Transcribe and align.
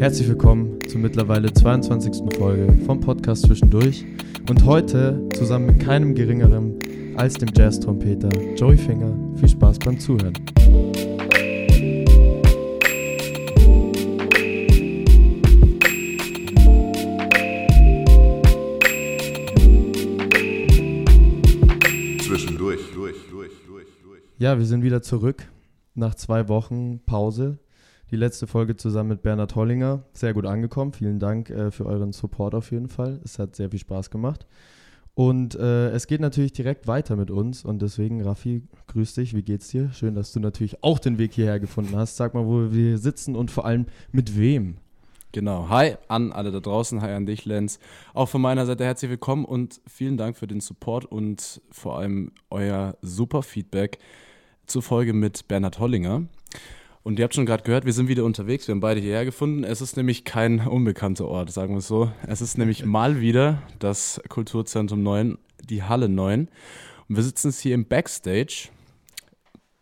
Herzlich 0.00 0.28
willkommen 0.28 0.78
zur 0.88 0.98
mittlerweile 0.98 1.52
22. 1.52 2.34
Folge 2.38 2.72
vom 2.86 3.00
Podcast 3.00 3.44
Zwischendurch 3.44 4.06
und 4.48 4.64
heute 4.64 5.28
zusammen 5.34 5.66
mit 5.66 5.80
keinem 5.80 6.14
geringeren 6.14 6.78
als 7.18 7.34
dem 7.34 7.50
Jazz-Trompeter 7.54 8.30
Joey 8.56 8.78
Finger. 8.78 9.14
Viel 9.36 9.50
Spaß 9.50 9.78
beim 9.80 10.00
Zuhören. 10.00 10.32
Zwischendurch. 22.22 22.80
Durch, 22.94 23.16
durch, 23.30 23.52
durch, 23.66 23.86
durch. 24.02 24.22
Ja, 24.38 24.56
wir 24.56 24.64
sind 24.64 24.82
wieder 24.82 25.02
zurück 25.02 25.46
nach 25.94 26.14
zwei 26.14 26.48
Wochen 26.48 27.00
Pause. 27.04 27.58
Die 28.10 28.16
letzte 28.16 28.48
Folge 28.48 28.76
zusammen 28.76 29.10
mit 29.10 29.22
Bernhard 29.22 29.54
Hollinger. 29.54 30.02
Sehr 30.12 30.34
gut 30.34 30.44
angekommen. 30.44 30.92
Vielen 30.92 31.20
Dank 31.20 31.48
äh, 31.48 31.70
für 31.70 31.86
euren 31.86 32.12
Support 32.12 32.56
auf 32.56 32.72
jeden 32.72 32.88
Fall. 32.88 33.20
Es 33.24 33.38
hat 33.38 33.54
sehr 33.54 33.70
viel 33.70 33.78
Spaß 33.78 34.10
gemacht. 34.10 34.46
Und 35.14 35.54
äh, 35.54 35.90
es 35.90 36.08
geht 36.08 36.20
natürlich 36.20 36.52
direkt 36.52 36.88
weiter 36.88 37.14
mit 37.14 37.30
uns. 37.30 37.64
Und 37.64 37.82
deswegen, 37.82 38.20
Raffi, 38.20 38.62
grüß 38.88 39.14
dich. 39.14 39.36
Wie 39.36 39.42
geht's 39.42 39.68
dir? 39.68 39.92
Schön, 39.92 40.16
dass 40.16 40.32
du 40.32 40.40
natürlich 40.40 40.82
auch 40.82 40.98
den 40.98 41.18
Weg 41.18 41.34
hierher 41.34 41.60
gefunden 41.60 41.94
hast. 41.94 42.16
Sag 42.16 42.34
mal, 42.34 42.46
wo 42.46 42.72
wir 42.72 42.98
sitzen 42.98 43.36
und 43.36 43.52
vor 43.52 43.64
allem 43.64 43.86
mit 44.10 44.36
wem. 44.36 44.78
Genau. 45.30 45.68
Hi 45.68 45.94
an 46.08 46.32
alle 46.32 46.50
da 46.50 46.58
draußen, 46.58 47.02
hi 47.02 47.12
an 47.12 47.26
dich, 47.26 47.44
Lenz. 47.44 47.78
Auch 48.12 48.28
von 48.28 48.40
meiner 48.40 48.66
Seite 48.66 48.84
herzlich 48.84 49.12
willkommen 49.12 49.44
und 49.44 49.80
vielen 49.86 50.16
Dank 50.16 50.36
für 50.36 50.48
den 50.48 50.58
Support 50.58 51.04
und 51.04 51.60
vor 51.70 51.98
allem 51.98 52.32
euer 52.50 52.96
super 53.02 53.44
Feedback 53.44 54.00
zur 54.66 54.82
Folge 54.82 55.12
mit 55.12 55.46
Bernhard 55.46 55.78
Hollinger. 55.78 56.24
Und 57.02 57.18
ihr 57.18 57.24
habt 57.24 57.34
schon 57.34 57.46
gerade 57.46 57.62
gehört, 57.62 57.86
wir 57.86 57.94
sind 57.94 58.08
wieder 58.08 58.24
unterwegs, 58.24 58.68
wir 58.68 58.74
haben 58.74 58.80
beide 58.80 59.00
hierher 59.00 59.24
gefunden. 59.24 59.64
Es 59.64 59.80
ist 59.80 59.96
nämlich 59.96 60.24
kein 60.24 60.66
unbekannter 60.66 61.26
Ort, 61.26 61.50
sagen 61.50 61.72
wir 61.72 61.78
es 61.78 61.88
so. 61.88 62.12
Es 62.26 62.42
ist 62.42 62.58
nämlich 62.58 62.84
mal 62.84 63.20
wieder 63.20 63.62
das 63.78 64.20
Kulturzentrum 64.28 65.02
9, 65.02 65.38
die 65.64 65.82
Halle 65.82 66.10
9. 66.10 66.48
Und 67.08 67.16
wir 67.16 67.22
sitzen 67.22 67.48
jetzt 67.48 67.60
hier 67.60 67.74
im 67.74 67.86
Backstage 67.86 68.68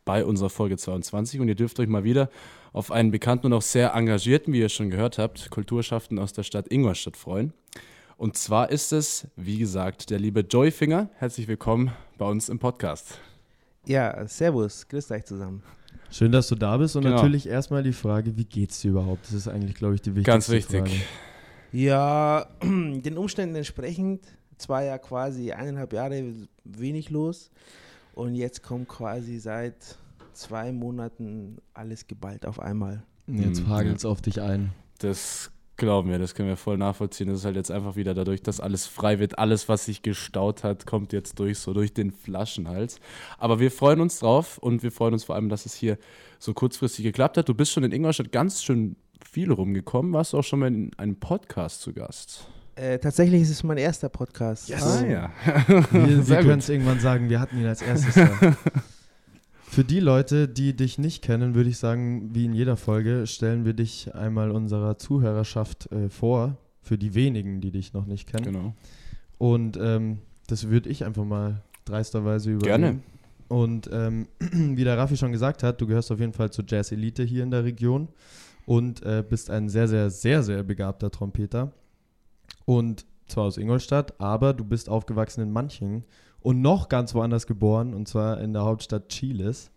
bei 0.05 0.25
unserer 0.25 0.49
Folge 0.49 0.77
22 0.77 1.41
und 1.41 1.49
ihr 1.49 1.57
dürft 1.57 1.81
euch 1.81 1.89
mal 1.89 2.05
wieder 2.05 2.31
auf 2.73 2.93
einen 2.93 3.11
bekannten 3.11 3.47
und 3.47 3.53
auch 3.53 3.63
sehr 3.63 3.95
engagierten, 3.95 4.53
wie 4.53 4.61
ihr 4.61 4.69
schon 4.69 4.89
gehört 4.89 5.19
habt, 5.19 5.51
Kulturschaffenden 5.51 6.23
aus 6.23 6.33
der 6.33 6.45
Stadt 6.45 6.69
Ingolstadt 6.71 7.17
freuen. 7.17 7.53
Und 8.17 8.37
zwar 8.37 8.71
ist 8.71 8.93
es, 8.93 9.27
wie 9.35 9.59
gesagt, 9.59 10.11
der 10.11 10.21
liebe 10.21 10.41
Joy 10.41 10.71
Finger. 10.71 11.09
Herzlich 11.17 11.49
willkommen 11.49 11.91
bei 12.17 12.27
uns 12.27 12.49
im 12.49 12.61
Podcast. 12.61 13.21
Ja, 13.87 14.27
servus, 14.29 14.87
grüßt 14.87 15.11
euch 15.11 15.25
zusammen. 15.25 15.63
Schön, 16.11 16.33
dass 16.33 16.49
du 16.49 16.55
da 16.55 16.77
bist. 16.77 16.97
Und 16.97 17.03
Genau. 17.05 17.17
natürlich 17.17 17.47
erstmal 17.49 17.83
die 17.83 17.93
Frage, 17.93 18.37
wie 18.37 18.45
geht's 18.45 18.81
dir 18.81 18.93
überhaupt? 18.93 19.27
Das 19.27 19.33
ist 19.35 19.49
eigentlich, 19.49 19.75
glaube 19.77 19.95
ich, 19.95 20.01
die 20.03 20.11
wichtigste 20.15 20.31
Ganz 20.31 20.49
wichtig. 20.49 20.79
Frage. 20.81 20.93
Ja, 21.73 22.47
den 22.63 23.19
Umständen 23.19 23.55
entsprechend, 23.57 24.23
es 24.59 24.69
war 24.69 24.83
ja 24.83 24.99
quasi 24.99 25.53
eineinhalb 25.53 25.93
Jahre 25.93 26.33
wenig 26.65 27.11
los 27.11 27.51
und 28.15 28.35
jetzt 28.35 28.63
kommt 28.63 28.89
quasi 28.89 29.39
seit 29.39 29.75
zwei 30.33 30.73
Monaten 30.73 31.59
alles 31.75 32.07
geballt 32.07 32.47
auf 32.47 32.59
einmal. 32.59 33.03
Jetzt 33.27 33.61
Mhm, 33.61 33.69
hagelt's 33.69 34.05
auf 34.07 34.23
dich 34.23 34.41
ein. 34.41 34.71
Das 35.01 35.51
glauben 35.79 36.11
wir, 36.11 36.19
das 36.19 36.35
können 36.35 36.49
wir 36.49 36.57
voll 36.57 36.77
nachvollziehen. 36.77 37.29
Das 37.29 37.39
ist 37.39 37.45
halt 37.47 37.57
jetzt 37.57 37.71
einfach 37.71 37.97
wieder 37.97 38.13
dadurch, 38.13 38.43
dass 38.43 38.61
alles 38.61 38.87
frei 38.87 39.19
wird. 39.19 39.39
Alles, 39.39 39.69
was 39.69 39.87
sich 39.87 40.03
gestaut 40.03 40.65
hat, 40.65 40.85
kommt 40.85 41.13
jetzt 41.15 41.39
durch, 41.39 41.59
so 41.59 41.73
durch 41.73 41.95
den 41.95 42.11
Flaschenhals. 42.11 43.01
Aber 43.39 43.61
wir 43.61 43.71
freuen 43.71 44.01
uns 44.01 44.19
drauf 44.19 44.59
und 44.59 44.83
wir 44.83 44.93
freuen 44.93 45.15
uns 45.15 45.25
vor 45.25 45.37
allem, 45.37 45.49
dass 45.49 45.65
es 45.65 45.75
hier 45.75 45.97
so 46.39 46.53
kurzfristig 46.53 47.05
geklappt 47.05 47.39
hat. 47.39 47.49
Du 47.49 47.55
bist 47.55 47.73
schon 47.73 47.85
in 47.85 47.93
Ingolstadt 47.93 48.31
ganz 48.33 48.63
schön 48.63 48.97
viel 49.25 49.51
rumgekommen. 49.51 50.13
Warst 50.13 50.35
du 50.35 50.39
auch 50.39 50.45
schon 50.45 50.59
mal 50.59 50.67
in 50.67 50.91
einem 50.99 51.17
Podcast 51.17 51.81
zu 51.81 51.93
Gast? 51.93 52.47
Äh, 52.75 52.99
tatsächlich 52.99 53.43
ist 53.43 53.51
es 53.51 53.65
mein 53.65 53.79
erster 53.79 54.09
Podcast. 54.09 54.73
Ah, 54.73 55.05
ja. 55.05 55.33
Wir, 55.91 56.29
wir 56.29 56.37
können 56.37 56.59
es 56.61 56.69
irgendwann 56.69 57.01
sagen, 57.01 57.29
wir 57.29 57.41
hatten 57.41 57.59
ihn 57.59 57.67
als 57.67 57.83
erstes 57.83 58.15
da. 58.15 58.57
Für 59.79 59.85
die 59.85 60.01
Leute, 60.01 60.49
die 60.49 60.75
dich 60.75 60.99
nicht 60.99 61.23
kennen, 61.23 61.55
würde 61.55 61.71
ich 61.71 61.79
sagen, 61.79 62.35
wie 62.35 62.47
in 62.47 62.53
jeder 62.53 62.77
Folge, 62.77 63.29
stellen 63.29 63.65
wir 63.65 63.75
dich 63.75 64.13
einmal 64.13 64.51
unserer 64.51 64.99
Zuhörerschaft 64.99 65.93
äh, 65.93 66.09
vor. 66.09 66.57
Für 66.83 66.99
die 66.99 67.15
wenigen, 67.15 67.61
die 67.61 67.71
dich 67.71 67.93
noch 67.93 68.05
nicht 68.05 68.29
kennen. 68.29 68.47
Genau. 68.47 68.75
Und 69.39 69.79
ähm, 69.81 70.19
das 70.49 70.69
würde 70.69 70.89
ich 70.89 71.05
einfach 71.05 71.25
mal 71.25 71.63
dreisterweise 71.85 72.51
übernehmen. 72.51 73.03
Gerne. 73.47 73.61
Und 73.61 73.89
ähm, 73.93 74.27
wie 74.41 74.83
der 74.83 74.99
Raffi 74.99 75.17
schon 75.17 75.31
gesagt 75.31 75.63
hat, 75.63 75.81
du 75.81 75.87
gehörst 75.87 76.11
auf 76.11 76.19
jeden 76.19 76.33
Fall 76.33 76.51
zur 76.51 76.65
Jazz-Elite 76.67 77.23
hier 77.23 77.45
in 77.45 77.53
der 77.53 77.63
Region 77.63 78.09
und 78.67 79.05
äh, 79.05 79.23
bist 79.23 79.49
ein 79.49 79.69
sehr, 79.69 79.87
sehr, 79.87 80.11
sehr, 80.11 80.43
sehr 80.43 80.65
begabter 80.65 81.13
Trompeter. 81.13 81.71
Und 82.65 83.07
zwar 83.29 83.45
aus 83.45 83.57
Ingolstadt, 83.57 84.21
aber 84.21 84.55
du 84.55 84.65
bist 84.65 84.89
aufgewachsen 84.89 85.41
in 85.41 85.53
Manching 85.53 86.03
und 86.41 86.61
noch 86.61 86.89
ganz 86.89 87.15
woanders 87.15 87.47
geboren, 87.47 87.95
und 87.95 88.09
zwar 88.09 88.41
in 88.41 88.53
der 88.53 88.63
Hauptstadt 88.65 89.09
Chiles. 89.09 89.71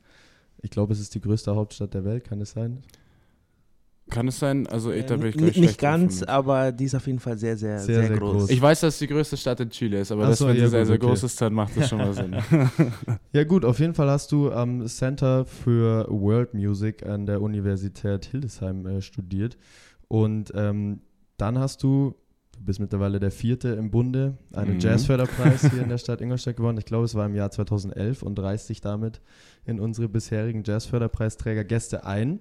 Ich 0.61 0.69
glaube, 0.69 0.94
es 0.94 0.99
ist 0.99 1.16
die 1.16 1.22
größte 1.22 1.55
Hauptstadt 1.55 1.94
der 1.94 2.05
Welt, 2.05 2.23
kann 2.23 2.39
es 2.41 2.51
sein? 2.51 2.83
Kann 4.09 4.27
es 4.27 4.39
sein? 4.39 4.67
Also, 4.67 4.91
Äh, 4.91 5.05
da 5.05 5.16
bin 5.16 5.27
ich 5.29 5.35
nicht 5.38 5.55
schlecht 5.55 5.79
ganz, 5.79 6.22
aber 6.22 6.72
die 6.73 6.83
ist 6.83 6.95
auf 6.95 7.07
jeden 7.07 7.19
Fall 7.19 7.38
sehr, 7.38 7.55
sehr, 7.55 7.79
Sehr, 7.79 7.95
sehr, 7.99 8.07
sehr 8.09 8.17
groß. 8.17 8.33
groß. 8.33 8.49
Ich 8.49 8.61
weiß, 8.61 8.81
dass 8.81 8.95
es 8.95 8.99
die 8.99 9.07
größte 9.07 9.38
Stadt 9.38 9.59
in 9.61 9.69
Chile 9.69 10.01
ist, 10.01 10.11
aber 10.11 10.25
Ach 10.25 10.29
das, 10.29 10.39
so, 10.39 10.47
wenn 10.47 10.57
ja, 10.57 10.66
sie 10.66 10.69
sehr, 10.69 10.79
gut, 10.81 10.88
sehr 10.88 10.95
okay. 10.97 11.05
groß 11.07 11.23
ist, 11.23 11.41
dann 11.41 11.53
macht 11.53 11.77
das 11.77 11.89
schon 11.89 11.97
mal 11.99 12.13
Sinn. 12.13 12.35
Ja 13.31 13.43
gut, 13.45 13.63
auf 13.63 13.79
jeden 13.79 13.93
Fall 13.93 14.09
hast 14.09 14.31
du 14.33 14.51
am 14.51 14.85
Center 14.88 15.45
für 15.45 16.07
World 16.09 16.53
Music 16.53 17.05
an 17.05 17.25
der 17.25 17.41
Universität 17.41 18.25
Hildesheim 18.25 18.85
äh, 18.85 19.01
studiert 19.01 19.57
und 20.09 20.51
ähm, 20.55 21.01
dann 21.38 21.57
hast 21.57 21.81
du, 21.81 22.16
du 22.61 22.66
bist 22.66 22.79
mittlerweile 22.79 23.19
der 23.19 23.31
vierte 23.31 23.69
im 23.69 23.89
Bunde, 23.89 24.38
einen 24.53 24.75
Mhm. 24.75 24.79
Jazzförderpreis 24.79 25.72
hier 25.72 25.81
in 25.81 25.89
der 25.89 25.97
Stadt 25.97 26.22
Ingolstadt 26.22 26.57
gewonnen. 26.57 26.77
Ich 26.77 26.85
glaube, 26.85 27.05
es 27.05 27.16
war 27.16 27.25
im 27.25 27.35
Jahr 27.35 27.49
2011 27.49 28.22
und 28.22 28.38
reißt 28.39 28.69
dich 28.69 28.81
damit 28.81 29.19
in 29.66 29.79
unsere 29.79 30.07
bisherigen 30.07 30.63
Jazzförderpreisträger 30.63 31.63
Gäste 31.63 32.05
ein. 32.05 32.39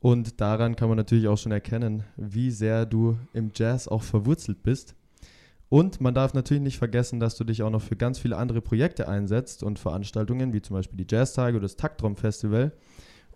Und 0.00 0.40
daran 0.40 0.76
kann 0.76 0.88
man 0.88 0.96
natürlich 0.96 1.28
auch 1.28 1.38
schon 1.38 1.52
erkennen, 1.52 2.04
wie 2.16 2.50
sehr 2.50 2.86
du 2.86 3.18
im 3.32 3.50
Jazz 3.54 3.86
auch 3.88 4.02
verwurzelt 4.02 4.62
bist. 4.62 4.94
Und 5.68 6.00
man 6.00 6.14
darf 6.14 6.34
natürlich 6.34 6.62
nicht 6.62 6.78
vergessen, 6.78 7.20
dass 7.20 7.36
du 7.36 7.44
dich 7.44 7.62
auch 7.62 7.70
noch 7.70 7.82
für 7.82 7.96
ganz 7.96 8.18
viele 8.18 8.36
andere 8.36 8.60
Projekte 8.60 9.08
einsetzt 9.08 9.62
und 9.62 9.78
Veranstaltungen, 9.78 10.52
wie 10.52 10.62
zum 10.62 10.76
Beispiel 10.76 10.96
die 10.96 11.06
Jazztage 11.08 11.56
oder 11.56 11.64
das 11.64 11.76
Taktraum-Festival. 11.76 12.72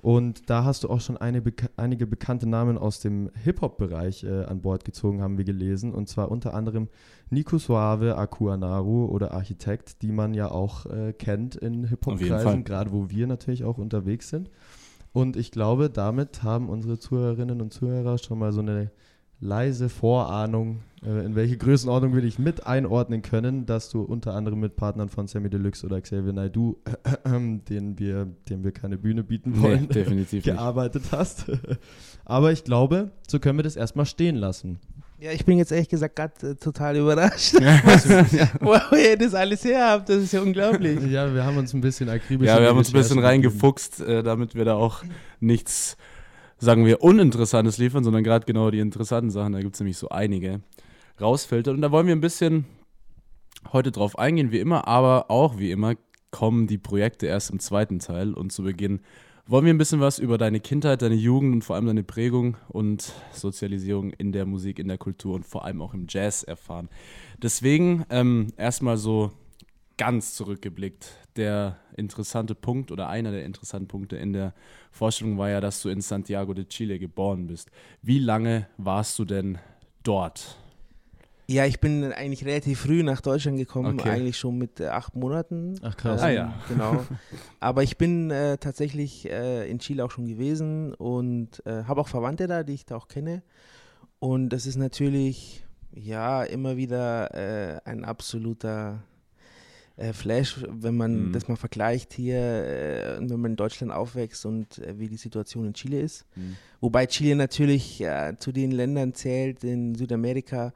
Und 0.08 0.48
da 0.48 0.64
hast 0.64 0.84
du 0.84 0.88
auch 0.88 1.02
schon 1.02 1.18
eine 1.18 1.42
einige 1.76 2.06
bekannte 2.06 2.48
Namen 2.48 2.78
aus 2.78 2.98
dem 2.98 3.30
Hip-Hop-Bereich 3.44 4.24
äh, 4.24 4.44
an 4.44 4.62
Bord 4.62 4.86
gezogen, 4.86 5.20
haben 5.20 5.36
wir 5.36 5.44
gelesen. 5.44 5.92
Und 5.92 6.08
zwar 6.08 6.30
unter 6.30 6.54
anderem 6.54 6.88
Nico 7.28 7.58
Suave, 7.58 8.16
Akuanaru 8.16 9.04
oder 9.04 9.34
Architekt, 9.34 10.00
die 10.00 10.10
man 10.10 10.32
ja 10.32 10.50
auch 10.50 10.86
äh, 10.86 11.12
kennt 11.12 11.56
in. 11.56 11.84
Hip-Hop-Kreisen, 11.84 12.64
gerade 12.64 12.90
wo 12.90 13.10
wir 13.10 13.26
natürlich 13.26 13.64
auch 13.64 13.76
unterwegs 13.76 14.30
sind. 14.30 14.48
Und 15.12 15.36
ich 15.36 15.50
glaube, 15.50 15.90
damit 15.90 16.42
haben 16.42 16.70
unsere 16.70 16.98
Zuhörerinnen 16.98 17.60
und 17.60 17.74
Zuhörer 17.74 18.16
schon 18.16 18.38
mal 18.38 18.52
so 18.52 18.60
eine 18.60 18.90
leise 19.40 19.88
Vorahnung, 19.88 20.80
äh, 21.04 21.24
in 21.24 21.36
welche 21.36 21.56
Größenordnung 21.56 22.14
wir 22.14 22.22
dich 22.22 22.38
mit 22.38 22.66
einordnen 22.66 23.22
können, 23.22 23.66
dass 23.66 23.90
du 23.90 24.02
unter 24.02 24.34
anderem 24.34 24.60
mit 24.60 24.76
Partnern 24.76 25.08
von 25.08 25.26
Sammy 25.26 25.48
Deluxe 25.48 25.86
oder 25.86 26.00
Xavier 26.00 26.32
Naidoo, 26.32 26.76
denen 27.24 27.98
wir, 27.98 28.26
denen 28.48 28.64
wir 28.64 28.72
keine 28.72 28.98
Bühne 28.98 29.22
bieten 29.22 29.52
nee, 29.52 29.62
wollen, 29.62 29.88
definitiv 29.90 30.44
nicht. 30.44 30.44
gearbeitet 30.44 31.04
hast. 31.12 31.46
Aber 32.24 32.52
ich 32.52 32.64
glaube, 32.64 33.10
so 33.28 33.38
können 33.38 33.58
wir 33.58 33.62
das 33.62 33.76
erstmal 33.76 34.06
stehen 34.06 34.36
lassen. 34.36 34.78
Ja, 35.20 35.32
ich 35.32 35.44
bin 35.44 35.58
jetzt 35.58 35.72
ehrlich 35.72 35.88
gesagt 35.88 36.14
gerade 36.14 36.50
äh, 36.50 36.54
total 36.54 36.96
überrascht, 36.96 37.54
wo 38.60 38.96
ihr 38.96 39.16
das 39.18 39.34
alles 39.34 39.64
her 39.64 39.90
habt. 39.90 40.08
Das 40.08 40.18
ist 40.18 40.32
ja 40.32 40.40
unglaublich. 40.40 41.00
Ja, 41.10 41.34
wir 41.34 41.44
haben 41.44 41.56
uns 41.56 41.74
ein 41.74 41.80
bisschen 41.80 42.08
akribisch. 42.08 42.46
Ja, 42.46 42.60
wir 42.60 42.68
haben 42.68 42.78
uns 42.78 42.90
ein 42.90 42.92
bisschen 42.92 43.18
reingefuchst, 43.18 44.00
äh, 44.00 44.22
damit 44.22 44.54
wir 44.54 44.64
da 44.64 44.74
auch 44.76 45.02
nichts, 45.40 45.96
sagen 46.58 46.84
wir, 46.84 47.02
Uninteressantes 47.02 47.78
liefern, 47.78 48.04
sondern 48.04 48.24
gerade 48.24 48.46
genau 48.46 48.70
die 48.70 48.80
interessanten 48.80 49.30
Sachen. 49.30 49.52
Da 49.52 49.60
gibt 49.60 49.74
es 49.74 49.80
nämlich 49.80 49.98
so 49.98 50.08
einige 50.08 50.60
rausfiltern. 51.20 51.76
Und 51.76 51.82
da 51.82 51.90
wollen 51.90 52.06
wir 52.06 52.16
ein 52.16 52.20
bisschen 52.20 52.66
heute 53.72 53.90
drauf 53.90 54.18
eingehen, 54.18 54.52
wie 54.52 54.60
immer, 54.60 54.86
aber 54.86 55.30
auch 55.30 55.58
wie 55.58 55.70
immer 55.70 55.94
kommen 56.30 56.66
die 56.66 56.78
Projekte 56.78 57.26
erst 57.26 57.50
im 57.50 57.60
zweiten 57.60 57.98
Teil. 57.98 58.34
Und 58.34 58.52
zu 58.52 58.62
Beginn 58.62 59.00
wollen 59.46 59.64
wir 59.64 59.72
ein 59.72 59.78
bisschen 59.78 60.00
was 60.00 60.18
über 60.18 60.36
deine 60.36 60.60
Kindheit, 60.60 61.00
deine 61.00 61.14
Jugend 61.14 61.54
und 61.54 61.64
vor 61.64 61.76
allem 61.76 61.86
deine 61.86 62.04
Prägung 62.04 62.56
und 62.68 63.12
Sozialisierung 63.32 64.10
in 64.10 64.32
der 64.32 64.44
Musik, 64.44 64.78
in 64.78 64.88
der 64.88 64.98
Kultur 64.98 65.34
und 65.36 65.46
vor 65.46 65.64
allem 65.64 65.80
auch 65.80 65.94
im 65.94 66.06
Jazz 66.08 66.42
erfahren. 66.42 66.90
Deswegen 67.42 68.04
ähm, 68.10 68.48
erstmal 68.58 68.98
so 68.98 69.32
ganz 69.98 70.34
zurückgeblickt. 70.34 71.10
Der 71.36 71.76
interessante 71.96 72.54
Punkt 72.54 72.90
oder 72.90 73.08
einer 73.08 73.30
der 73.30 73.44
interessanten 73.44 73.88
Punkte 73.88 74.16
in 74.16 74.32
der 74.32 74.54
Vorstellung 74.90 75.36
war 75.36 75.50
ja, 75.50 75.60
dass 75.60 75.82
du 75.82 75.90
in 75.90 76.00
Santiago 76.00 76.54
de 76.54 76.64
Chile 76.64 76.98
geboren 76.98 77.46
bist. 77.46 77.70
Wie 78.00 78.18
lange 78.18 78.66
warst 78.78 79.18
du 79.18 79.24
denn 79.26 79.58
dort? 80.02 80.56
Ja, 81.50 81.64
ich 81.64 81.80
bin 81.80 82.04
eigentlich 82.12 82.44
relativ 82.44 82.80
früh 82.80 83.02
nach 83.02 83.22
Deutschland 83.22 83.56
gekommen, 83.56 83.98
Okay. 83.98 84.10
eigentlich 84.10 84.36
schon 84.36 84.58
mit 84.58 84.80
äh, 84.80 84.88
acht 84.88 85.16
Monaten. 85.16 85.76
Ach 85.82 85.96
krass. 85.96 86.20
Ah, 86.22 86.28
ja. 86.30 86.52
Genau. 86.68 87.06
Aber 87.60 87.82
ich 87.82 87.96
bin 87.96 88.30
äh, 88.30 88.58
tatsächlich 88.58 89.30
äh, 89.30 89.68
in 89.70 89.78
Chile 89.78 90.04
auch 90.04 90.10
schon 90.10 90.26
gewesen 90.26 90.92
und 90.94 91.64
äh, 91.66 91.84
habe 91.84 92.02
auch 92.02 92.08
Verwandte 92.08 92.48
da, 92.48 92.64
die 92.64 92.74
ich 92.74 92.84
da 92.84 92.96
auch 92.96 93.08
kenne. 93.08 93.42
Und 94.18 94.50
das 94.50 94.66
ist 94.66 94.76
natürlich, 94.76 95.64
ja, 95.94 96.42
immer 96.44 96.76
wieder 96.76 97.34
äh, 97.34 97.80
ein 97.86 98.04
absoluter 98.04 99.02
äh, 99.98 100.12
Flash, 100.12 100.64
wenn 100.68 100.96
man 100.96 101.28
Mhm. 101.28 101.32
das 101.32 101.46
mal 101.48 101.56
vergleicht 101.56 102.14
hier, 102.14 102.38
äh, 102.38 103.18
wenn 103.20 103.40
man 103.40 103.50
in 103.52 103.56
Deutschland 103.56 103.92
aufwächst 103.92 104.46
und 104.46 104.78
äh, 104.78 104.98
wie 104.98 105.08
die 105.08 105.16
Situation 105.16 105.66
in 105.66 105.74
Chile 105.74 106.00
ist. 106.00 106.24
Mhm. 106.36 106.56
Wobei 106.80 107.06
Chile 107.06 107.34
natürlich 107.36 108.02
zu 108.38 108.52
den 108.52 108.70
Ländern 108.70 109.12
zählt 109.12 109.64
in 109.64 109.96
Südamerika, 109.96 110.72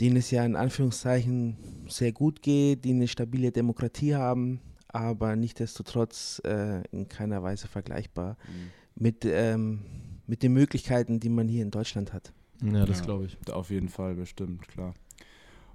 denen 0.00 0.16
es 0.16 0.30
ja 0.32 0.44
in 0.44 0.56
Anführungszeichen 0.56 1.56
sehr 1.88 2.12
gut 2.12 2.42
geht, 2.42 2.84
die 2.84 2.90
eine 2.90 3.06
stabile 3.08 3.52
Demokratie 3.52 4.14
haben, 4.16 4.60
aber 4.88 5.36
nichtsdestotrotz 5.36 6.40
äh, 6.44 6.82
in 6.90 7.08
keiner 7.08 7.42
Weise 7.42 7.68
vergleichbar 7.68 8.36
Mhm. 8.48 8.70
mit, 8.96 9.24
ähm, 9.24 9.80
mit 10.26 10.42
den 10.42 10.52
Möglichkeiten, 10.52 11.20
die 11.20 11.28
man 11.28 11.46
hier 11.48 11.62
in 11.62 11.70
Deutschland 11.70 12.12
hat. 12.12 12.32
Ja, 12.60 12.84
das 12.84 12.98
Ja. 12.98 13.04
glaube 13.04 13.26
ich. 13.26 13.36
Auf 13.52 13.70
jeden 13.70 13.88
Fall, 13.88 14.14
bestimmt, 14.16 14.66
klar. 14.66 14.94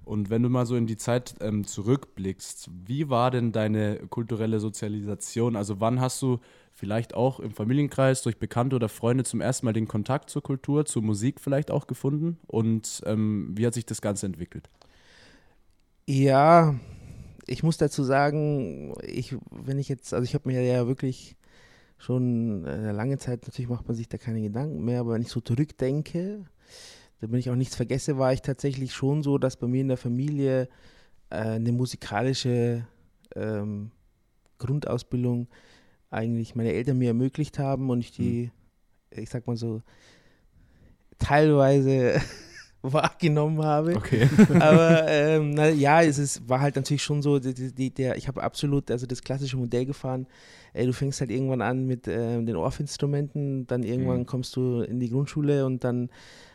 Und 0.04 0.30
wenn 0.30 0.42
du 0.42 0.48
mal 0.48 0.66
so 0.66 0.76
in 0.76 0.86
die 0.86 0.96
Zeit 0.96 1.34
ähm, 1.40 1.66
zurückblickst, 1.66 2.70
wie 2.86 3.08
war 3.08 3.30
denn 3.30 3.52
deine 3.52 4.06
kulturelle 4.08 4.60
Sozialisation? 4.60 5.56
Also 5.56 5.80
wann 5.80 6.00
hast 6.00 6.20
du 6.20 6.40
vielleicht 6.72 7.14
auch 7.14 7.40
im 7.40 7.52
Familienkreis 7.52 8.22
durch 8.22 8.38
Bekannte 8.38 8.76
oder 8.76 8.88
Freunde 8.88 9.24
zum 9.24 9.40
ersten 9.40 9.66
Mal 9.66 9.72
den 9.72 9.88
Kontakt 9.88 10.28
zur 10.28 10.42
Kultur, 10.42 10.84
zur 10.84 11.02
Musik 11.02 11.40
vielleicht 11.40 11.70
auch 11.70 11.86
gefunden? 11.86 12.38
Und 12.46 13.02
ähm, 13.06 13.52
wie 13.56 13.66
hat 13.66 13.74
sich 13.74 13.86
das 13.86 14.02
Ganze 14.02 14.26
entwickelt? 14.26 14.68
Ja, 16.06 16.74
ich 17.46 17.62
muss 17.62 17.78
dazu 17.78 18.02
sagen, 18.02 18.94
ich, 19.02 19.34
wenn 19.50 19.78
ich 19.78 19.88
jetzt, 19.88 20.12
also 20.12 20.24
ich 20.24 20.34
habe 20.34 20.48
mir 20.48 20.62
ja 20.62 20.86
wirklich 20.86 21.36
schon 21.96 22.66
eine 22.66 22.92
lange 22.92 23.18
Zeit, 23.18 23.44
natürlich 23.44 23.70
macht 23.70 23.86
man 23.86 23.96
sich 23.96 24.08
da 24.08 24.18
keine 24.18 24.42
Gedanken 24.42 24.84
mehr, 24.84 25.00
aber 25.00 25.14
wenn 25.14 25.22
ich 25.22 25.28
so 25.28 25.40
zurückdenke, 25.40 26.44
damit 27.20 27.40
ich 27.40 27.50
auch 27.50 27.54
nichts 27.56 27.76
vergesse, 27.76 28.18
war 28.18 28.32
ich 28.32 28.42
tatsächlich 28.42 28.92
schon 28.94 29.22
so, 29.22 29.38
dass 29.38 29.56
bei 29.56 29.66
mir 29.66 29.80
in 29.80 29.88
der 29.88 29.96
Familie 29.96 30.68
äh, 31.30 31.36
eine 31.36 31.72
musikalische 31.72 32.86
ähm, 33.34 33.90
Grundausbildung 34.58 35.48
eigentlich 36.10 36.54
meine 36.54 36.72
Eltern 36.72 36.98
mir 36.98 37.08
ermöglicht 37.08 37.58
haben 37.58 37.90
und 37.90 38.00
ich 38.00 38.12
die, 38.12 38.50
ich 39.10 39.30
sag 39.30 39.46
mal 39.46 39.56
so, 39.56 39.82
teilweise 41.18 42.20
wahrgenommen 42.82 43.62
habe. 43.64 43.96
Okay. 43.96 44.28
Aber 44.60 45.04
ähm, 45.08 45.50
na, 45.54 45.68
ja, 45.70 46.02
es 46.02 46.18
ist, 46.18 46.48
war 46.48 46.60
halt 46.60 46.76
natürlich 46.76 47.02
schon 47.02 47.22
so, 47.22 47.38
die, 47.38 47.72
die, 47.72 47.90
der, 47.90 48.16
ich 48.16 48.28
habe 48.28 48.42
absolut 48.42 48.90
also 48.90 49.06
das 49.06 49.22
klassische 49.22 49.56
Modell 49.56 49.86
gefahren. 49.86 50.26
Ey, 50.72 50.86
du 50.86 50.92
fängst 50.92 51.20
halt 51.20 51.30
irgendwann 51.30 51.62
an 51.62 51.86
mit 51.86 52.06
ähm, 52.08 52.46
den 52.46 52.56
Orff-Instrumenten, 52.56 53.66
dann 53.66 53.82
irgendwann 53.82 54.20
Mhm. 54.20 54.26
kommst 54.26 54.56
du 54.56 54.80
in 54.82 55.00
die 55.00 55.08
Grundschule 55.10 55.64
und 55.66 55.84
dann 55.84 56.10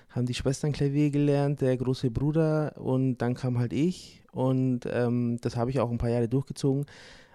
haben 0.10 0.26
die 0.26 0.34
Schwestern 0.34 0.72
Klavier 0.72 1.12
gelernt, 1.12 1.62
der 1.62 1.78
große 1.78 2.12
Bruder 2.12 2.74
und 2.78 3.18
dann 3.18 3.36
kam 3.36 3.60
halt 3.60 3.74
ich 3.74 4.24
und 4.32 4.82
ähm, 4.92 5.38
das 5.42 5.56
habe 5.56 5.70
ich 5.72 5.80
auch 5.80 5.92
ein 5.92 5.98
paar 5.98 6.10
Jahre 6.10 6.28
durchgezogen. 6.28 6.86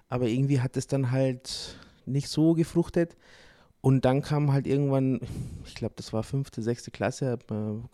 Aber 0.08 0.26
irgendwie 0.26 0.60
hat 0.60 0.76
es 0.76 0.86
dann 0.86 1.10
halt 1.10 1.76
nicht 2.06 2.28
so 2.28 2.54
gefruchtet. 2.54 3.16
Und 3.80 4.04
dann 4.06 4.22
kam 4.22 4.52
halt 4.52 4.66
irgendwann, 4.66 5.20
ich 5.66 5.74
glaube, 5.74 5.94
das 5.96 6.12
war 6.12 6.22
fünfte, 6.22 6.62
sechste 6.62 6.90
Klasse, 6.90 7.34
äh, 7.34 7.36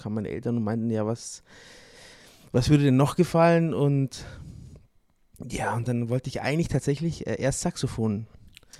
kamen 0.00 0.14
meine 0.14 0.28
Eltern 0.28 0.56
und 0.56 0.62
meinten, 0.62 0.90
ja, 0.90 1.04
was, 1.04 1.42
was 2.52 2.70
würde 2.70 2.84
denn 2.84 2.96
noch 2.96 3.16
gefallen? 3.16 3.74
Und 3.74 4.24
ja, 5.48 5.74
und 5.74 5.88
dann 5.88 6.08
wollte 6.08 6.28
ich 6.28 6.42
eigentlich 6.42 6.68
tatsächlich 6.68 7.26
äh, 7.26 7.40
erst 7.40 7.62
Saxophon. 7.62 8.26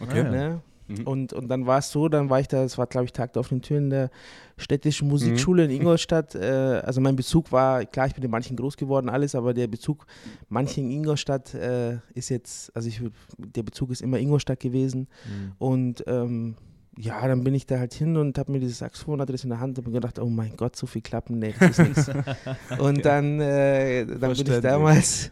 Okay. 0.00 0.22
Ne? 0.22 0.62
Mhm. 0.90 1.06
Und, 1.06 1.32
und 1.32 1.48
dann 1.48 1.66
war 1.66 1.78
es 1.78 1.90
so, 1.90 2.08
dann 2.08 2.30
war 2.30 2.40
ich 2.40 2.48
da, 2.48 2.62
das 2.62 2.78
war 2.78 2.86
glaube 2.86 3.06
ich 3.06 3.12
Tag 3.12 3.32
der 3.32 3.40
offenen 3.40 3.62
Türen 3.62 3.90
der 3.90 4.10
städtischen 4.56 5.08
Musikschule 5.08 5.64
in 5.64 5.70
Ingolstadt. 5.70 6.34
Äh, 6.34 6.82
also 6.84 7.00
mein 7.00 7.16
Bezug 7.16 7.52
war, 7.52 7.84
klar, 7.84 8.06
ich 8.06 8.14
bin 8.14 8.24
in 8.24 8.30
manchen 8.30 8.56
groß 8.56 8.76
geworden, 8.76 9.08
alles, 9.08 9.34
aber 9.34 9.54
der 9.54 9.66
Bezug 9.68 10.06
manchen 10.48 10.84
in 10.84 10.90
Ingolstadt 10.90 11.54
äh, 11.54 11.98
ist 12.14 12.28
jetzt, 12.28 12.74
also 12.74 12.88
ich, 12.88 13.00
der 13.38 13.62
Bezug 13.62 13.90
ist 13.90 14.02
immer 14.02 14.18
Ingolstadt 14.18 14.60
gewesen. 14.60 15.08
Mhm. 15.24 15.52
Und 15.58 16.04
ähm, 16.06 16.56
ja, 17.00 17.26
dann 17.26 17.42
bin 17.42 17.54
ich 17.54 17.66
da 17.66 17.78
halt 17.78 17.94
hin 17.94 18.16
und 18.16 18.36
habe 18.38 18.52
mir 18.52 18.60
dieses 18.60 18.78
Saxophon 18.78 19.20
hatte 19.20 19.32
das 19.32 19.44
in 19.44 19.50
der 19.50 19.60
Hand 19.60 19.78
und 19.78 19.86
habe 19.86 19.94
gedacht, 19.94 20.18
oh 20.18 20.28
mein 20.28 20.54
Gott, 20.56 20.76
so 20.76 20.86
viel 20.86 21.00
Klappen, 21.02 21.38
nee, 21.38 21.54
das 21.58 21.78
ist 21.78 21.88
nichts. 21.88 22.10
Und 22.78 23.04
dann, 23.04 23.40
äh, 23.40 24.04
dann 24.04 24.32
bin 24.34 24.52
ich 24.52 24.60
damals, 24.60 25.30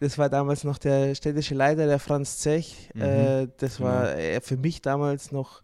das 0.00 0.18
war 0.18 0.28
damals 0.28 0.64
noch 0.64 0.78
der 0.78 1.14
städtische 1.14 1.54
Leiter, 1.54 1.86
der 1.86 1.98
Franz 1.98 2.38
Zech. 2.38 2.90
Mhm. 2.94 3.02
Äh, 3.02 3.48
das 3.56 3.80
war 3.80 4.16
äh, 4.16 4.40
für 4.40 4.56
mich 4.56 4.82
damals 4.82 5.32
noch 5.32 5.62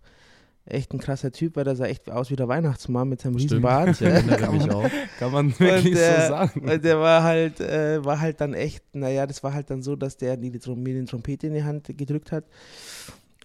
echt 0.64 0.94
ein 0.94 0.98
krasser 0.98 1.32
Typ, 1.32 1.56
weil 1.56 1.64
der 1.64 1.76
sah 1.76 1.86
echt 1.86 2.10
aus 2.10 2.30
wie 2.30 2.36
der 2.36 2.48
Weihnachtsmann 2.48 3.08
mit 3.08 3.20
seinem 3.20 3.38
Stimmt, 3.38 3.62
Bart. 3.62 3.88
ich 4.00 4.02
erinnere 4.02 4.52
mich 4.52 4.70
auch. 4.70 4.88
Kann 5.18 5.32
man 5.32 5.58
wirklich 5.58 5.94
Und, 5.94 6.00
äh, 6.00 6.22
so 6.22 6.28
sagen. 6.28 6.70
Und 6.70 6.84
der 6.84 6.98
war 6.98 7.22
halt, 7.22 7.60
äh, 7.60 8.02
war 8.04 8.20
halt 8.20 8.40
dann 8.40 8.54
echt, 8.54 8.84
naja, 8.94 9.26
das 9.26 9.42
war 9.42 9.52
halt 9.52 9.70
dann 9.70 9.82
so, 9.82 9.96
dass 9.96 10.16
der 10.16 10.36
die, 10.36 10.50
mir 10.50 10.94
den 10.94 11.06
Trompete 11.06 11.48
in 11.48 11.54
die 11.54 11.64
Hand 11.64 11.86
gedrückt 11.96 12.32
hat. 12.32 12.44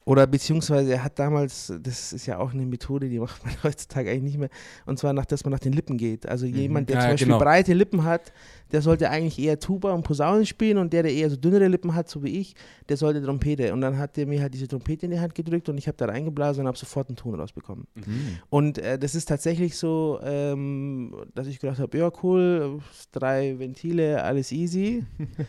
Oder 0.07 0.25
beziehungsweise 0.25 0.94
er 0.94 1.04
hat 1.04 1.19
damals, 1.19 1.74
das 1.83 2.13
ist 2.13 2.27
ja 2.27 2.39
auch 2.39 2.54
eine 2.54 2.65
Methode, 2.65 3.09
die 3.09 3.19
macht 3.19 3.44
man 3.44 3.54
heutzutage 3.63 4.09
eigentlich 4.09 4.24
nicht 4.24 4.38
mehr, 4.38 4.50
und 4.86 4.98
zwar 4.98 5.12
nach, 5.12 5.25
dass 5.25 5.44
man 5.44 5.51
nach 5.51 5.59
den 5.59 5.74
Lippen 5.74 5.98
geht. 5.98 6.25
Also 6.25 6.45
jemand, 6.45 6.88
der 6.88 6.95
Ja, 6.95 7.01
zum 7.01 7.12
Beispiel 7.12 7.27
genau. 7.27 7.39
breite 7.39 7.74
Lippen 7.74 8.06
hat, 8.06 8.31
der 8.71 8.81
sollte 8.81 9.09
eigentlich 9.09 9.38
eher 9.38 9.59
Tuba 9.59 9.92
und 9.92 10.04
Posaunen 10.04 10.45
spielen 10.45 10.77
und 10.77 10.94
der, 10.94 11.04
der 11.04 11.12
eher 11.12 11.30
so 11.30 11.36
dünnere 11.36 11.68
Lippen 11.68 11.94
hat, 11.94 12.07
so 12.07 12.24
wie 12.24 12.39
ich, 12.39 12.56
der 12.88 12.95
sollte 12.95 13.21
Trompete. 13.21 13.74
Und 13.74 13.81
dann 13.81 13.98
hat 13.98 14.18
er 14.18 14.25
mir 14.27 14.42
halt 14.42 14.54
diese 14.54 14.69
Trompete 14.69 15.07
in 15.07 15.12
die 15.12 15.19
Hand 15.19 15.36
gedrückt 15.36 15.68
und 15.68 15.77
ich 15.77 15.89
habe 15.89 15.98
da 15.98 16.06
reingeblasen 16.06 16.62
und 16.62 16.68
habe 16.68 16.77
sofort 16.77 17.10
einen 17.10 17.18
Ton 17.18 17.36
rausbekommen. 17.38 17.86
Mhm. 17.95 18.39
Und 18.50 18.77
äh, 18.77 18.98
das 18.98 19.13
ist 19.13 19.25
tatsächlich 19.25 19.75
so, 19.75 20.21
ähm, 20.24 21.13
dass 21.36 21.48
ich 21.48 21.60
gedacht 21.60 21.80
habe, 21.80 21.98
ja 21.98 22.10
cool, 22.24 22.80
drei 23.12 23.60
Ventile, 23.60 24.24
alles 24.24 24.53
easy, 24.53 25.03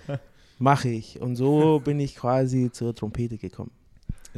mache 0.58 0.88
ich. 0.88 1.20
Und 1.20 1.37
so 1.37 1.81
bin 1.84 2.00
ich 2.00 2.16
quasi 2.16 2.72
zur 2.72 2.93
Trompete 2.93 3.38
gekommen. 3.38 3.70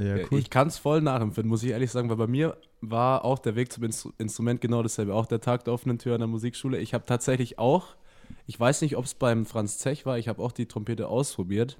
Ja, 0.01 0.17
Ja, 0.17 0.27
cool. 0.31 0.39
Ich 0.39 0.51
kann 0.51 0.69
es 0.69 0.79
voll 0.79 1.01
nachempfinden, 1.01 1.49
muss 1.49 1.63
ich 1.63 1.71
ehrlich 1.71 1.91
sagen, 1.91 2.09
weil 2.09 2.17
bei 2.17 2.27
mir 2.27 2.57
war 2.81 3.25
auch 3.25 3.39
der 3.39 3.57
Weg 3.57 3.73
zum 3.73 3.85
Instru 3.85 4.13
Instrument 4.19 4.61
genau 4.61 4.83
dasselbe. 4.83 5.15
Auch 5.15 5.27
der 5.27 5.41
Tag 5.41 5.65
der 5.65 5.75
offenen 5.75 5.99
Tür 5.99 6.15
an 6.15 6.21
der 6.21 6.29
Musikschule. 6.29 6.79
Ich 6.79 6.95
habe 6.95 7.05
tatsächlich 7.05 7.59
auch, 7.59 7.89
ich 8.47 8.59
weiß 8.59 8.83
nicht, 8.83 8.97
ob 8.97 9.05
es 9.05 9.15
beim 9.15 9.47
Franz 9.47 9.79
Zech 9.79 10.07
war, 10.07 10.19
ich 10.19 10.29
habe 10.29 10.43
auch 10.43 10.53
die 10.53 10.67
Trompete 10.67 11.09
ausprobiert. 11.09 11.79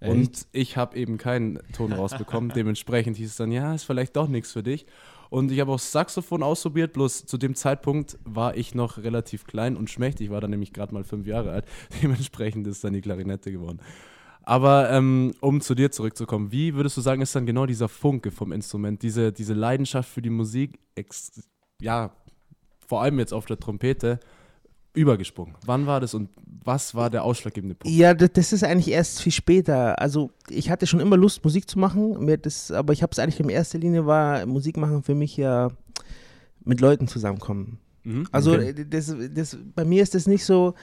Echt? 0.00 0.10
Und 0.10 0.46
ich 0.52 0.76
habe 0.76 0.96
eben 0.96 1.18
keinen 1.18 1.60
Ton 1.74 1.92
rausbekommen. 1.92 2.50
Dementsprechend 2.54 3.18
hieß 3.18 3.30
es 3.30 3.36
dann, 3.36 3.52
ja, 3.52 3.74
ist 3.74 3.84
vielleicht 3.84 4.16
doch 4.16 4.28
nichts 4.28 4.52
für 4.52 4.62
dich. 4.62 4.86
Und 5.28 5.52
ich 5.52 5.60
habe 5.60 5.70
auch 5.70 5.78
Saxophon 5.78 6.42
ausprobiert, 6.42 6.94
bloß 6.94 7.26
zu 7.26 7.38
dem 7.38 7.54
Zeitpunkt 7.54 8.18
war 8.24 8.56
ich 8.56 8.74
noch 8.74 8.98
relativ 8.98 9.46
klein 9.46 9.76
und 9.76 9.88
schmächtig, 9.88 10.30
war 10.30 10.40
dann 10.40 10.50
nämlich 10.50 10.72
gerade 10.72 10.92
mal 10.92 11.04
fünf 11.04 11.26
Jahre 11.26 11.52
alt. 11.52 11.64
Dementsprechend 12.02 12.66
ist 12.66 12.82
dann 12.82 12.94
die 12.94 13.00
Klarinette 13.00 13.52
geworden. 13.52 13.78
Aber 14.42 14.90
ähm, 14.90 15.32
um 15.40 15.60
zu 15.60 15.74
dir 15.74 15.90
zurückzukommen, 15.90 16.50
wie 16.52 16.74
würdest 16.74 16.96
du 16.96 17.00
sagen, 17.00 17.22
ist 17.22 17.34
dann 17.34 17.46
genau 17.46 17.66
dieser 17.66 17.88
Funke 17.88 18.30
vom 18.30 18.52
Instrument, 18.52 19.02
diese, 19.02 19.32
diese 19.32 19.54
Leidenschaft 19.54 20.08
für 20.08 20.22
die 20.22 20.30
Musik, 20.30 20.78
ex 20.94 21.42
ja, 21.80 22.10
vor 22.86 23.02
allem 23.02 23.18
jetzt 23.18 23.32
auf 23.32 23.46
der 23.46 23.58
Trompete, 23.58 24.18
übergesprungen? 24.94 25.54
Wann 25.64 25.86
war 25.86 26.00
das 26.00 26.14
und 26.14 26.30
was 26.64 26.94
war 26.94 27.10
der 27.10 27.24
ausschlaggebende 27.24 27.74
Punkt? 27.74 27.96
Ja, 27.96 28.14
das, 28.14 28.52
ist 28.52 28.64
eigentlich 28.64 28.88
erst 28.88 29.22
viel 29.22 29.32
später. 29.32 30.00
Also 30.00 30.30
ich 30.48 30.70
hatte 30.70 30.86
schon 30.86 31.00
immer 31.00 31.16
Lust, 31.16 31.44
Musik 31.44 31.68
zu 31.68 31.78
machen, 31.78 32.24
mir 32.24 32.38
das, 32.38 32.70
aber 32.70 32.92
ich 32.92 33.02
habe 33.02 33.12
es 33.12 33.18
eigentlich 33.18 33.40
in 33.40 33.48
erster 33.48 33.78
Linie 33.78 34.06
war 34.06 34.44
Musik 34.46 34.76
machen 34.76 35.02
für 35.02 35.14
mich 35.14 35.36
ja 35.36 35.70
mit 36.64 36.80
Leuten 36.80 37.08
zusammenkommen. 37.08 37.78
Mhm. 38.02 38.26
Also 38.32 38.52
Okay. 38.52 38.70
äh, 38.70 38.86
das, 38.86 39.14
das, 39.32 39.56
bei 39.74 39.84
mir 39.84 40.02
ist 40.02 40.14
das 40.14 40.26
nicht 40.26 40.44
so, 40.44 40.74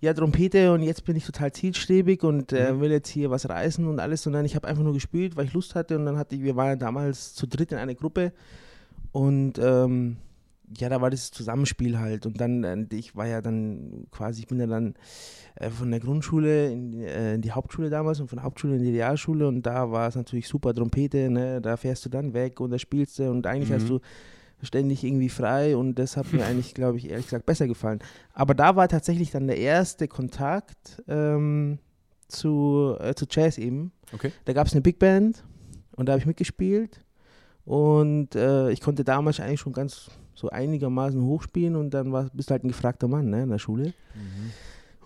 ja, 0.00 0.14
Trompete 0.14 0.72
und 0.72 0.82
jetzt 0.82 1.04
bin 1.04 1.16
ich 1.16 1.26
total 1.26 1.52
zielstrebig 1.52 2.22
und 2.22 2.52
äh, 2.52 2.80
will 2.80 2.90
jetzt 2.90 3.08
hier 3.10 3.30
was 3.30 3.48
reißen 3.48 3.86
und 3.86 4.00
alles, 4.00 4.22
sondern 4.22 4.44
ich 4.46 4.56
habe 4.56 4.66
einfach 4.66 4.82
nur 4.82 4.94
gespielt, 4.94 5.36
weil 5.36 5.46
ich 5.46 5.52
Lust 5.52 5.74
hatte 5.74 5.96
und 5.98 6.06
dann 6.06 6.16
hatte 6.16 6.34
ich, 6.36 6.42
wir 6.42 6.56
waren 6.56 6.68
ja 6.68 6.76
damals 6.76 7.34
zu 7.34 7.46
dritt 7.46 7.72
in 7.72 7.78
einer 7.78 7.94
Gruppe 7.94 8.32
und 9.12 9.54
ähm, 9.58 10.16
ja, 10.78 10.88
da 10.88 11.00
war 11.00 11.10
das 11.10 11.32
Zusammenspiel 11.32 11.98
halt 11.98 12.26
und 12.26 12.40
dann, 12.40 12.62
äh, 12.64 12.86
ich 12.94 13.16
war 13.16 13.26
ja 13.26 13.40
dann 13.40 14.06
quasi, 14.12 14.40
ich 14.42 14.46
bin 14.46 14.60
ja 14.60 14.66
dann 14.66 14.94
äh, 15.56 15.68
von 15.68 15.90
der 15.90 15.98
Grundschule 16.00 16.70
in, 16.70 16.92
die- 16.92 17.04
äh, 17.04 17.34
in 17.34 17.42
die 17.42 17.50
Hauptschule 17.50 17.90
damals 17.90 18.20
und 18.20 18.28
von 18.28 18.36
der 18.36 18.44
Hauptschule 18.44 18.76
in 18.76 18.82
die 18.82 18.92
Realschule 18.92 19.48
und 19.48 19.62
da 19.66 19.90
war 19.90 20.08
es 20.08 20.14
natürlich 20.14 20.46
super 20.48 20.72
Trompete, 20.72 21.28
ne, 21.28 21.60
da 21.60 21.76
fährst 21.76 22.04
du 22.04 22.08
dann 22.08 22.32
weg 22.34 22.60
und 22.60 22.70
da 22.70 22.78
spielst 22.78 23.18
du 23.18 23.28
und 23.30 23.46
eigentlich 23.46 23.70
Mhm. 23.70 23.74
hast 23.74 23.88
du 23.88 24.00
ständig 24.62 25.04
irgendwie 25.04 25.28
frei 25.28 25.76
und 25.76 25.94
das 25.98 26.16
hat 26.16 26.32
mir 26.32 26.44
eigentlich, 26.46 26.74
glaube 26.74 26.98
ich, 26.98 27.10
ehrlich 27.10 27.26
gesagt 27.26 27.46
besser 27.46 27.66
gefallen. 27.66 28.00
Aber 28.32 28.54
da 28.54 28.76
war 28.76 28.88
tatsächlich 28.88 29.30
dann 29.30 29.46
der 29.46 29.58
erste 29.58 30.08
Kontakt 30.08 31.02
ähm, 31.08 31.78
zu, 32.28 32.96
äh, 33.00 33.14
zu 33.14 33.26
Jazz 33.30 33.58
eben. 33.58 33.92
Okay. 34.12 34.32
Da 34.44 34.52
gab 34.52 34.66
es 34.66 34.72
eine 34.72 34.82
Big 34.82 34.98
Band 34.98 35.44
und 35.96 36.06
da 36.06 36.12
habe 36.12 36.20
ich 36.20 36.26
mitgespielt 36.26 37.04
und 37.64 38.34
äh, 38.34 38.70
ich 38.70 38.80
konnte 38.80 39.04
damals 39.04 39.40
eigentlich 39.40 39.60
schon 39.60 39.72
ganz 39.72 40.10
so 40.34 40.48
einigermaßen 40.48 41.22
hochspielen 41.22 41.76
und 41.76 41.90
dann 41.90 42.12
war, 42.12 42.30
bist 42.32 42.50
du 42.50 42.52
halt 42.52 42.64
ein 42.64 42.68
gefragter 42.68 43.08
Mann 43.08 43.28
ne, 43.30 43.42
in 43.42 43.50
der 43.50 43.58
Schule. 43.58 43.92
Mhm. 44.14 44.52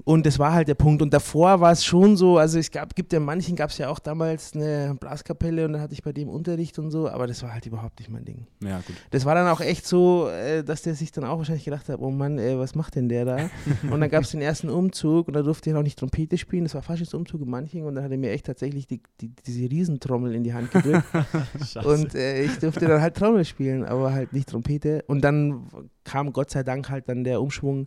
Und 0.03 0.27
das 0.27 0.39
war 0.39 0.53
halt 0.53 0.69
der 0.69 0.75
Punkt. 0.75 1.03
Und 1.03 1.15
davor 1.15 1.61
war 1.61 1.73
es 1.73 1.85
schon 1.85 2.17
so, 2.17 2.37
also 2.37 2.59
es 2.59 2.71
gab, 2.71 2.95
gibt 2.95 3.13
ja 3.13 3.21
manchen, 3.21 3.55
gab 3.55 3.71
es 3.71 3.79
ja 3.79 3.89
auch 3.89 3.99
damals 3.99 4.55
eine 4.55 4.97
Blaskapelle 4.99 5.65
und 5.65 5.75
dann 5.75 5.83
hatte 5.83 5.95
ich 5.95 6.03
bei 6.03 6.13
dem 6.13 6.29
Unterricht 6.29 6.79
und 6.79 6.91
so, 6.91 7.09
aber 7.09 7.27
das 7.27 7.43
war 7.43 7.53
halt 7.53 7.65
überhaupt 7.67 8.01
nicht 8.01 8.11
mein 8.11 8.25
Ding. 8.25 8.47
Ja, 8.63 8.79
gut. 8.79 8.97
Das 9.11 9.25
war 9.25 9.35
dann 9.35 9.47
auch 9.49 9.61
echt 9.61 9.87
so, 9.87 10.29
äh, 10.29 10.65
dass 10.65 10.83
der 10.83 10.95
sich 10.95 11.13
dann 11.13 11.25
auch 11.25 11.39
wahrscheinlich 11.39 11.65
gedacht 11.65 11.89
hat, 11.89 12.01
oh 12.01 12.11
Mann, 12.11 12.39
ey, 12.39 12.59
was 12.59 12.75
macht 12.75 12.97
denn 12.97 13.09
der 13.09 13.25
da? 13.25 13.51
und 13.91 14.01
dann 14.01 14.11
gab 14.11 14.25
es 14.25 14.33
den 14.33 14.43
ersten 14.43 14.69
Umzug 14.69 15.29
und 15.29 15.35
da 15.35 15.43
durfte 15.43 15.71
ich 15.71 15.75
noch 15.75 15.83
nicht 15.83 15.99
Trompete 15.99 16.37
spielen, 16.37 16.65
das 16.65 16.75
war 16.75 16.83
Umzug 17.15 17.43
in 17.43 17.51
Manching 17.51 17.85
und 17.85 17.95
dann 17.95 18.05
hat 18.05 18.11
er 18.11 18.19
mir 18.19 18.31
echt 18.31 18.47
tatsächlich 18.47 18.87
die, 18.87 19.01
die, 19.21 19.31
diese 19.47 19.71
Riesentrommel 19.71 20.35
in 20.35 20.43
die 20.43 20.53
Hand 20.53 20.71
gedrückt. 20.71 21.05
und 21.85 22.15
äh, 22.15 22.45
ich 22.45 22.59
durfte 22.59 22.87
dann 22.87 23.01
halt 23.01 23.17
Trommel 23.17 23.45
spielen, 23.45 23.85
aber 23.85 24.13
halt 24.13 24.33
nicht 24.33 24.49
Trompete. 24.49 25.05
Und 25.07 25.23
dann 25.23 25.67
kam 26.05 26.33
Gott 26.33 26.51
sei 26.51 26.63
Dank 26.63 26.91
halt 26.91 27.09
dann 27.09 27.25
der 27.25 27.41
Umschwung, 27.41 27.87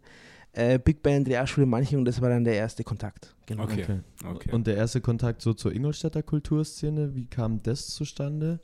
äh, 0.57 0.79
Big 0.79 1.03
Band 1.03 1.27
Realschule 1.27 1.67
Manching 1.67 1.99
und 1.99 2.05
das 2.05 2.19
war 2.19 2.29
dann 2.29 2.43
der 2.43 2.55
erste 2.55 2.83
Kontakt. 2.83 3.35
Genau. 3.45 3.63
Okay. 3.63 3.83
okay. 3.83 3.99
okay. 4.27 4.51
Und 4.51 4.65
der 4.65 4.75
erste 4.75 5.01
Kontakt 5.01 5.41
so 5.41 5.53
zur 5.53 5.71
Ingolstädter 5.71 6.23
Kulturszene, 6.23 7.13
wie 7.13 7.27
kam 7.27 7.61
das 7.61 7.87
zustande? 7.89 8.59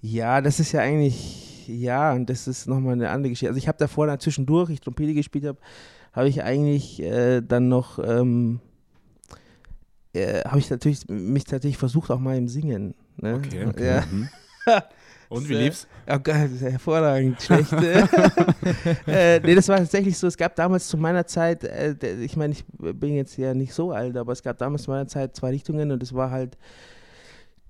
Ja, 0.00 0.40
das 0.40 0.60
ist 0.60 0.72
ja 0.72 0.80
eigentlich, 0.80 1.68
ja, 1.68 2.14
und 2.14 2.30
das 2.30 2.48
ist 2.48 2.66
nochmal 2.66 2.94
eine 2.94 3.10
andere 3.10 3.30
Geschichte. 3.30 3.48
Also 3.48 3.58
ich 3.58 3.68
habe 3.68 3.76
davor 3.76 4.06
dann 4.06 4.18
zwischendurch, 4.18 4.70
ich 4.70 4.80
Trompete 4.80 5.12
gespielt 5.12 5.44
habe, 5.44 5.58
habe 6.14 6.28
ich 6.28 6.42
eigentlich 6.42 7.02
äh, 7.02 7.42
dann 7.42 7.68
noch, 7.68 7.98
ähm, 8.02 8.60
äh, 10.14 10.40
habe 10.44 10.58
ich 10.58 10.70
natürlich 10.70 11.06
mich 11.06 11.44
tatsächlich 11.44 11.76
versucht 11.76 12.10
auch 12.10 12.18
mal 12.18 12.38
im 12.38 12.48
Singen. 12.48 12.94
Ne? 13.18 13.34
Okay, 13.34 13.66
okay. 13.66 13.86
Ja. 13.86 14.04
Mhm. 14.10 14.28
Und 15.30 15.48
wie 15.48 15.54
lief's? 15.54 15.86
Oh 16.08 16.18
Gott, 16.18 16.50
hervorragend 16.60 17.40
schlecht. 17.40 17.72
äh, 19.06 19.38
nee, 19.38 19.54
das 19.54 19.68
war 19.68 19.78
tatsächlich 19.78 20.18
so. 20.18 20.26
Es 20.26 20.36
gab 20.36 20.56
damals 20.56 20.88
zu 20.88 20.98
meiner 20.98 21.24
Zeit, 21.24 21.62
äh, 21.62 21.94
ich 22.20 22.36
meine, 22.36 22.52
ich 22.52 22.64
bin 22.66 23.14
jetzt 23.14 23.36
ja 23.36 23.54
nicht 23.54 23.72
so 23.72 23.92
alt, 23.92 24.16
aber 24.16 24.32
es 24.32 24.42
gab 24.42 24.58
damals 24.58 24.82
zu 24.82 24.90
meiner 24.90 25.06
Zeit 25.06 25.36
zwei 25.36 25.50
Richtungen 25.50 25.92
und 25.92 26.02
es 26.02 26.12
war 26.12 26.32
halt 26.32 26.58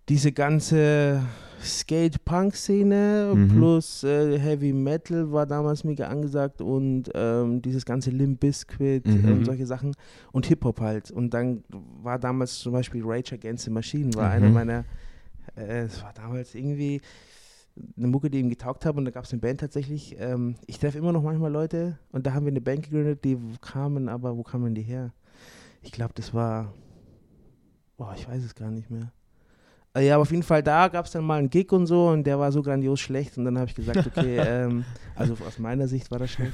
diese 0.08 0.32
ganze 0.32 1.20
Skate-Punk-Szene 1.62 3.32
mhm. 3.34 3.48
plus 3.48 4.04
äh, 4.04 4.38
Heavy 4.38 4.72
Metal 4.72 5.30
war 5.30 5.44
damals 5.44 5.84
mega 5.84 6.08
angesagt 6.08 6.62
und 6.62 7.10
ähm, 7.14 7.60
dieses 7.60 7.84
ganze 7.84 8.10
Limp 8.10 8.40
Bizkit 8.40 9.06
mhm. 9.06 9.32
und 9.32 9.44
solche 9.44 9.66
Sachen 9.66 9.94
und 10.32 10.46
Hip-Hop 10.46 10.80
halt. 10.80 11.10
Und 11.10 11.34
dann 11.34 11.62
war 12.02 12.18
damals 12.18 12.58
zum 12.58 12.72
Beispiel 12.72 13.02
Rage 13.04 13.34
Against 13.34 13.66
the 13.66 13.70
Machine, 13.70 14.14
war 14.14 14.28
mhm. 14.28 14.34
einer 14.34 14.48
meiner, 14.48 14.84
äh, 15.56 15.82
es 15.82 16.02
war 16.02 16.14
damals 16.14 16.54
irgendwie 16.54 17.02
eine 17.96 18.06
Mucke, 18.06 18.30
die 18.30 18.40
ihm 18.40 18.50
getaugt 18.50 18.84
hat 18.84 18.96
und 18.96 19.04
da 19.04 19.10
gab 19.10 19.24
es 19.24 19.32
eine 19.32 19.40
Band 19.40 19.60
tatsächlich. 19.60 20.16
Ähm, 20.18 20.56
ich 20.66 20.78
treffe 20.78 20.98
immer 20.98 21.12
noch 21.12 21.22
manchmal 21.22 21.52
Leute 21.52 21.98
und 22.12 22.26
da 22.26 22.34
haben 22.34 22.46
wir 22.46 22.52
eine 22.52 22.60
Band 22.60 22.82
gegründet, 22.82 23.24
die 23.24 23.38
kamen, 23.60 24.08
aber 24.08 24.36
wo 24.36 24.42
kamen 24.42 24.74
die 24.74 24.82
her? 24.82 25.12
Ich 25.82 25.92
glaube, 25.92 26.12
das 26.14 26.34
war, 26.34 26.72
boah, 27.96 28.14
ich 28.16 28.28
weiß 28.28 28.44
es 28.44 28.54
gar 28.54 28.70
nicht 28.70 28.90
mehr. 28.90 29.12
Äh, 29.94 30.06
ja, 30.06 30.14
aber 30.14 30.22
auf 30.22 30.30
jeden 30.30 30.42
Fall, 30.42 30.62
da 30.62 30.88
gab 30.88 31.06
es 31.06 31.12
dann 31.12 31.24
mal 31.24 31.38
einen 31.38 31.50
Gig 31.50 31.72
und 31.72 31.86
so 31.86 32.08
und 32.08 32.24
der 32.24 32.38
war 32.38 32.52
so 32.52 32.62
grandios 32.62 33.00
schlecht 33.00 33.36
und 33.38 33.44
dann 33.44 33.58
habe 33.58 33.68
ich 33.68 33.74
gesagt, 33.74 34.06
okay, 34.06 34.36
ähm, 34.46 34.84
also 35.16 35.34
aus 35.46 35.58
meiner 35.58 35.88
Sicht 35.88 36.10
war 36.10 36.18
das 36.18 36.30
schlecht. 36.30 36.52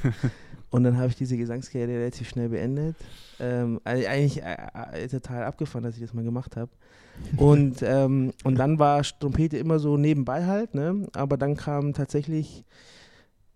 Und 0.71 0.85
dann 0.85 0.97
habe 0.97 1.09
ich 1.09 1.17
diese 1.17 1.37
Gesangskarriere 1.37 2.01
relativ 2.01 2.29
schnell 2.29 2.49
beendet. 2.49 2.97
Ähm, 3.39 3.81
eigentlich 3.85 4.43
äh, 4.43 4.57
äh, 4.93 5.09
total 5.09 5.45
abgefahren, 5.45 5.85
dass 5.85 5.95
ich 5.95 6.03
das 6.03 6.15
mal 6.15 6.25
gemacht 6.25 6.57
habe. 6.57 6.71
Und, 7.39 7.83
ähm, 7.83 8.33
und 8.45 8.57
dann 8.57 8.79
war 8.79 9.03
Trompete 9.03 9.57
immer 9.57 9.79
so 9.79 9.97
nebenbei 9.97 10.45
halt, 10.45 10.75
ne? 10.75 11.09
aber 11.15 11.39
dann 11.39 11.57
kam 11.57 11.95
tatsächlich 11.95 12.63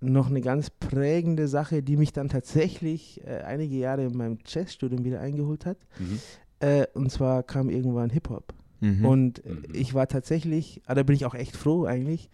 noch 0.00 0.28
eine 0.28 0.40
ganz 0.40 0.70
prägende 0.70 1.46
Sache, 1.46 1.82
die 1.82 1.98
mich 1.98 2.14
dann 2.14 2.30
tatsächlich 2.30 3.20
äh, 3.26 3.42
einige 3.42 3.76
Jahre 3.76 4.04
in 4.04 4.16
meinem 4.16 4.38
Jazzstudium 4.46 5.04
wieder 5.04 5.20
eingeholt 5.20 5.66
hat. 5.66 5.76
Mhm. 5.98 6.20
Äh, 6.60 6.86
und 6.94 7.12
zwar 7.12 7.42
kam 7.42 7.68
irgendwann 7.68 8.08
Hip-Hop. 8.08 8.54
Mhm. 8.80 9.04
Und 9.04 9.44
mhm. 9.44 9.64
ich 9.74 9.92
war 9.92 10.08
tatsächlich, 10.08 10.80
ah, 10.86 10.94
da 10.94 11.02
bin 11.02 11.14
ich 11.14 11.26
auch 11.26 11.34
echt 11.34 11.54
froh 11.54 11.84
eigentlich, 11.84 12.30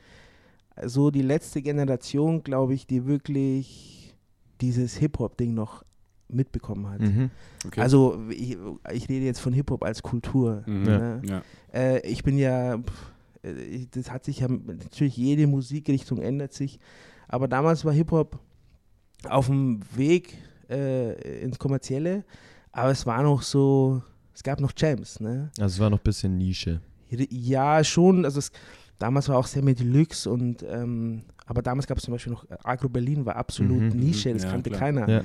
so 0.84 1.10
die 1.10 1.22
letzte 1.22 1.62
Generation, 1.62 2.42
glaube 2.42 2.74
ich, 2.74 2.86
die 2.86 3.06
wirklich 3.06 4.05
dieses 4.60 4.96
Hip-Hop-Ding 4.96 5.54
noch 5.54 5.84
mitbekommen 6.28 6.88
hat. 6.88 7.00
Mhm. 7.00 7.30
Okay. 7.64 7.80
Also 7.80 8.20
ich, 8.30 8.56
ich, 8.92 9.08
rede 9.08 9.24
jetzt 9.24 9.40
von 9.40 9.52
Hip-Hop 9.52 9.84
als 9.84 10.02
Kultur. 10.02 10.62
Mhm. 10.66 10.82
Ne? 10.82 11.22
Ja. 11.24 11.42
Äh, 11.72 12.00
ich 12.06 12.22
bin 12.24 12.38
ja, 12.38 12.74
äh, 13.42 13.86
das 13.90 14.10
hat 14.10 14.24
sich 14.24 14.40
ja, 14.40 14.48
natürlich 14.48 15.16
jede 15.16 15.46
Musikrichtung 15.46 16.20
ändert 16.20 16.52
sich, 16.52 16.78
aber 17.28 17.48
damals 17.48 17.84
war 17.84 17.92
Hip-Hop 17.92 18.38
auf 19.28 19.46
dem 19.46 19.80
Weg 19.94 20.36
äh, 20.68 21.42
ins 21.42 21.58
Kommerzielle, 21.58 22.24
aber 22.72 22.90
es 22.90 23.06
war 23.06 23.22
noch 23.22 23.42
so, 23.42 24.02
es 24.34 24.42
gab 24.42 24.60
noch 24.60 24.72
Jams. 24.76 25.20
Ne? 25.20 25.50
Also 25.58 25.74
es 25.74 25.80
war 25.80 25.90
noch 25.90 25.98
ein 25.98 26.04
bisschen 26.04 26.36
Nische. 26.36 26.80
Ja, 27.08 27.84
schon, 27.84 28.24
also 28.24 28.40
es, 28.40 28.50
damals 28.98 29.28
war 29.28 29.38
auch 29.38 29.46
sehr 29.46 29.62
mit 29.62 29.80
Deluxe 29.80 30.30
und 30.30 30.64
ähm, 30.68 31.22
aber 31.46 31.62
damals 31.62 31.86
gab 31.86 31.98
es 31.98 32.04
zum 32.04 32.12
Beispiel 32.12 32.32
noch 32.32 32.44
Agro 32.64 32.88
Berlin 32.88 33.24
war 33.24 33.36
absolut 33.36 33.94
mhm, 33.94 34.00
Nische, 34.00 34.32
das 34.32 34.42
ja, 34.42 34.50
kannte 34.50 34.70
klar. 34.70 34.80
keiner. 34.80 35.08
Ja. 35.08 35.22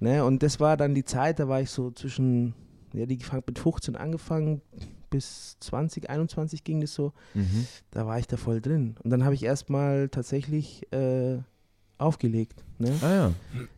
Ne? 0.00 0.24
Und 0.24 0.42
das 0.42 0.60
war 0.60 0.76
dann 0.76 0.94
die 0.94 1.04
Zeit, 1.04 1.38
da 1.38 1.48
war 1.48 1.60
ich 1.60 1.70
so 1.70 1.90
zwischen, 1.90 2.54
ja, 2.94 3.04
die 3.04 3.18
mit 3.46 3.58
15 3.58 3.96
angefangen, 3.96 4.62
bis 5.10 5.56
20, 5.60 6.08
21 6.08 6.64
ging 6.64 6.80
das 6.80 6.94
so. 6.94 7.12
Mhm. 7.34 7.66
Da 7.90 8.06
war 8.06 8.18
ich 8.18 8.26
da 8.26 8.36
voll 8.36 8.60
drin. 8.60 8.96
Und 9.02 9.10
dann 9.10 9.24
habe 9.24 9.34
ich 9.34 9.42
erstmal 9.42 10.08
tatsächlich 10.08 10.90
äh, 10.92 11.38
aufgelegt. 11.98 12.64
Ne? 12.78 12.92
Ah 13.02 13.10
ja. 13.10 13.32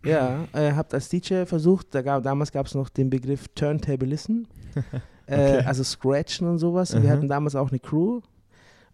Ja, 0.04 0.44
äh, 0.52 0.72
habt 0.74 0.92
als 0.94 1.08
DJ 1.08 1.44
versucht, 1.44 1.94
da 1.94 2.02
gab, 2.02 2.22
damals 2.22 2.52
gab 2.52 2.66
es 2.66 2.74
noch 2.74 2.88
den 2.88 3.10
Begriff 3.10 3.48
Turntablisten, 3.54 4.46
äh, 5.26 5.34
okay. 5.34 5.64
also 5.64 5.82
Scratchen 5.82 6.46
und 6.46 6.58
sowas. 6.58 6.94
Und 6.94 7.02
wir 7.02 7.10
hatten 7.10 7.28
damals 7.28 7.56
auch 7.56 7.70
eine 7.70 7.80
Crew. 7.80 8.20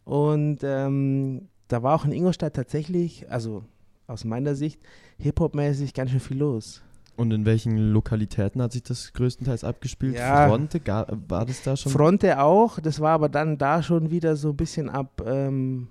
Und 0.06 0.60
ähm, 0.62 1.48
da 1.66 1.82
war 1.82 1.96
auch 1.96 2.04
in 2.04 2.12
Ingolstadt 2.12 2.54
tatsächlich, 2.54 3.28
also 3.28 3.64
aus 4.06 4.25
meiner 4.25 4.54
Sicht, 4.54 4.80
Hip-Hop-mäßig 5.18 5.94
ganz 5.94 6.12
schön 6.12 6.20
viel 6.20 6.38
los. 6.38 6.80
Und 7.16 7.32
in 7.32 7.44
welchen 7.44 7.92
Lokalitäten 7.92 8.62
hat 8.62 8.70
sich 8.70 8.84
das 8.84 9.12
größtenteils 9.14 9.64
abgespielt? 9.64 10.14
Ja, 10.14 10.46
Fronte, 10.46 10.78
gar, 10.78 11.08
war 11.28 11.44
das 11.44 11.62
da 11.64 11.76
schon? 11.76 11.90
Fronte 11.90 12.40
auch, 12.40 12.78
das 12.78 13.00
war 13.00 13.12
aber 13.12 13.28
dann 13.28 13.58
da 13.58 13.82
schon 13.82 14.12
wieder 14.12 14.36
so 14.36 14.50
ein 14.50 14.56
bisschen 14.56 14.88
ab, 14.88 15.20
ähm, 15.26 15.88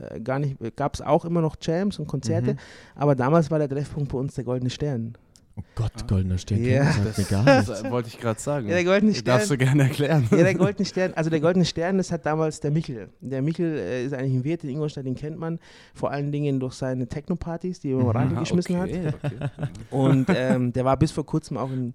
äh, 0.00 0.18
gar 0.20 0.38
nicht, 0.38 0.56
gab 0.76 0.94
es 0.94 1.02
auch 1.02 1.26
immer 1.26 1.42
noch 1.42 1.56
Jams 1.60 1.98
und 1.98 2.06
Konzerte, 2.06 2.54
mhm. 2.54 2.58
aber 2.94 3.14
damals 3.16 3.50
war 3.50 3.58
der 3.58 3.68
Treffpunkt 3.68 4.12
bei 4.12 4.18
uns 4.18 4.34
der 4.34 4.44
Goldene 4.44 4.70
Stern. 4.70 5.18
Oh 5.58 5.62
Gott, 5.74 6.06
goldener 6.06 6.38
Stern, 6.38 6.64
ja. 6.64 6.84
das, 6.84 7.18
mir 7.18 7.24
gar 7.24 7.42
nicht. 7.42 7.68
Das 7.68 7.90
wollte 7.90 8.08
ich 8.08 8.18
gerade 8.20 8.38
sagen. 8.38 8.68
Ja, 8.68 8.74
der 8.74 8.84
goldene 8.84 9.12
Stern. 9.12 9.24
Darfst 9.24 9.50
du 9.50 9.58
gerne 9.58 9.84
erklären. 9.84 10.28
Ja, 10.30 10.36
der 10.36 10.54
goldene 10.54 10.86
Stern, 10.86 11.12
also 11.14 11.30
der 11.30 11.40
goldene 11.40 11.64
Stern, 11.64 11.98
das 11.98 12.12
hat 12.12 12.24
damals 12.26 12.60
der 12.60 12.70
Michel. 12.70 13.08
Der 13.20 13.42
Michel 13.42 13.76
äh, 13.76 14.04
ist 14.04 14.14
eigentlich 14.14 14.34
ein 14.34 14.44
Wirt 14.44 14.62
in 14.62 14.70
Ingolstadt, 14.70 15.04
den 15.04 15.16
kennt 15.16 15.36
man 15.36 15.58
vor 15.94 16.12
allen 16.12 16.30
Dingen 16.30 16.60
durch 16.60 16.74
seine 16.74 17.08
Techno-Partys, 17.08 17.80
die 17.80 17.90
er 17.90 17.98
im 17.98 18.04
mhm. 18.04 18.10
Radio 18.10 18.38
geschmissen 18.38 18.80
okay, 18.80 19.06
hat. 19.06 19.14
Okay. 19.14 19.50
Und 19.90 20.26
ähm, 20.28 20.72
der 20.72 20.84
war 20.84 20.96
bis 20.96 21.10
vor 21.10 21.26
kurzem 21.26 21.56
auch 21.56 21.72
in, 21.72 21.94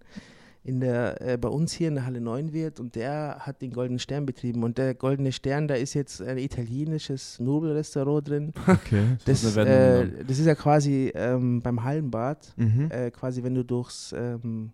in 0.63 0.79
der, 0.79 1.21
äh, 1.21 1.37
bei 1.37 1.49
uns 1.49 1.73
hier 1.73 1.89
in 1.89 1.95
der 1.95 2.05
Halle 2.05 2.21
9 2.21 2.53
wird 2.53 2.79
und 2.79 2.95
der 2.95 3.37
hat 3.39 3.61
den 3.61 3.71
Goldenen 3.71 3.99
Stern 3.99 4.25
betrieben. 4.25 4.63
Und 4.63 4.77
der 4.77 4.95
Goldene 4.95 5.31
Stern, 5.31 5.67
da 5.67 5.75
ist 5.75 5.93
jetzt 5.93 6.21
ein 6.21 6.37
italienisches 6.37 7.39
Nobelrestaurant 7.39 8.27
drin. 8.27 8.53
Okay. 8.73 9.17
Das, 9.25 9.41
das, 9.41 9.57
äh, 9.57 10.07
das 10.25 10.39
ist 10.39 10.45
ja 10.45 10.55
quasi 10.55 11.11
ähm, 11.13 11.61
beim 11.61 11.83
Hallenbad, 11.83 12.53
mhm. 12.57 12.89
äh, 12.89 13.11
quasi 13.11 13.43
wenn 13.43 13.53
du 13.53 13.63
durchs 13.63 14.13
ähm, 14.17 14.71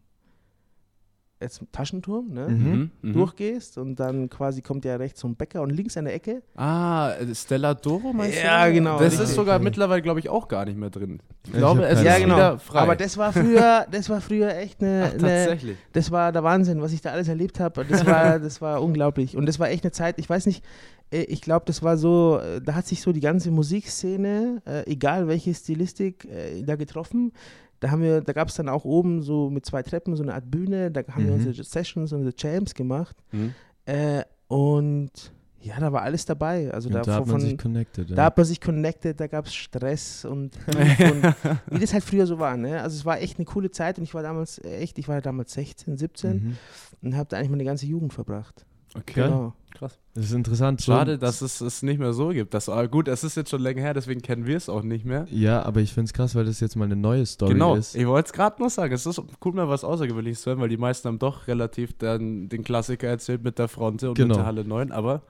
jetzt 1.42 1.62
Taschenturm, 1.72 2.34
ne? 2.34 2.48
Mhm, 2.50 2.58
mhm, 2.58 2.92
mhm, 3.02 3.14
durchgehst 3.14 3.78
und 3.78 3.96
dann 3.96 4.30
quasi 4.30 4.62
kommt 4.62 4.86
ja 4.86 4.96
rechts 4.98 5.20
zum 5.22 5.36
Bäcker 5.36 5.62
und 5.62 5.70
links 5.70 5.96
eine 5.96 6.12
Ecke. 6.12 6.42
Ah, 6.56 7.14
Stella 7.34 7.74
Doro 7.74 8.12
meinst 8.14 8.38
du? 8.38 8.44
Ja, 8.44 8.70
genau. 8.70 9.00
Das 9.00 9.14
richtig. 9.14 9.30
ist 9.30 9.36
sogar 9.36 9.56
okay. 9.56 9.64
mittlerweile, 9.64 10.02
glaube 10.02 10.20
ich, 10.20 10.30
auch 10.30 10.48
gar 10.48 10.66
nicht 10.66 10.78
mehr 10.78 10.90
drin. 10.90 11.22
Ich 11.46 11.54
glaube, 11.54 11.86
es 11.86 12.04
ja, 12.04 12.16
ist 12.16 12.24
genau. 12.24 12.36
wieder 12.36 12.60
frei. 12.60 12.80
Aber 12.80 12.96
das 12.96 13.18
war 13.18 13.32
früher, 13.32 13.88
das 13.92 14.10
war 14.10 14.22
früher 14.22 14.56
echt 14.56 14.82
eine, 14.82 15.06
Ach, 15.08 15.12
tatsächlich. 15.12 15.78
Eine, 15.78 15.88
das 15.94 16.12
war 16.12 16.32
der 16.32 16.44
Wahnsinn, 16.44 16.82
was 16.82 16.92
ich 16.92 17.02
da 17.02 17.12
alles 17.12 17.28
erlebt 17.28 17.60
habe. 17.60 17.86
Das 17.86 18.06
war, 18.06 18.40
das 18.40 18.62
war 18.62 18.82
unglaublich. 18.82 19.38
Und 19.38 19.46
das 19.46 19.60
war 19.60 19.70
echt 19.70 19.84
eine 19.84 19.92
Zeit, 19.92 20.20
ich 20.20 20.30
weiß 20.30 20.46
nicht, 20.46 20.64
äh, 21.12 21.22
ich 21.24 21.42
glaube, 21.42 21.66
das 21.66 21.84
war 21.84 21.98
so, 21.98 22.40
äh, 22.40 22.62
da 22.62 22.76
hat 22.76 22.88
sich 22.88 23.02
so 23.02 23.12
die 23.12 23.20
ganze 23.20 23.52
Musikszene, 23.52 24.62
äh, 24.66 24.92
egal 24.92 25.28
welche 25.28 25.54
Stilistik, 25.54 26.28
da 26.66 26.76
getroffen 26.76 27.32
da 27.80 27.92
haben 27.92 28.02
wir, 28.02 28.22
da 28.22 28.34
gab 28.34 28.50
es 28.50 28.56
dann 28.56 28.70
auch 28.70 28.86
oben 28.86 29.22
so 29.22 29.50
mit 29.50 29.66
zwei 29.66 29.84
Treppen 29.84 30.16
so 30.16 30.24
eine 30.24 30.34
Art 30.34 30.50
Bühne, 30.50 30.92
da 30.92 31.02
haben 31.08 31.24
mhm. 31.24 31.28
wir 31.28 31.34
unsere 31.36 31.64
Sessions, 31.64 32.12
unsere 32.14 32.34
Jams 32.38 32.74
gemacht. 32.74 33.16
Mhm. 33.32 33.54
Äh, 33.86 34.24
und 34.48 35.32
ja, 35.62 35.80
da 35.80 35.92
war 35.92 36.04
alles 36.04 36.26
dabei. 36.26 36.72
Also 36.72 36.90
da, 36.90 37.02
da 37.02 37.16
hat 37.16 37.28
man 37.28 37.42
sich 37.42 37.58
connected. 37.58 38.12
Da 38.12 38.16
ja. 38.16 38.24
hat 38.24 38.38
man 38.38 38.46
sich 38.46 38.62
connected, 38.62 39.20
da 39.20 39.28
gab 39.28 39.46
es 39.46 39.54
Stress 39.54 40.24
und, 40.26 40.58
und, 40.68 41.36
wie 41.70 41.80
das 41.80 41.94
halt 41.94 42.04
früher 42.04 42.26
so 42.26 42.40
war. 42.40 42.56
Ne? 42.56 42.82
Also 42.82 42.96
es 42.96 43.06
war 43.06 43.20
echt 43.20 43.38
eine 43.38 43.46
coole 43.46 43.70
Zeit 43.70 43.98
und 43.98 44.04
ich 44.04 44.14
war 44.14 44.24
damals 44.24 44.60
echt, 44.64 44.98
ich 44.98 45.08
war 45.08 45.22
damals 45.22 45.54
16, 45.54 45.98
17 45.98 46.32
mhm. 46.32 46.58
und 47.02 47.16
habe 47.16 47.28
da 47.30 47.38
eigentlich 47.38 47.50
meine 47.50 47.66
ganze 47.66 47.86
Jugend 47.86 48.14
verbracht. 48.14 48.66
Okay. 48.96 49.24
Genau. 49.24 49.54
Krass. 49.78 49.98
Das 50.16 50.26
ist 50.26 50.32
interessant. 50.34 50.82
So- 50.82 50.92
Schade, 50.92 51.18
dass 51.18 51.42
es 51.42 51.62
es 51.62 51.84
nicht 51.84 52.00
mehr 52.00 52.12
so 52.12 52.30
gibt. 52.30 52.54
Das, 52.54 52.68
aber 52.68 52.88
gut, 52.88 53.08
es 53.08 53.24
ist 53.24 53.38
jetzt 53.38 53.50
schon 53.52 53.62
länger 53.62 53.82
her, 53.82 53.94
deswegen 53.94 54.22
kennen 54.22 54.46
wir 54.46 54.58
es 54.58 54.68
auch 54.68 54.82
nicht 54.84 55.06
mehr. 55.06 55.26
Ja, 55.30 55.62
aber 55.64 55.80
ich 55.80 55.94
finde 55.94 56.06
es 56.08 56.14
krass, 56.14 56.36
weil 56.36 56.44
das 56.46 56.60
jetzt 56.60 56.76
mal 56.76 56.86
eine 56.86 56.96
neue 56.96 57.26
Story 57.26 57.54
genau, 57.54 57.76
ist. 57.76 57.96
ich 57.96 58.06
wollte 58.08 58.28
es 58.28 58.34
gerade 58.34 58.62
noch 58.62 58.70
sagen. 58.70 58.94
Es 58.94 59.06
ist 59.06 59.22
cool, 59.46 59.54
mal 59.54 59.70
was 59.70 59.84
Außergewöhnliches 59.84 60.42
zu 60.42 60.50
hören, 60.50 60.60
weil 60.60 60.70
die 60.70 60.78
meisten 60.78 61.08
haben 61.08 61.20
doch 61.20 61.48
relativ 61.48 61.94
dann 61.98 62.50
den 62.50 62.64
Klassiker 62.64 63.08
erzählt 63.08 63.44
mit 63.44 63.58
der 63.60 63.68
Fronte 63.68 64.10
und 64.10 64.16
Genau. 64.16 64.30
mit 64.30 64.38
der 64.38 64.46
Halle 64.46 64.66
9, 64.66 64.92
aber 64.92 65.22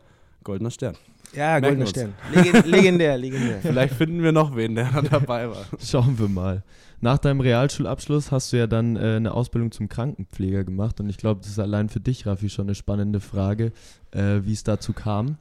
goldener 0.44 0.72
Stern. 0.72 0.96
Ja, 1.34 1.60
Merken 1.60 1.66
goldener. 1.66 1.86
Stern. 1.86 2.14
Legend, 2.34 2.66
legendär, 2.66 3.18
legendär. 3.18 3.60
Vielleicht 3.62 3.94
finden 3.94 4.24
wir 4.24 4.32
noch 4.32 4.56
wen, 4.56 4.74
der 4.74 4.90
dabei 5.04 5.50
war. 5.50 5.66
Schauen 5.80 6.18
wir 6.18 6.28
mal. 6.30 6.64
Nach 7.02 7.18
deinem 7.18 7.40
Realschulabschluss 7.40 8.32
hast 8.32 8.52
du 8.52 8.58
ja 8.58 8.68
dann 8.68 8.96
äh, 8.98 9.16
eine 9.16 9.34
Ausbildung 9.34 9.72
zum 9.72 9.88
Krankenpfleger 9.88 10.64
gemacht 10.66 11.00
und 11.00 11.10
ich 11.10 11.18
glaube, 11.18 11.42
das 11.42 11.52
ist 11.52 11.60
allein 11.60 11.88
für 11.90 12.00
dich, 12.02 12.26
Raffi, 12.28 12.50
schon 12.50 12.66
eine 12.68 12.76
spannende 12.76 13.20
Frage, 13.22 13.72
äh, 14.12 14.42
wie 14.44 14.54
es 14.54 14.64
dazu 14.64 14.92
kam. 14.94 15.38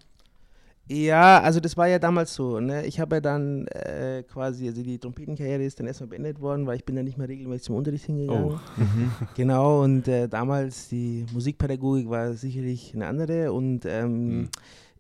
Ja, 0.91 1.43
also 1.43 1.61
das 1.61 1.77
war 1.77 1.87
ja 1.87 1.99
damals 1.99 2.35
so. 2.35 2.61
Ne? 2.61 2.87
Ich 2.87 2.99
habe 2.99 3.17
ja 3.17 3.21
dann 3.21 3.67
äh, 3.67 4.23
quasi, 4.23 4.69
also 4.69 4.83
die 4.83 4.99
Trompetenkarriere 4.99 5.63
ist 5.63 5.79
dann 5.79 5.87
erstmal 5.87 6.09
beendet 6.09 6.41
worden, 6.41 6.67
weil 6.67 6.77
ich 6.77 6.85
bin 6.87 6.97
dann 6.97 7.05
nicht 7.05 7.19
mehr 7.19 7.29
regelmäßig 7.29 7.65
zum 7.65 7.77
Unterricht 7.77 8.07
hingegangen. 8.07 8.53
Oh. 8.55 8.59
Genau, 9.37 9.83
und 9.83 10.09
äh, 10.09 10.29
damals 10.29 10.89
die 10.89 11.27
Musikpädagogik 11.35 12.09
war 12.09 12.33
sicherlich 12.33 12.95
eine 12.95 13.07
andere 13.07 13.53
und 13.53 13.85
ähm, 13.85 14.39
Mhm. 14.39 14.49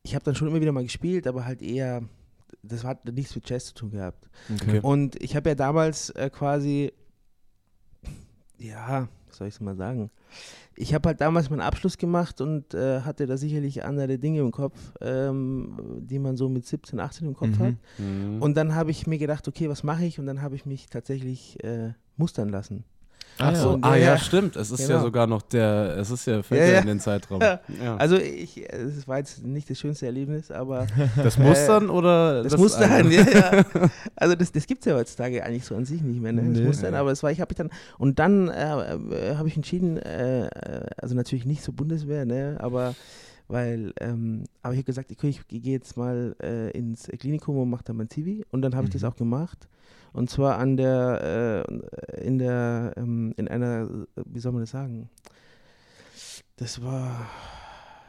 ich 0.02 0.14
habe 0.14 0.24
dann 0.26 0.34
schon 0.34 0.48
immer 0.48 0.60
wieder 0.60 0.72
mal 0.72 0.82
gespielt, 0.82 1.26
aber 1.26 1.46
halt 1.46 1.62
eher, 1.62 2.02
das 2.62 2.84
hat 2.84 3.04
nichts 3.12 3.34
mit 3.34 3.48
Jazz 3.48 3.66
zu 3.66 3.74
tun 3.74 3.90
gehabt. 3.90 4.28
Okay. 4.62 4.80
Und 4.82 5.20
ich 5.22 5.36
habe 5.36 5.50
ja 5.50 5.54
damals 5.54 6.10
äh, 6.10 6.30
quasi, 6.30 6.92
ja, 8.58 9.08
soll 9.30 9.48
ich 9.48 9.54
es 9.54 9.60
mal 9.60 9.76
sagen? 9.76 10.10
Ich 10.76 10.94
habe 10.94 11.08
halt 11.08 11.20
damals 11.20 11.50
meinen 11.50 11.60
Abschluss 11.60 11.98
gemacht 11.98 12.40
und 12.40 12.72
äh, 12.74 13.00
hatte 13.00 13.26
da 13.26 13.36
sicherlich 13.36 13.84
andere 13.84 14.18
Dinge 14.18 14.40
im 14.40 14.52
Kopf, 14.52 14.78
ähm, 15.00 15.76
die 16.00 16.18
man 16.18 16.36
so 16.36 16.48
mit 16.48 16.66
17, 16.66 17.00
18 17.00 17.26
im 17.28 17.34
Kopf 17.34 17.58
Mhm. 17.58 17.62
hat. 17.64 17.74
Mhm. 17.98 18.42
Und 18.42 18.56
dann 18.56 18.74
habe 18.74 18.90
ich 18.90 19.06
mir 19.06 19.18
gedacht, 19.18 19.48
okay, 19.48 19.68
was 19.68 19.82
mache 19.82 20.04
ich? 20.04 20.18
Und 20.18 20.26
dann 20.26 20.40
habe 20.42 20.54
ich 20.54 20.66
mich 20.66 20.86
tatsächlich 20.86 21.62
äh, 21.64 21.92
mustern 22.16 22.48
lassen. 22.48 22.84
Ah, 23.40 23.50
Ach 23.52 23.56
so, 23.56 23.70
Und 23.70 23.84
ah 23.84 23.94
ja, 23.96 24.18
stimmt. 24.18 24.56
Es 24.56 24.70
ist 24.70 24.80
ja 24.80 24.86
Genau. 24.88 25.02
sogar 25.02 25.26
noch 25.26 25.42
der, 25.42 25.96
es 25.98 26.10
ist 26.10 26.26
ja, 26.26 26.42
fällt 26.42 26.60
Ja, 26.60 26.66
ja, 26.66 26.72
ja. 26.74 26.80
in 26.80 26.86
den 26.88 27.00
Zeitraum. 27.00 27.40
Ja. 27.42 27.60
Ja. 27.82 27.96
Also 27.96 28.16
ich, 28.16 28.68
es 28.72 29.06
war 29.06 29.18
jetzt 29.18 29.44
nicht 29.44 29.70
das 29.70 29.78
schönste 29.78 30.06
Erlebnis, 30.06 30.50
aber 30.50 30.86
das 31.22 31.38
Mustern 31.38 31.88
oder 31.90 32.42
das, 32.42 32.56
Mustern, 32.56 32.90
eine? 32.90 33.14
ja, 33.14 33.22
ja. 33.22 33.64
Also 34.16 34.34
das, 34.34 34.50
das 34.52 34.66
gibt 34.66 34.80
es 34.80 34.86
ja 34.90 34.96
heutzutage 34.96 35.44
eigentlich 35.44 35.64
so 35.64 35.76
an 35.76 35.84
sich 35.84 36.02
nicht 36.02 36.20
mehr, 36.20 36.32
ne? 36.32 36.42
Das 36.48 36.58
Nee. 36.58 36.66
Mustern, 36.66 36.94
aber 36.94 37.12
es 37.12 37.22
war, 37.22 37.30
ich 37.30 37.40
habe 37.40 37.50
mich 37.50 37.56
dann, 37.58 37.70
und 37.98 38.18
dann 38.18 38.48
äh, 38.48 38.94
äh, 38.94 39.36
habe 39.36 39.48
ich 39.48 39.56
entschieden, 39.56 39.96
äh, 39.98 40.46
äh, 40.46 40.50
also 40.96 41.14
natürlich 41.14 41.44
nicht 41.46 41.62
zur 41.62 41.74
Bundeswehr, 41.74 42.24
ne? 42.24 42.56
Aber 42.60 42.94
weil, 43.48 43.92
ähm, 44.00 44.44
aber 44.62 44.74
ich 44.74 44.78
habe 44.78 44.84
gesagt, 44.84 45.10
okay, 45.10 45.28
ich 45.28 45.46
gehe 45.48 45.60
jetzt 45.72 45.96
mal 45.96 46.36
äh, 46.42 46.70
ins 46.70 47.04
Klinikum 47.18 47.56
und 47.58 47.70
mache 47.70 47.84
da 47.84 47.92
mein 47.92 48.08
Zivi 48.10 48.44
und 48.50 48.62
dann 48.62 48.74
habe 48.74 48.84
ich 48.84 48.90
das 48.92 49.02
Mhm. 49.02 49.08
auch 49.08 49.16
gemacht. 49.16 49.68
Und 50.12 50.30
zwar 50.30 50.58
an 50.58 50.76
der, 50.76 51.64
äh, 51.68 52.24
in 52.26 52.38
der, 52.38 52.94
ähm, 52.96 53.32
in 53.36 53.48
einer, 53.48 53.88
wie 54.24 54.38
soll 54.40 54.52
man 54.52 54.62
das 54.62 54.70
sagen? 54.70 55.08
Das 56.56 56.82
war, 56.82 57.26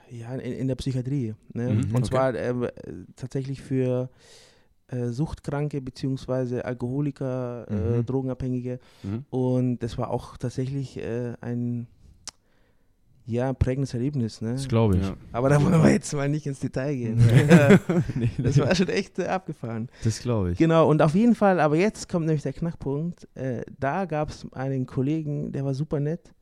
ja, 0.09 0.33
in, 0.35 0.53
in 0.53 0.67
der 0.67 0.75
Psychiatrie. 0.75 1.35
Ne? 1.53 1.73
Mhm, 1.73 1.95
und 1.95 2.03
okay. 2.03 2.03
zwar 2.07 2.35
äh, 2.35 2.53
tatsächlich 3.15 3.61
für 3.61 4.09
äh, 4.87 5.07
Suchtkranke 5.09 5.81
beziehungsweise 5.81 6.65
Alkoholiker, 6.65 7.67
äh, 7.69 7.97
Mhm. 7.99 8.05
Drogenabhängige. 8.05 8.79
Mhm. 9.03 9.25
Und 9.29 9.79
das 9.79 9.97
war 9.97 10.09
auch 10.09 10.37
tatsächlich 10.37 10.97
äh, 10.97 11.33
ein, 11.41 11.87
ja, 13.29 13.53
prägendes 13.53 13.93
Erlebnis. 13.93 14.41
Ne? 14.41 14.53
Das 14.53 14.67
glaube 14.67 14.97
ich. 14.97 15.03
Ja. 15.03 15.13
Aber 15.31 15.49
da 15.49 15.63
wollen 15.63 15.81
wir 15.83 15.91
jetzt 15.91 16.13
mal 16.13 16.27
nicht 16.27 16.45
ins 16.47 16.59
Detail 16.59 16.95
gehen. 16.95 17.17
Ne? 17.17 17.79
Nee, 18.15 18.29
das 18.37 18.57
war 18.57 18.73
schon 18.75 18.89
echt 18.89 19.19
äh, 19.19 19.25
abgefahren. 19.27 19.89
das 20.03 20.19
glaube 20.19 20.51
ich. 20.51 20.57
Genau, 20.57 20.89
und 20.89 21.01
auf 21.01 21.13
jeden 21.15 21.35
Fall, 21.35 21.59
aber 21.59 21.75
jetzt 21.75 22.09
kommt 22.09 22.25
nämlich 22.25 22.43
der 22.43 22.53
Knackpunkt. 22.53 23.27
Äh, 23.35 23.61
da 23.79 24.05
gab 24.05 24.29
es 24.29 24.47
einen 24.53 24.85
Kollegen, 24.85 25.51
der 25.51 25.63
war 25.65 25.73
super 25.73 25.99
nett. 25.99 26.33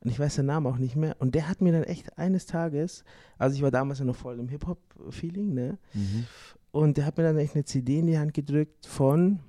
Und 0.00 0.10
ich 0.10 0.20
weiß 0.20 0.36
den 0.36 0.46
Namen 0.46 0.66
auch 0.66 0.78
nicht 0.78 0.94
mehr. 0.94 1.16
Und 1.18 1.34
der 1.34 1.48
hat 1.48 1.60
mir 1.60 1.72
dann 1.72 1.82
echt 1.82 2.16
eines 2.18 2.46
Tages, 2.46 3.02
also 3.38 3.56
ich 3.56 3.62
war 3.62 3.70
damals 3.72 3.98
ja 3.98 4.04
noch 4.04 4.14
voll 4.14 4.38
im 4.38 4.48
Hip-Hop-Feeling, 4.48 5.52
ne? 5.54 5.78
Mhm. 5.94 6.24
Und 6.70 6.96
der 6.96 7.06
hat 7.06 7.16
mir 7.16 7.24
dann 7.24 7.38
echt 7.38 7.54
eine 7.54 7.64
CD 7.64 7.98
in 8.00 8.06
die 8.06 8.18
Hand 8.18 8.34
gedrückt 8.34 8.86
von, 8.86 9.40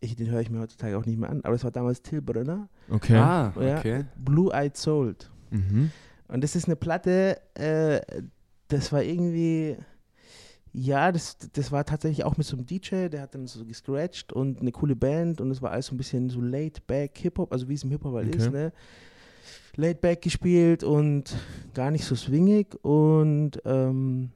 ich, 0.00 0.16
den 0.16 0.30
höre 0.30 0.40
ich 0.40 0.50
mir 0.50 0.58
heutzutage 0.60 0.96
auch 0.98 1.04
nicht 1.06 1.18
mehr 1.18 1.28
an, 1.30 1.42
aber 1.44 1.54
es 1.54 1.62
war 1.62 1.70
damals 1.70 2.02
Till 2.02 2.22
Brönner, 2.22 2.68
Okay. 2.90 3.16
Ah, 3.16 3.52
Ja. 3.60 3.78
okay. 3.78 4.04
Blue 4.16 4.52
Eyed 4.52 4.76
Soul. 4.76 5.14
Mhm. 5.50 5.90
Und 6.32 6.42
das 6.42 6.56
ist 6.56 6.64
eine 6.66 6.76
Platte, 6.76 7.40
äh, 7.54 8.00
das 8.68 8.90
war 8.90 9.02
irgendwie, 9.02 9.76
ja, 10.72 11.12
das, 11.12 11.36
das 11.52 11.70
war 11.70 11.84
tatsächlich 11.84 12.24
auch 12.24 12.38
mit 12.38 12.46
so 12.46 12.56
einem 12.56 12.64
DJ, 12.64 13.08
der 13.08 13.20
hat 13.20 13.34
dann 13.34 13.46
so 13.46 13.66
gescratcht 13.66 14.32
und 14.32 14.60
eine 14.60 14.72
coole 14.72 14.96
Band 14.96 15.42
und 15.42 15.50
es 15.50 15.60
war 15.60 15.72
alles 15.72 15.86
so 15.86 15.94
ein 15.94 15.98
bisschen 15.98 16.30
so 16.30 16.40
laid-back 16.40 17.18
Hip-Hop, 17.18 17.52
also 17.52 17.68
wie 17.68 17.74
es 17.74 17.84
im 17.84 17.90
Hip-Hop 17.90 18.14
halt 18.14 18.28
Okay. 18.28 18.38
ist, 18.38 18.50
ne? 18.50 18.72
Laid-back 19.76 20.22
gespielt 20.22 20.84
und 20.84 21.36
gar 21.74 21.90
nicht 21.90 22.06
so 22.06 22.14
swingig 22.14 22.82
und 22.82 23.60
ähm, 23.66 24.30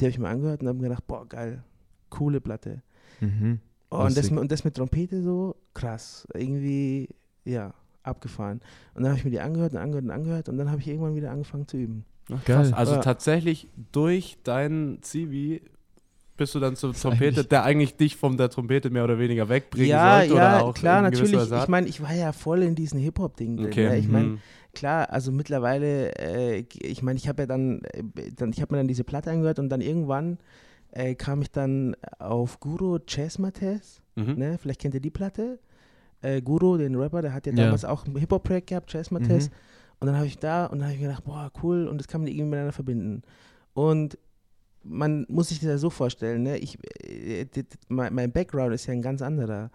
die 0.00 0.04
habe 0.06 0.10
ich 0.10 0.18
mir 0.18 0.28
angehört 0.28 0.62
und 0.62 0.68
habe 0.68 0.78
mir 0.78 0.88
gedacht, 0.88 1.06
boah, 1.06 1.28
geil, 1.28 1.62
coole 2.08 2.40
Platte. 2.40 2.82
Mhm. 3.20 3.60
Oh, 3.90 3.98
und, 4.04 4.16
das, 4.16 4.30
und 4.30 4.50
das 4.50 4.64
mit 4.64 4.74
Trompete 4.74 5.22
so, 5.22 5.56
krass. 5.74 6.26
Irgendwie, 6.34 7.08
ja, 7.44 7.74
abgefahren. 8.06 8.60
Und 8.94 9.02
dann 9.02 9.10
habe 9.10 9.18
ich 9.18 9.24
mir 9.24 9.30
die 9.30 9.40
angehört 9.40 9.72
und 9.72 9.78
angehört 9.78 10.04
und 10.04 10.10
angehört 10.10 10.48
und 10.48 10.58
dann 10.58 10.70
habe 10.70 10.80
ich 10.80 10.88
irgendwann 10.88 11.14
wieder 11.14 11.30
angefangen 11.30 11.66
zu 11.68 11.76
üben. 11.76 12.04
Ach, 12.32 12.44
Geil. 12.44 12.72
Also 12.74 12.94
Ja. 12.94 13.00
tatsächlich 13.00 13.68
durch 13.92 14.38
deinen 14.42 15.02
Zivi 15.02 15.62
bist 16.36 16.54
du 16.54 16.60
dann 16.60 16.76
zur 16.76 16.92
Trompete, 16.92 17.26
eigentlich- 17.28 17.48
der 17.48 17.64
eigentlich 17.64 17.96
dich 17.96 18.16
von 18.16 18.36
der 18.36 18.50
Trompete 18.50 18.90
mehr 18.90 19.04
oder 19.04 19.18
weniger 19.18 19.48
wegbringen 19.48 19.88
ja, 19.88 20.18
sollte 20.18 20.34
ja, 20.34 20.56
oder 20.56 20.64
auch 20.66 20.74
klar, 20.74 21.02
natürlich. 21.02 21.32
Ich 21.32 21.68
meine, 21.68 21.88
ich 21.88 22.02
war 22.02 22.12
ja 22.14 22.32
voll 22.32 22.62
in 22.62 22.74
diesen 22.74 22.98
Hip-Hop-Ding 23.00 23.56
drin. 23.56 23.66
Okay. 23.66 23.88
Ne? 23.88 23.98
Ich 23.98 24.08
meine, 24.08 24.26
mhm. 24.26 24.38
klar, 24.74 25.10
also 25.10 25.32
mittlerweile, 25.32 26.14
äh, 26.18 26.64
ich 26.82 27.02
meine, 27.02 27.16
ich 27.16 27.28
habe 27.28 27.42
ja 27.42 27.46
dann, 27.46 27.80
äh, 27.84 28.02
dann 28.36 28.50
ich 28.50 28.60
habe 28.60 28.74
mir 28.74 28.80
dann 28.80 28.88
diese 28.88 29.04
Platte 29.04 29.30
angehört 29.30 29.58
und 29.58 29.68
dann 29.70 29.80
irgendwann 29.80 30.38
äh, 30.92 31.14
kam 31.14 31.42
ich 31.42 31.50
dann 31.50 31.94
auf 32.18 32.58
Guru 32.60 32.98
Chess 33.00 33.38
Mathes. 33.38 34.00
Mhm. 34.14 34.34
Ne? 34.36 34.58
Vielleicht 34.60 34.80
kennt 34.80 34.94
ihr 34.94 35.00
die 35.00 35.10
Platte. 35.10 35.58
Äh, 36.26 36.42
Guru, 36.42 36.76
den 36.76 36.94
Rapper, 36.96 37.22
der 37.22 37.32
hat 37.32 37.46
ja 37.46 37.52
Ja. 37.52 37.64
damals 37.64 37.84
auch 37.84 38.06
ein 38.06 38.16
Hip-Hop-Projekt 38.16 38.68
gehabt, 38.68 38.90
Chess 38.90 39.10
Mathes. 39.10 39.48
Mhm. 39.50 39.54
Und 40.00 40.06
dann 40.08 40.16
habe 40.16 40.26
ich 40.26 40.38
da 40.38 40.66
und 40.66 40.78
dann 40.78 40.88
habe 40.88 40.94
ich 40.94 41.00
mir 41.00 41.08
gedacht, 41.08 41.24
boah, 41.24 41.50
cool, 41.62 41.86
und 41.88 41.98
das 41.98 42.08
kann 42.08 42.20
man 42.20 42.28
irgendwie 42.28 42.44
miteinander 42.44 42.72
verbinden. 42.72 43.22
Und 43.74 44.18
man 44.82 45.26
muss 45.28 45.48
sich 45.48 45.58
das 45.60 45.68
ja 45.68 45.78
so 45.78 45.90
vorstellen, 45.90 46.42
ne? 46.42 46.58
ich, 46.58 46.78
äh, 47.02 47.46
mein, 47.88 48.30
Background 48.32 48.74
ist 48.74 48.86
ja 48.86 48.92
ein 48.92 49.02
ganz 49.02 49.22
anderer. 49.22 49.70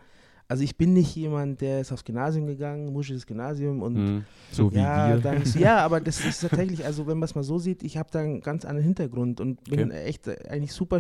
Also 0.48 0.64
ich 0.64 0.76
bin 0.78 0.94
nicht 0.94 1.16
jemand, 1.16 1.62
der 1.62 1.80
ist 1.82 1.92
aufs 1.94 2.04
Gymnasium 2.04 2.46
gegangen, 2.46 2.92
musisches 2.92 3.26
Gymnasium 3.26 3.82
und 3.82 3.94
Mhm. 3.94 4.26
So 4.52 4.70
wie 4.72 4.76
ja, 4.78 5.10
wir. 5.16 5.18
dann, 5.22 5.44
ja, 5.58 5.78
aber 5.78 6.02
das 6.02 6.24
ist 6.26 6.42
tatsächlich, 6.42 6.84
also 6.86 7.08
wenn 7.08 7.18
man 7.18 7.24
es 7.24 7.36
mal 7.36 7.44
so 7.44 7.58
sieht, 7.58 7.84
ich 7.84 7.96
habe 7.98 8.10
da 8.12 8.20
einen 8.20 8.42
ganz 8.42 8.66
anderen 8.66 8.84
Hintergrund 8.86 9.40
und 9.40 9.64
bin 9.64 9.92
echt 9.92 10.28
äh, 10.28 10.36
eigentlich 10.50 10.74
super. 10.74 11.00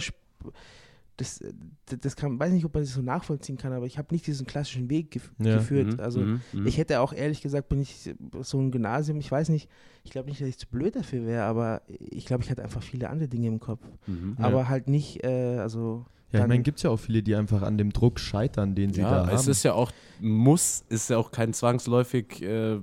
Das, 1.21 1.39
äh, 1.41 1.53
das 2.01 2.15
kann, 2.15 2.39
weiß 2.39 2.51
nicht, 2.51 2.65
ob 2.65 2.73
man 2.73 2.83
das 2.83 2.93
so 2.93 3.01
nachvollziehen 3.01 3.57
kann, 3.57 3.73
aber 3.73 3.85
ich 3.85 3.97
habe 3.97 4.07
nicht 4.11 4.25
diesen 4.27 4.45
klassischen 4.47 4.89
Weg 4.89 5.11
gef 5.11 5.31
Ja. 5.39 5.55
geführt. 5.57 5.93
Mhm. 5.93 5.99
Also 5.99 6.19
Mhm. 6.21 6.41
Mhm. 6.53 6.67
ich 6.67 6.77
hätte 6.77 6.99
auch 7.01 7.13
ehrlich 7.13 7.41
gesagt, 7.41 7.69
bin 7.69 7.79
ich 7.81 8.13
so 8.41 8.59
ein 8.59 8.71
Gymnasium, 8.71 9.19
ich 9.19 9.31
weiß 9.31 9.49
nicht, 9.49 9.69
ich 10.03 10.11
glaube 10.11 10.29
nicht, 10.29 10.41
dass 10.41 10.47
ich 10.47 10.57
zu 10.57 10.67
blöd 10.67 10.95
dafür 10.95 11.25
wäre, 11.25 11.43
aber 11.43 11.81
ich 11.87 12.25
glaube, 12.25 12.43
ich 12.43 12.49
hatte 12.49 12.63
einfach 12.63 12.81
viele 12.83 13.09
andere 13.09 13.27
Dinge 13.29 13.47
im 13.47 13.59
Kopf. 13.59 13.81
Mhm. 14.07 14.35
Ja. 14.39 14.45
Aber 14.45 14.67
halt 14.69 14.87
nicht, 14.87 15.23
äh, 15.23 15.57
also. 15.59 16.05
Ja, 16.31 16.39
ich 16.39 16.41
dann- 16.43 16.49
meine, 16.49 16.63
gibt 16.63 16.77
es 16.77 16.83
ja 16.83 16.89
auch 16.89 16.97
viele, 16.97 17.21
die 17.23 17.35
einfach 17.35 17.61
an 17.61 17.77
dem 17.77 17.91
Druck 17.91 18.17
scheitern, 18.19 18.73
den 18.73 18.93
sie 18.93 19.01
Ja, 19.01 19.25
da 19.25 19.31
es 19.33 19.41
haben. 19.43 19.51
ist 19.51 19.63
ja 19.63 19.73
auch, 19.73 19.91
muss, 20.21 20.85
ist 20.89 21.09
ja 21.09 21.17
auch 21.17 21.29
kein 21.31 21.53
zwangsläufig 21.53 22.41
äh, 22.41 22.79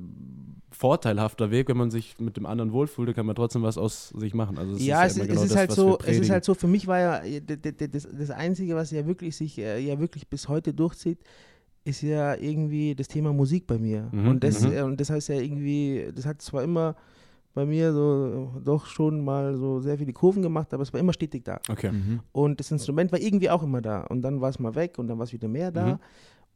vorteilhafter 0.78 1.50
Weg, 1.50 1.68
wenn 1.68 1.76
man 1.76 1.90
sich 1.90 2.18
mit 2.20 2.36
dem 2.36 2.46
anderen 2.46 2.72
wohlfühlt, 2.72 3.12
kann 3.16 3.26
man 3.26 3.34
trotzdem 3.34 3.62
was 3.62 3.76
aus 3.76 4.10
sich 4.10 4.32
machen. 4.32 4.58
Also 4.58 4.76
es 4.76 4.86
ja, 4.86 5.02
ist 5.02 5.12
es, 5.12 5.18
ja 5.18 5.26
genau 5.26 5.40
es 5.40 5.46
ist 5.46 5.50
das, 5.50 5.58
halt 5.58 5.72
so, 5.72 5.98
es 5.98 6.18
ist 6.20 6.30
halt 6.30 6.44
so, 6.44 6.54
für 6.54 6.68
mich 6.68 6.86
war 6.86 7.00
ja 7.00 7.18
äh, 7.24 7.40
das, 7.40 8.08
das 8.10 8.30
Einzige, 8.30 8.76
was 8.76 8.92
ja 8.92 9.04
wirklich 9.04 9.36
sich 9.36 9.58
äh, 9.58 9.80
ja 9.80 9.98
wirklich 9.98 10.28
bis 10.28 10.48
heute 10.48 10.72
durchzieht, 10.72 11.18
ist 11.84 12.02
ja 12.02 12.36
irgendwie 12.36 12.94
das 12.94 13.08
Thema 13.08 13.32
Musik 13.32 13.66
bei 13.66 13.76
mir. 13.76 14.08
Mhm, 14.12 14.28
Und, 14.28 14.44
das, 14.44 14.62
mhm. 14.62 14.72
äh, 14.72 14.82
und 14.82 15.00
das 15.00 15.10
heißt 15.10 15.30
ja 15.30 15.34
irgendwie, 15.34 16.12
das 16.14 16.26
hat 16.26 16.40
zwar 16.42 16.62
immer 16.62 16.94
bei 17.54 17.66
mir 17.66 17.92
so 17.92 18.52
doch 18.64 18.86
schon 18.86 19.24
mal 19.24 19.56
so 19.56 19.80
sehr 19.80 19.98
viele 19.98 20.12
Kurven 20.12 20.42
gemacht, 20.42 20.72
aber 20.72 20.84
es 20.84 20.92
war 20.92 21.00
immer 21.00 21.12
stetig 21.12 21.44
da. 21.44 21.58
Okay. 21.68 21.90
Mhm. 21.90 22.20
Und 22.30 22.60
das 22.60 22.70
Instrument 22.70 23.10
war 23.10 23.18
irgendwie 23.18 23.50
auch 23.50 23.64
immer 23.64 23.82
da. 23.82 24.02
Und 24.02 24.22
dann 24.22 24.40
war 24.40 24.50
es 24.50 24.60
mal 24.60 24.76
weg 24.76 24.96
und 24.98 25.08
dann 25.08 25.18
war 25.18 25.24
es 25.24 25.32
wieder 25.32 25.48
mehr 25.48 25.72
da. 25.72 25.98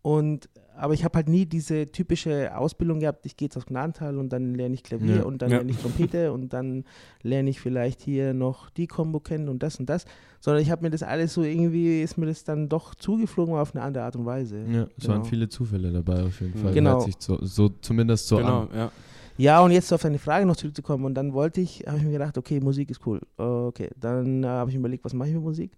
Und 0.03 0.49
aber 0.75 0.95
ich 0.95 1.05
habe 1.05 1.17
halt 1.17 1.29
nie 1.29 1.45
diese 1.47 1.93
typische 1.93 2.57
Ausbildung 2.57 2.99
gehabt, 2.99 3.25
ich 3.27 3.37
gehe 3.37 3.47
jetzt 3.47 3.57
aufs 3.57 3.67
Gnadental 3.67 4.17
und 4.19 4.31
dann 4.31 4.55
lerne 4.55 4.75
ich 4.75 4.83
Klavier 4.83 5.17
Ja. 5.19 5.23
und 5.23 5.41
dann 5.43 5.51
Ja. 5.51 5.59
lerne 5.59 5.71
ich 5.71 5.77
Trompete 5.77 6.33
und 6.33 6.53
dann 6.53 6.85
lerne 7.23 7.51
ich 7.51 7.61
vielleicht 7.61 8.01
hier 8.01 8.33
noch 8.35 8.71
die 8.71 8.87
Kombo 8.89 9.21
kennen 9.21 9.49
und 9.49 9.63
das 9.63 9.79
und 9.79 9.87
das. 9.89 10.07
Sondern 10.41 10.63
ich 10.63 10.71
habe 10.73 10.83
mir 10.83 10.91
das 10.91 11.03
alles 11.05 11.35
so 11.35 11.43
irgendwie, 11.45 12.03
ist 12.03 12.17
mir 12.19 12.27
das 12.27 12.43
dann 12.43 12.69
doch 12.69 12.95
zugeflogen 12.97 13.55
auf 13.55 13.75
eine 13.77 13.85
andere 13.85 14.05
Art 14.05 14.17
und 14.17 14.25
Weise. 14.27 14.65
Ja, 14.73 14.89
es 14.99 15.07
waren 15.07 15.19
Genau. 15.19 15.25
viele 15.25 15.49
Zufälle 15.49 15.93
dabei 15.93 16.23
auf 16.25 16.41
jeden. 16.41 16.55
Fall. 16.59 16.73
Genau. 16.73 16.93
Hört 16.95 17.03
sich 17.03 17.15
so, 17.19 17.39
so 17.45 17.69
zumindest 17.69 18.27
so 18.27 18.39
genau, 18.39 18.63
an. 18.63 18.69
ja. 18.75 18.93
Ja, 19.39 19.61
und 19.63 19.71
jetzt 19.71 19.93
auf 19.93 20.03
deine 20.03 20.19
Frage 20.19 20.45
noch 20.47 20.57
zurückzukommen. 20.57 21.05
Und 21.05 21.15
dann 21.15 21.33
wollte 21.33 21.61
ich, 21.61 21.85
habe 21.87 21.97
ich 21.99 22.05
mir 22.05 22.13
gedacht, 22.13 22.37
okay, 22.37 22.61
Musik 22.61 22.91
ist 22.91 23.07
cool. 23.07 23.21
Okay, 23.37 23.89
dann 23.99 24.43
äh, 24.45 24.47
habe 24.47 24.71
ich 24.71 24.77
mir 24.77 24.81
überlegt, 24.81 25.05
was 25.05 25.15
mache 25.15 25.29
ich 25.29 25.35
mit 25.35 25.43
Musik? 25.45 25.73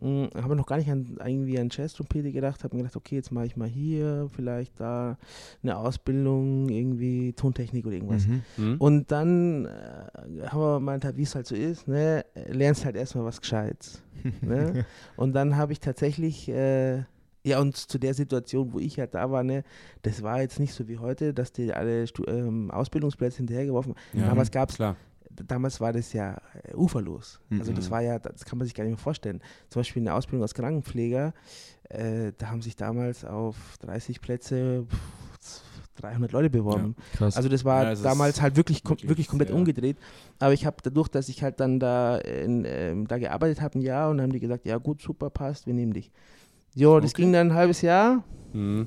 Hm, 0.00 0.30
habe 0.34 0.54
noch 0.54 0.66
gar 0.66 0.76
nicht 0.76 0.90
an 0.90 1.18
irgendwie 1.24 1.58
an 1.58 1.68
Jazz-Trompete 1.70 2.30
gedacht, 2.30 2.62
habe 2.62 2.76
mir 2.76 2.82
gedacht, 2.82 2.96
okay, 2.96 3.16
jetzt 3.16 3.32
mache 3.32 3.46
ich 3.46 3.56
mal 3.56 3.68
hier, 3.68 4.28
vielleicht 4.34 4.78
da 4.78 5.16
eine 5.62 5.76
Ausbildung, 5.76 6.68
irgendwie 6.68 7.32
Tontechnik 7.32 7.86
oder 7.86 7.96
irgendwas. 7.96 8.26
Mhm. 8.26 8.42
Hm? 8.56 8.76
Und 8.78 9.10
dann 9.10 9.66
äh, 9.66 10.46
haben 10.46 10.60
wir 10.60 10.80
mal, 10.80 11.00
wie 11.16 11.22
es 11.22 11.34
halt 11.34 11.46
so 11.46 11.54
ist, 11.54 11.88
ne, 11.88 12.24
lernst 12.46 12.84
halt 12.84 12.96
erstmal 12.96 13.24
was 13.24 13.40
Gescheites. 13.40 14.02
ne? 14.40 14.84
Und 15.16 15.32
dann 15.32 15.56
habe 15.56 15.72
ich 15.72 15.80
tatsächlich, 15.80 16.48
äh, 16.48 17.02
ja, 17.44 17.60
und 17.60 17.76
zu 17.76 17.98
der 17.98 18.14
Situation, 18.14 18.72
wo 18.72 18.78
ich 18.78 18.98
halt 18.98 19.14
da 19.14 19.30
war, 19.30 19.42
ne, 19.42 19.62
das 20.02 20.22
war 20.22 20.40
jetzt 20.40 20.58
nicht 20.60 20.74
so 20.74 20.88
wie 20.88 20.98
heute, 20.98 21.32
dass 21.32 21.52
die 21.52 21.72
alle 21.72 22.06
Stu 22.06 22.24
ähm, 22.26 22.70
Ausbildungsplätze 22.70 23.38
hinterhergeworfen 23.38 23.94
haben. 23.94 24.20
Ja, 24.20 24.26
Damals 24.26 24.50
gab 24.50 24.70
es. 24.70 24.78
Damals 25.46 25.80
war 25.80 25.92
das 25.92 26.12
ja 26.12 26.36
äh, 26.64 26.74
uferlos. 26.74 27.40
Also 27.50 27.72
das 27.72 27.86
Mhm. 27.86 27.90
war 27.90 28.00
ja, 28.02 28.18
das 28.18 28.44
kann 28.44 28.58
man 28.58 28.66
sich 28.66 28.74
gar 28.74 28.84
nicht 28.84 28.92
mehr 28.92 28.98
vorstellen. 28.98 29.40
Zum 29.70 29.80
Beispiel 29.80 30.02
eine 30.02 30.14
Ausbildung 30.14 30.42
als 30.42 30.54
Krankenpfleger, 30.54 31.32
äh, 31.90 32.32
da 32.36 32.48
haben 32.50 32.62
sich 32.62 32.76
damals 32.76 33.24
auf 33.24 33.56
30 33.80 34.20
Plätze 34.20 34.86
pff, 35.40 35.62
300 36.00 36.30
Leute 36.32 36.50
beworben. 36.50 36.94
Krass. 37.14 37.36
Also 37.36 37.48
das 37.48 37.64
war 37.64 37.82
Ja, 37.84 37.92
es 37.92 38.02
damals 38.02 38.40
halt 38.40 38.56
wirklich, 38.56 38.84
kom 38.84 38.92
wirklich 38.92 39.08
wirklich 39.08 39.28
komplett 39.28 39.48
sehr- 39.48 39.56
umgedreht. 39.56 39.96
Aber 40.38 40.52
ich 40.52 40.64
habe 40.66 40.76
dadurch, 40.82 41.08
dass 41.08 41.28
ich 41.28 41.42
halt 41.42 41.58
dann 41.60 41.80
da, 41.80 42.18
in, 42.18 42.64
ähm, 42.66 43.08
da 43.08 43.18
gearbeitet 43.18 43.60
habe, 43.60 43.78
ein 43.78 43.82
Jahr, 43.82 44.10
und 44.10 44.18
dann 44.18 44.24
haben 44.24 44.32
die 44.32 44.40
gesagt, 44.40 44.64
ja 44.66 44.76
gut, 44.78 45.02
super, 45.02 45.28
passt, 45.30 45.66
wir 45.66 45.74
nehmen 45.74 45.92
dich. 45.92 46.12
Jo, 46.74 47.00
das 47.00 47.10
Okay. 47.12 47.22
ging 47.22 47.32
dann 47.32 47.48
ein 47.48 47.54
halbes 47.54 47.82
Jahr 47.82 48.22
Hm. 48.52 48.86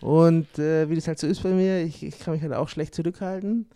und 0.00 0.58
äh, 0.58 0.88
wie 0.90 0.94
das 0.94 1.06
halt 1.08 1.18
so 1.18 1.26
ist 1.26 1.42
bei 1.42 1.50
mir, 1.50 1.82
ich, 1.82 2.02
ich 2.02 2.18
kann 2.18 2.34
mich 2.34 2.42
halt 2.42 2.52
auch 2.52 2.68
schlecht 2.68 2.94
zurückhalten. 2.94 3.66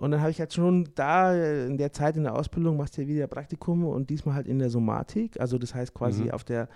Und 0.00 0.12
dann 0.12 0.20
habe 0.22 0.30
ich 0.30 0.40
halt 0.40 0.54
schon 0.54 0.88
da 0.94 1.34
äh, 1.34 1.66
in 1.66 1.76
der 1.76 1.92
Zeit 1.92 2.16
in 2.16 2.22
der 2.24 2.34
Ausbildung 2.34 2.76
machst 2.78 2.96
du 2.96 3.02
ja 3.02 3.08
wieder 3.08 3.26
Praktikum 3.26 3.84
und 3.84 4.08
diesmal 4.08 4.34
halt 4.34 4.46
in 4.46 4.58
der 4.58 4.70
Somatik, 4.70 5.38
also 5.38 5.58
das 5.58 5.74
heißt 5.74 5.92
quasi 5.92 6.24
Mhm. 6.24 6.30
auf 6.30 6.42
der 6.44 6.68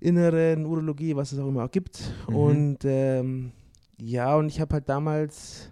inneren 0.00 0.66
Urologie, 0.66 1.16
was 1.16 1.32
es 1.32 1.38
auch 1.38 1.48
immer 1.48 1.64
auch 1.64 1.70
gibt. 1.70 2.02
Mhm. 2.28 2.34
Und 2.36 2.78
ähm, 2.84 3.52
ja, 3.98 4.36
und 4.36 4.48
ich 4.48 4.60
habe 4.60 4.74
halt 4.74 4.88
damals 4.88 5.70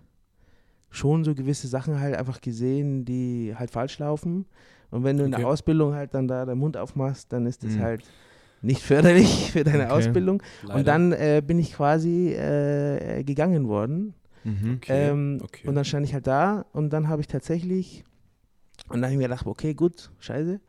schon 0.90 1.24
so 1.24 1.34
gewisse 1.34 1.68
Sachen 1.68 2.00
halt 2.00 2.14
einfach 2.16 2.40
gesehen, 2.40 3.04
die 3.04 3.54
halt 3.56 3.70
falsch 3.70 3.98
laufen. 3.98 4.46
Und 4.90 5.04
wenn 5.04 5.16
du 5.18 5.24
in 5.24 5.32
Okay. 5.32 5.42
der 5.42 5.48
Ausbildung 5.50 5.94
halt 5.94 6.14
dann 6.14 6.28
da 6.28 6.44
den 6.46 6.58
Mund 6.58 6.76
aufmachst, 6.76 7.32
dann 7.32 7.46
ist 7.46 7.64
das 7.64 7.76
Mhm. 7.76 7.80
halt 7.82 8.04
nicht 8.62 8.82
förderlich 8.82 9.50
für 9.52 9.64
deine 9.64 9.84
Okay. 9.84 9.92
Ausbildung. 9.92 10.42
Leider. 10.62 10.78
Und 10.78 10.86
dann 10.88 11.12
äh, 11.12 11.42
bin 11.46 11.58
ich 11.58 11.72
quasi 11.74 12.32
äh, 12.32 13.24
gegangen 13.24 13.68
worden. 13.68 14.14
Mhm. 14.44 14.74
Okay, 14.76 15.10
ähm, 15.10 15.38
okay. 15.42 15.68
Und 15.68 15.74
dann 15.74 15.84
stand 15.84 16.06
ich 16.06 16.14
halt 16.14 16.26
da 16.26 16.66
und 16.72 16.90
dann 16.90 17.08
habe 17.08 17.20
ich 17.20 17.28
tatsächlich, 17.28 18.04
und 18.88 18.96
dann 18.96 19.04
habe 19.04 19.12
ich 19.12 19.18
mir 19.18 19.28
gedacht, 19.28 19.46
okay, 19.46 19.74
gut, 19.74 20.10
scheiße. 20.18 20.60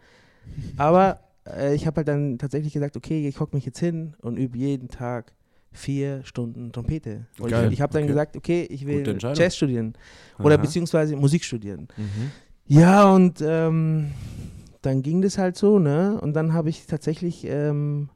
Aber 0.77 1.19
äh, 1.47 1.73
ich 1.73 1.87
habe 1.87 1.97
halt 1.97 2.07
dann 2.07 2.37
tatsächlich 2.37 2.73
gesagt, 2.73 2.97
okay, 2.97 3.27
ich 3.27 3.39
hocke 3.39 3.55
mich 3.55 3.65
jetzt 3.65 3.79
hin 3.79 4.15
und 4.21 4.37
übe 4.37 4.57
jeden 4.57 4.89
Tag 4.89 5.33
vier 5.71 6.23
Stunden 6.23 6.71
Trompete. 6.71 7.25
Und 7.39 7.49
Geil, 7.49 7.67
ich, 7.67 7.73
ich 7.73 7.81
habe 7.81 7.93
dann 7.93 8.03
okay. 8.03 8.07
gesagt, 8.07 8.37
okay, 8.37 8.67
ich 8.69 8.85
will. 8.85 9.17
Jazz 9.19 9.55
studieren 9.55 9.93
oder 10.39 10.55
Aha. 10.55 10.61
beziehungsweise 10.61 11.15
Musik 11.15 11.43
studieren. 11.43 11.87
Mhm. 11.97 12.31
Ja, 12.65 13.11
und 13.11 13.41
ähm, 13.41 14.11
dann 14.81 15.01
ging 15.01 15.21
das 15.21 15.37
halt 15.37 15.57
so, 15.57 15.79
ne? 15.79 16.19
Und 16.21 16.33
dann 16.33 16.53
habe 16.53 16.69
ich 16.69 16.85
tatsächlich, 16.85 17.45
ähm, 17.45 18.09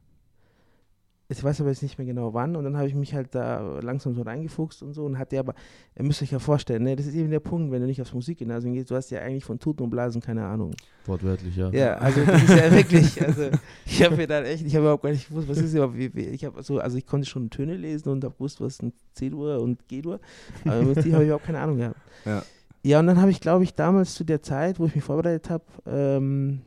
ich 1.30 1.44
weiß 1.44 1.60
aber 1.60 1.68
jetzt 1.70 1.82
nicht 1.82 1.98
mehr 1.98 2.06
genau 2.06 2.32
wann, 2.32 2.56
und 2.56 2.64
dann 2.64 2.76
habe 2.76 2.88
ich 2.88 2.94
mich 2.94 3.14
halt 3.14 3.34
da 3.34 3.80
langsam 3.80 4.14
so 4.14 4.22
reingefuchst 4.22 4.82
und 4.82 4.94
so 4.94 5.04
und 5.04 5.18
hatte 5.18 5.38
aber, 5.38 5.54
ihr 5.94 6.04
müsst 6.04 6.22
euch 6.22 6.32
ja 6.32 6.38
vorstellen, 6.38 6.84
ne? 6.84 6.96
Das 6.96 7.06
ist 7.06 7.14
eben 7.14 7.30
der 7.30 7.40
Punkt, 7.40 7.70
wenn 7.70 7.80
du 7.82 7.86
nicht 7.86 8.00
aufs 8.00 8.14
Musikgymnasium 8.14 8.72
gehst, 8.72 8.90
du 8.90 8.94
hast 8.94 9.10
ja 9.10 9.20
eigentlich 9.20 9.44
von 9.44 9.58
Tuten 9.58 9.82
und 9.82 9.90
Blasen 9.90 10.22
keine 10.22 10.46
Ahnung. 10.46 10.74
Wortwörtlich, 11.04 11.54
ja. 11.56 11.70
Ja, 11.70 11.94
also 11.96 12.24
das 12.24 12.42
ist 12.42 12.56
ja 12.56 12.72
wirklich, 12.74 13.22
also 13.22 13.50
ich 13.84 14.02
habe 14.02 14.16
mir 14.16 14.26
dann 14.26 14.44
echt, 14.44 14.64
ich 14.64 14.74
habe 14.74 14.84
überhaupt 14.84 15.02
gar 15.02 15.10
nicht 15.10 15.28
gewusst, 15.28 15.48
was 15.48 15.58
ist 15.58 15.74
überhaupt, 15.74 15.96
wie, 15.96 16.14
wie, 16.14 16.26
ich 16.28 16.44
habe 16.46 16.62
so, 16.62 16.78
also 16.78 16.96
ich 16.96 17.06
konnte 17.06 17.28
schon 17.28 17.50
Töne 17.50 17.76
lesen 17.76 18.08
und 18.08 18.24
habe 18.24 18.34
gewusst, 18.34 18.60
was 18.62 18.80
ein 18.80 18.94
C-Dur 19.12 19.60
und 19.60 19.86
G-Dur, 19.88 20.20
aber 20.64 20.82
mit 20.82 21.04
die 21.04 21.12
habe 21.12 21.24
ich 21.24 21.28
überhaupt 21.28 21.44
keine 21.44 21.60
Ahnung 21.60 21.76
gehabt. 21.76 22.00
Ja. 22.24 22.42
Ja, 22.84 23.00
und 23.00 23.06
dann 23.06 23.20
habe 23.20 23.30
ich, 23.30 23.40
glaube 23.40 23.64
ich, 23.64 23.74
damals 23.74 24.14
zu 24.14 24.24
der 24.24 24.40
Zeit, 24.40 24.78
wo 24.78 24.86
ich 24.86 24.94
mich 24.94 25.04
vorbereitet 25.04 25.50
habe, 25.50 25.64
ähm, 25.86 26.62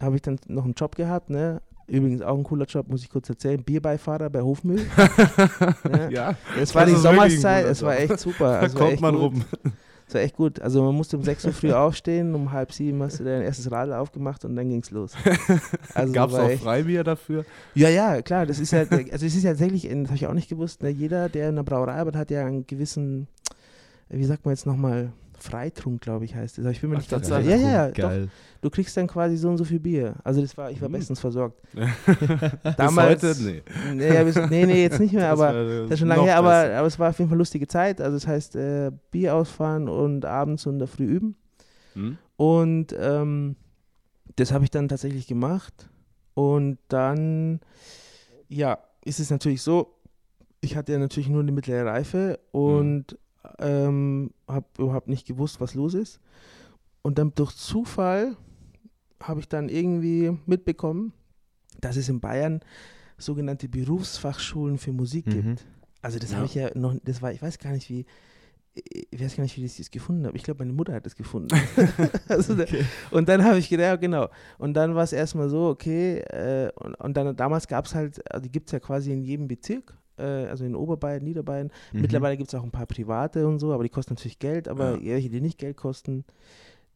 habe 0.00 0.16
ich 0.16 0.22
dann 0.22 0.38
noch 0.48 0.64
einen 0.64 0.74
Job 0.74 0.96
gehabt, 0.96 1.30
ne? 1.30 1.62
Übrigens 1.86 2.22
auch 2.22 2.36
ein 2.38 2.44
cooler 2.44 2.64
Job, 2.66 2.88
muss 2.88 3.02
ich 3.02 3.10
kurz 3.10 3.28
erzählen. 3.28 3.62
Bierbeifahrer 3.62 4.30
bei 4.30 4.40
Hofmüll. 4.40 4.80
ne? 5.90 6.08
Ja, 6.10 6.34
Es 6.58 6.74
war 6.74 6.86
die 6.86 6.94
Sommerszeit, 6.94 7.66
es 7.66 7.82
war 7.82 7.96
echt 7.98 8.18
super. 8.18 8.60
da 8.60 8.66
Es 8.66 8.74
war 8.74 8.88
kommt 8.88 9.00
man 9.00 9.14
gut. 9.14 9.22
rum. 9.22 9.44
Es 10.06 10.14
war 10.14 10.20
echt 10.22 10.36
gut. 10.36 10.60
Also 10.60 10.82
man 10.82 10.94
musste 10.94 11.16
um 11.16 11.22
6 11.22 11.44
Uhr 11.46 11.52
früh 11.52 11.72
aufstehen, 11.72 12.34
um 12.34 12.52
halb 12.52 12.72
sieben 12.72 13.02
hast 13.02 13.20
du 13.20 13.24
dein 13.24 13.42
erstes 13.42 13.70
Radl 13.70 13.92
aufgemacht 13.94 14.44
und 14.44 14.56
dann 14.56 14.68
ging's 14.68 14.90
los. 14.90 15.12
Also 15.94 16.12
Gab 16.12 16.30
es 16.30 16.36
auch 16.36 16.50
Freibier 16.52 17.04
dafür? 17.04 17.44
Ja, 17.74 17.88
ja, 17.88 18.20
klar. 18.22 18.46
Das 18.46 18.58
ist 18.58 18.72
ja, 18.72 18.80
also 18.80 19.00
es 19.12 19.22
ist 19.36 19.42
ja 19.44 19.50
tatsächlich, 19.50 19.82
das 19.88 20.06
habe 20.06 20.14
ich 20.16 20.26
auch 20.26 20.34
nicht 20.34 20.48
gewusst, 20.48 20.82
ne, 20.82 20.88
jeder, 20.90 21.28
der 21.28 21.48
in 21.48 21.54
einer 21.54 21.64
Brauerei 21.64 21.92
arbeitet, 21.92 22.18
hat 22.20 22.30
ja 22.30 22.44
einen 22.46 22.66
gewissen, 22.66 23.28
wie 24.08 24.24
sagt 24.24 24.44
man 24.44 24.54
jetzt 24.54 24.66
nochmal, 24.66 25.12
Freitrunk, 25.44 26.00
glaube 26.00 26.24
ich, 26.24 26.34
heißt 26.34 26.58
es. 26.58 26.64
Aber 26.64 26.72
ich 26.72 26.80
bin 26.80 26.90
mir 26.90 26.96
Ach, 26.96 27.00
nicht 27.00 27.10
ganz 27.10 27.26
sicher. 27.26 27.40
Ja, 27.40 27.56
ja, 27.56 27.88
ja. 28.20 28.26
Du 28.60 28.70
kriegst 28.70 28.96
dann 28.96 29.06
quasi 29.06 29.36
so 29.36 29.48
und 29.50 29.58
so 29.58 29.64
viel 29.64 29.78
Bier. 29.80 30.14
Also 30.24 30.40
das 30.40 30.56
war, 30.56 30.70
ich 30.70 30.80
war 30.80 30.88
Mhm. 30.88 30.92
bestens 30.94 31.20
versorgt. 31.20 31.60
Bis 31.74 32.96
heute? 32.96 33.34
Nee. 33.40 33.62
Nee, 33.94 34.24
bis, 34.24 34.36
nee, 34.48 34.66
nee, 34.66 34.82
jetzt 34.82 34.98
nicht 35.00 35.12
mehr, 35.12 35.28
aber 35.32 35.52
Das 35.52 35.66
wär 35.66 35.82
das 35.82 35.90
ist 35.92 35.98
schon 35.98 36.08
lange 36.08 36.22
her, 36.22 36.36
aber, 36.36 36.54
aber 36.74 36.86
es 36.86 36.98
war 36.98 37.10
auf 37.10 37.18
jeden 37.18 37.28
Fall 37.28 37.38
lustige 37.38 37.66
Zeit. 37.66 38.00
Also 38.00 38.16
das 38.16 38.26
heißt, 38.26 38.56
äh, 38.56 38.90
Bier 39.10 39.34
ausfahren 39.34 39.88
und 39.88 40.24
abends 40.24 40.66
und 40.66 40.74
in 40.74 40.78
der 40.78 40.88
Früh 40.88 41.04
üben. 41.04 41.36
Hm? 41.94 42.18
Und 42.36 42.94
ähm, 42.98 43.56
das 44.36 44.50
habe 44.52 44.64
ich 44.64 44.70
dann 44.70 44.88
tatsächlich 44.88 45.26
gemacht. 45.26 45.88
Und 46.34 46.78
dann, 46.88 47.60
ja, 48.48 48.78
ist 49.04 49.20
es 49.20 49.30
natürlich 49.30 49.62
so, 49.62 49.94
ich 50.60 50.76
hatte 50.76 50.92
ja 50.92 50.98
natürlich 50.98 51.28
nur 51.28 51.42
eine 51.42 51.52
mittlere 51.52 51.84
Reife 51.84 52.38
und 52.50 53.16
ähm, 53.58 54.30
habe 54.48 54.66
überhaupt 54.78 55.08
nicht 55.08 55.26
gewusst, 55.26 55.60
was 55.60 55.74
los 55.74 55.94
ist. 55.94 56.20
Und 57.02 57.18
dann 57.18 57.32
durch 57.34 57.54
Zufall 57.56 58.36
habe 59.22 59.40
ich 59.40 59.48
dann 59.48 59.68
irgendwie 59.68 60.36
mitbekommen, 60.46 61.12
dass 61.80 61.96
es 61.96 62.08
in 62.08 62.20
Bayern 62.20 62.60
sogenannte 63.18 63.68
Berufsfachschulen 63.68 64.78
für 64.78 64.92
Musik 64.92 65.26
Mhm. 65.26 65.30
gibt. 65.30 65.66
Also 66.02 66.18
das 66.18 66.30
Ja. 66.30 66.36
habe 66.36 66.46
ich 66.46 66.54
ja 66.54 66.70
noch, 66.76 66.94
das 67.04 67.22
war, 67.22 67.32
ich 67.32 67.40
weiß 67.40 67.58
gar 67.58 67.72
nicht, 67.72 67.88
wie, 67.88 68.04
ich 68.74 69.20
weiß 69.22 69.36
gar 69.36 69.44
nicht, 69.44 69.56
wie 69.56 69.64
ich 69.64 69.76
das 69.76 69.90
gefunden 69.90 70.26
habe. 70.26 70.36
Ich 70.36 70.42
glaube, 70.42 70.58
meine 70.64 70.72
Mutter 70.72 70.92
hat 70.94 71.06
es 71.06 71.14
gefunden. 71.14 71.48
also 72.28 72.54
da, 72.56 72.64
und 73.10 73.28
dann 73.28 73.44
habe 73.44 73.58
ich 73.58 73.68
gedacht, 73.68 73.84
ja, 73.86 73.96
genau. 73.96 74.28
Und 74.58 74.74
dann 74.74 74.94
war 74.94 75.04
es 75.04 75.12
erstmal 75.12 75.48
so, 75.48 75.68
okay, 75.68 76.18
äh, 76.18 76.72
und, 76.76 76.94
und 76.96 77.16
dann 77.16 77.36
damals 77.36 77.68
gab 77.68 77.86
es 77.86 77.94
halt, 77.94 78.20
also 78.32 78.42
die 78.42 78.50
gibt 78.52 78.68
es 78.68 78.72
ja 78.72 78.80
quasi 78.80 79.12
in 79.12 79.22
jedem 79.22 79.46
Bezirk, 79.46 79.96
äh, 80.18 80.22
also 80.22 80.64
in 80.64 80.74
Oberbayern, 80.74 81.22
Niederbayern. 81.24 81.70
Mhm. 81.92 82.00
Mittlerweile 82.02 82.36
gibt 82.36 82.48
es 82.52 82.54
auch 82.58 82.62
ein 82.64 82.70
paar 82.70 82.86
private 82.86 83.46
und 83.46 83.58
so, 83.58 83.72
aber 83.72 83.82
die 83.82 83.88
kosten 83.88 84.14
natürlich 84.14 84.38
Geld, 84.38 84.68
aber 84.68 84.98
welche, 85.02 85.28
die 85.30 85.40
nicht 85.40 85.58
Geld 85.58 85.76
kosten, 85.76 86.24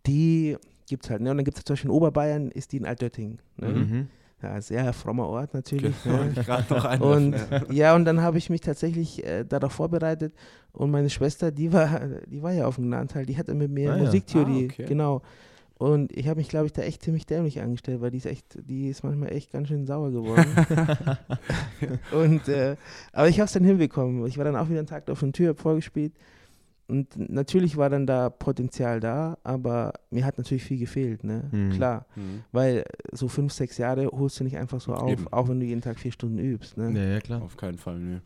die 0.07 0.57
gibt 0.89 1.05
es 1.05 1.11
halt. 1.11 1.21
Ne? 1.21 1.31
Und 1.31 1.39
dann 1.39 1.45
gibt 1.45 1.59
es 1.59 1.65
zum 1.65 1.75
Beispiel 1.75 1.91
in 1.91 1.97
Oberbayern, 1.97 2.51
ist 2.51 2.73
die 2.73 2.79
in 2.79 2.87
Altötting. 2.87 3.39
Ne? 3.57 3.69
Mhm. 3.69 4.07
Ja, 4.41 4.61
sehr 4.61 4.93
frommer 4.93 5.27
Ort 5.27 5.53
natürlich. 5.53 5.95
Genau, 6.05 6.19
ne? 6.23 6.33
noch 6.71 7.01
Und 7.01 7.35
ja, 7.73 7.97
und 7.97 8.05
dann 8.05 8.23
habe 8.23 8.39
ich 8.39 8.51
mich 8.51 8.61
tatsächlich 8.61 9.25
äh, 9.27 9.45
darauf 9.45 9.73
vorbereitet 9.73 10.33
und 10.73 10.93
meine 10.93 11.11
Schwester, 11.11 11.51
die 11.51 11.73
war, 11.73 12.01
die 12.27 12.41
war 12.41 12.53
ja 12.53 12.67
auf 12.67 12.77
dem 12.77 12.85
Gnadental, 12.87 13.27
die 13.27 13.37
hatte 13.37 13.55
mit 13.55 13.71
mir 13.71 13.93
Ah, 13.93 13.97
ja. 13.97 14.05
Musiktheorie, 14.05 14.69
Ah, 14.69 14.73
okay. 14.73 14.85
genau. 14.87 15.23
Und 15.79 16.15
ich 16.17 16.27
habe 16.27 16.39
mich, 16.39 16.49
glaube 16.49 16.67
ich, 16.67 16.73
da 16.73 16.83
echt 16.83 17.03
ziemlich 17.03 17.25
dämlich 17.25 17.61
angestellt, 17.61 18.01
weil 18.01 18.11
die 18.11 18.19
ist 18.19 18.27
echt, 18.27 18.59
die 18.69 18.89
ist 18.89 19.05
manchmal 19.05 19.33
echt 19.33 19.53
ganz 19.53 19.69
schön 19.69 19.87
sauer 19.87 20.11
geworden. 20.11 20.45
und 22.13 22.49
äh, 22.49 22.77
aber 23.13 23.29
ich 23.29 23.39
habe 23.39 23.47
es 23.47 23.53
dann 23.53 23.63
hinbekommen. 23.63 24.27
Ich 24.27 24.39
war 24.39 24.45
dann 24.45 24.57
auch 24.57 24.69
wieder 24.69 24.81
einen 24.81 24.89
Tag 24.89 25.09
auf 25.09 25.21
der 25.21 25.33
Tür, 25.33 25.51
hab 25.51 25.61
vorgespielt. 25.61 26.13
Und 26.89 27.31
natürlich 27.31 27.77
war 27.77 27.91
dann 27.91 28.07
da 28.07 28.31
Potenzial 28.31 28.99
da, 28.99 29.37
aber 29.45 29.93
mir 30.11 30.25
hat 30.25 30.39
natürlich 30.39 30.65
viel 30.65 30.79
gefehlt, 30.79 31.23
ne? 31.23 31.45
Mhm. 31.53 31.71
Klar. 31.73 32.07
Hm. 32.15 32.43
Weil 32.51 32.85
so 33.13 33.29
fünf, 33.29 33.53
sechs 33.53 33.77
Jahre 33.77 34.07
holst 34.07 34.41
du 34.41 34.45
nicht 34.45 34.57
einfach 34.57 34.81
so 34.81 34.95
auf, 34.95 35.11
Eben. 35.11 35.29
auch 35.29 35.49
wenn 35.49 35.61
du 35.61 35.67
jeden 35.67 35.83
Tag 35.83 35.99
vier 35.99 36.13
Stunden 36.13 36.39
übst, 36.39 36.79
ne? 36.79 36.91
Ja, 36.99 37.13
ja, 37.13 37.21
klar. 37.21 37.43
Auf 37.43 37.59
keinen 37.59 37.77
Fall, 37.77 37.99
nee. 37.99 38.21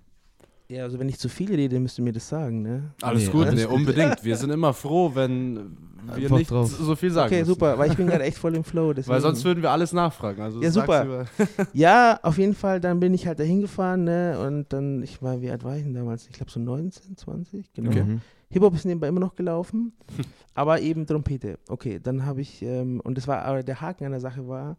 Ja, 0.72 0.84
also 0.84 0.98
wenn 0.98 1.08
ich 1.08 1.18
zu 1.18 1.28
viel 1.28 1.54
rede, 1.54 1.78
müsst 1.80 1.98
ihr 1.98 2.04
mir 2.04 2.12
das 2.12 2.28
sagen, 2.28 2.62
ne? 2.62 2.92
Alles 3.02 3.26
Nee, 3.26 3.32
gut, 3.32 3.46
alles 3.46 3.60
nee, 3.60 3.66
gut. 3.66 3.74
unbedingt. 3.74 4.24
Wir 4.24 4.36
sind 4.36 4.50
immer 4.50 4.72
froh, 4.72 5.10
wenn 5.14 5.76
wir 6.04 6.14
Einfach 6.24 6.36
nicht 6.38 6.50
drauf. 6.50 6.68
so 6.68 6.96
viel 6.96 7.10
sagen 7.12 7.26
Okay, 7.28 7.40
müssen. 7.40 7.50
super, 7.52 7.78
weil 7.78 7.90
ich 7.90 7.96
bin 7.96 8.06
gerade 8.08 8.24
echt 8.24 8.36
voll 8.38 8.56
im 8.56 8.64
Flow. 8.64 8.92
Deswegen. 8.92 9.12
Weil 9.14 9.20
sonst 9.20 9.44
würden 9.44 9.62
wir 9.62 9.70
alles 9.70 9.92
nachfragen. 9.92 10.40
Also 10.42 10.60
Ja, 10.60 10.70
super. 10.72 11.26
Ja, 11.72 12.18
auf 12.24 12.38
jeden 12.38 12.54
Fall, 12.54 12.80
dann 12.80 12.98
bin 12.98 13.14
ich 13.14 13.26
halt 13.28 13.38
dahin 13.38 13.60
gefahren, 13.60 14.02
ne? 14.04 14.36
Und 14.44 14.72
dann, 14.72 15.02
ich 15.04 15.22
war, 15.22 15.40
wie 15.40 15.50
alt 15.50 15.62
war 15.62 15.76
ich 15.76 15.84
denn 15.84 15.94
damals? 15.94 16.26
Ich 16.26 16.32
glaube 16.32 16.50
so 16.50 16.58
19, 16.58 17.16
20, 17.16 17.72
genau. 17.72 17.90
Okay. 17.90 18.02
Mhm. 18.04 18.20
Hip-Hop 18.50 18.74
ist 18.74 18.84
nebenbei 18.84 19.08
immer 19.08 19.20
noch 19.20 19.34
gelaufen, 19.36 19.92
aber 20.54 20.80
eben 20.80 21.06
Trompete. 21.06 21.58
Okay, 21.68 22.00
dann 22.02 22.26
habe 22.26 22.40
ich, 22.40 22.62
ähm, 22.62 23.00
und 23.04 23.16
das 23.16 23.28
war, 23.28 23.42
aber 23.42 23.62
der 23.62 23.80
Haken 23.80 24.04
an 24.04 24.10
der 24.10 24.20
Sache 24.20 24.48
war, 24.48 24.76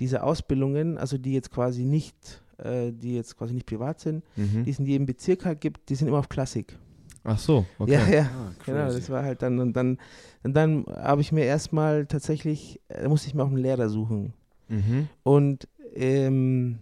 diese 0.00 0.22
Ausbildungen, 0.22 0.98
also 0.98 1.16
die 1.16 1.32
jetzt 1.32 1.50
quasi 1.52 1.84
nicht, 1.84 2.42
äh, 2.58 2.92
die 2.92 3.14
jetzt 3.16 3.36
quasi 3.36 3.54
nicht 3.54 3.66
privat 3.66 4.00
sind, 4.00 4.24
Mhm. 4.36 4.64
die 4.64 4.70
es 4.70 4.78
in 4.78 4.86
jedem 4.86 5.06
Bezirk 5.06 5.44
halt 5.44 5.60
gibt, 5.60 5.88
die 5.88 5.94
sind 5.94 6.08
immer 6.08 6.18
auf 6.18 6.28
Klassik. 6.28 6.76
Ach 7.24 7.38
so, 7.38 7.66
okay. 7.78 7.92
Ja, 7.92 8.06
ja. 8.08 8.22
Ah, 8.22 8.52
Genau, 8.64 8.86
das 8.86 9.10
war 9.10 9.24
halt 9.24 9.42
dann 9.42 9.58
und 9.58 9.72
dann 9.74 9.98
und 10.44 10.54
dann 10.54 10.84
habe 10.86 11.20
ich 11.22 11.32
mir 11.32 11.44
erstmal 11.44 12.06
tatsächlich, 12.06 12.80
äh, 12.88 13.02
da 13.02 13.08
musste 13.08 13.26
ich 13.28 13.34
mir 13.34 13.42
auch 13.42 13.48
einen 13.48 13.56
Lehrer 13.56 13.88
suchen. 13.88 14.32
Mhm. 14.68 15.08
Und 15.24 15.66
ähm, 15.94 16.78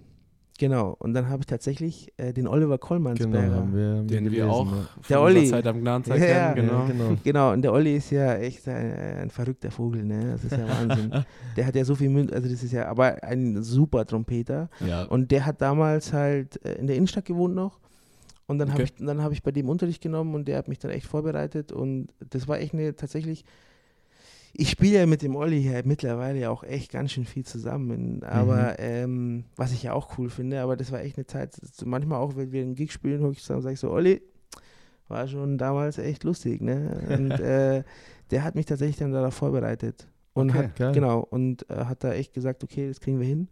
genau, 0.58 0.96
und 0.98 1.14
dann 1.14 1.28
habe 1.28 1.40
ich 1.40 1.46
tatsächlich 1.46 2.12
äh, 2.16 2.32
den 2.32 2.46
Oliver 2.46 2.76
Genau, 2.76 2.86
Kollmannsberger. 2.86 3.54
haben 3.54 3.74
wir, 3.74 3.86
haben 3.96 4.06
Den 4.08 4.24
wir 4.24 4.30
gelesen, 4.30 4.48
auch 4.50 4.66
ja. 4.66 4.72
von 4.72 4.86
Der 5.08 5.20
unserer 5.20 5.22
Olli. 5.40 5.48
Zeit 5.50 5.66
am 5.66 5.80
Gnadentag 5.80 6.18
Ja, 6.20 6.26
ja. 6.26 6.52
kennen, 6.52 6.66
genau. 6.68 6.80
Ja, 6.80 6.86
genau. 6.86 7.16
Genau, 7.24 7.52
und 7.52 7.62
der 7.62 7.72
Olli 7.72 7.96
ist 7.96 8.10
ja 8.10 8.34
echt 8.36 8.66
ein, 8.68 8.92
ein 9.22 9.30
verrückter 9.30 9.70
Vogel, 9.70 10.04
ne? 10.04 10.32
Das 10.32 10.44
ist 10.44 10.52
ja 10.52 10.68
Wahnsinn. 10.68 11.12
der 11.56 11.66
hat 11.66 11.74
ja 11.74 11.84
so 11.84 11.94
viel 11.94 12.08
Mund, 12.10 12.32
also 12.32 12.48
das 12.48 12.62
ist 12.62 12.72
ja 12.72 12.86
aber 12.88 13.22
ein 13.24 13.62
super 13.62 14.04
Trompeter. 14.06 14.68
Ja. 14.86 15.04
Und 15.04 15.30
der 15.30 15.46
hat 15.46 15.60
damals 15.60 16.12
halt 16.12 16.64
äh, 16.64 16.74
in 16.74 16.86
der 16.86 16.96
Innenstadt 16.96 17.24
gewohnt 17.24 17.54
noch. 17.54 17.78
Und 18.46 18.58
dann 18.58 18.70
habe 18.72 18.82
Okay. 18.82 18.92
ich, 18.98 19.04
dann 19.06 19.22
hab 19.22 19.32
ich 19.32 19.42
bei 19.42 19.52
dem 19.52 19.68
Unterricht 19.68 20.02
genommen 20.02 20.34
und 20.34 20.46
der 20.48 20.58
hat 20.58 20.68
mich 20.68 20.78
dann 20.78 20.90
echt 20.90 21.06
vorbereitet. 21.06 21.72
Und 21.72 22.08
das 22.30 22.46
war 22.46 22.58
echt 22.58 22.74
eine 22.74 22.94
tatsächlich. 22.94 23.44
Ich 24.56 24.70
spiele 24.70 24.98
ja 25.00 25.06
mit 25.06 25.22
dem 25.22 25.34
Olli 25.34 25.60
hier 25.60 25.82
mittlerweile 25.84 26.38
ja 26.38 26.50
auch 26.50 26.62
echt 26.62 26.92
ganz 26.92 27.10
schön 27.12 27.24
viel 27.24 27.44
zusammen. 27.44 28.22
Aber 28.22 28.78
ähm, 28.78 29.44
was 29.56 29.72
ich 29.72 29.82
ja 29.82 29.92
auch 29.92 30.16
cool 30.16 30.30
finde, 30.30 30.60
aber 30.60 30.76
das 30.76 30.92
war 30.92 31.00
echt 31.00 31.16
eine 31.18 31.26
Zeit. 31.26 31.54
so 31.54 31.86
Manchmal 31.86 32.20
auch, 32.20 32.36
wenn 32.36 32.52
wir 32.52 32.62
einen 32.62 32.76
Gig 32.76 32.92
spielen, 32.92 33.20
hol 33.22 33.32
ich 33.32 33.40
zusammen 33.40 33.58
und 33.58 33.62
sage 33.64 33.74
ich 33.74 33.80
so, 33.80 33.90
Olli, 33.90 34.22
war 35.08 35.26
schon 35.26 35.58
damals 35.58 35.98
echt 35.98 36.22
lustig, 36.22 36.60
ne? 36.62 37.00
Und 37.08 37.30
äh, 37.40 37.82
der 38.30 38.44
hat 38.44 38.54
mich 38.54 38.66
tatsächlich 38.66 38.96
dann 38.96 39.12
darauf 39.12 39.34
vorbereitet. 39.34 40.06
Und 40.34 40.50
Okay. 40.50 40.58
hat, 40.58 40.76
Geil. 40.76 40.92
genau, 40.92 41.20
und 41.20 41.68
äh, 41.68 41.84
hat 41.84 42.04
da 42.04 42.12
echt 42.12 42.32
gesagt, 42.32 42.62
okay, 42.64 42.88
das 42.88 43.00
kriegen 43.00 43.18
wir 43.20 43.26
hin. 43.26 43.48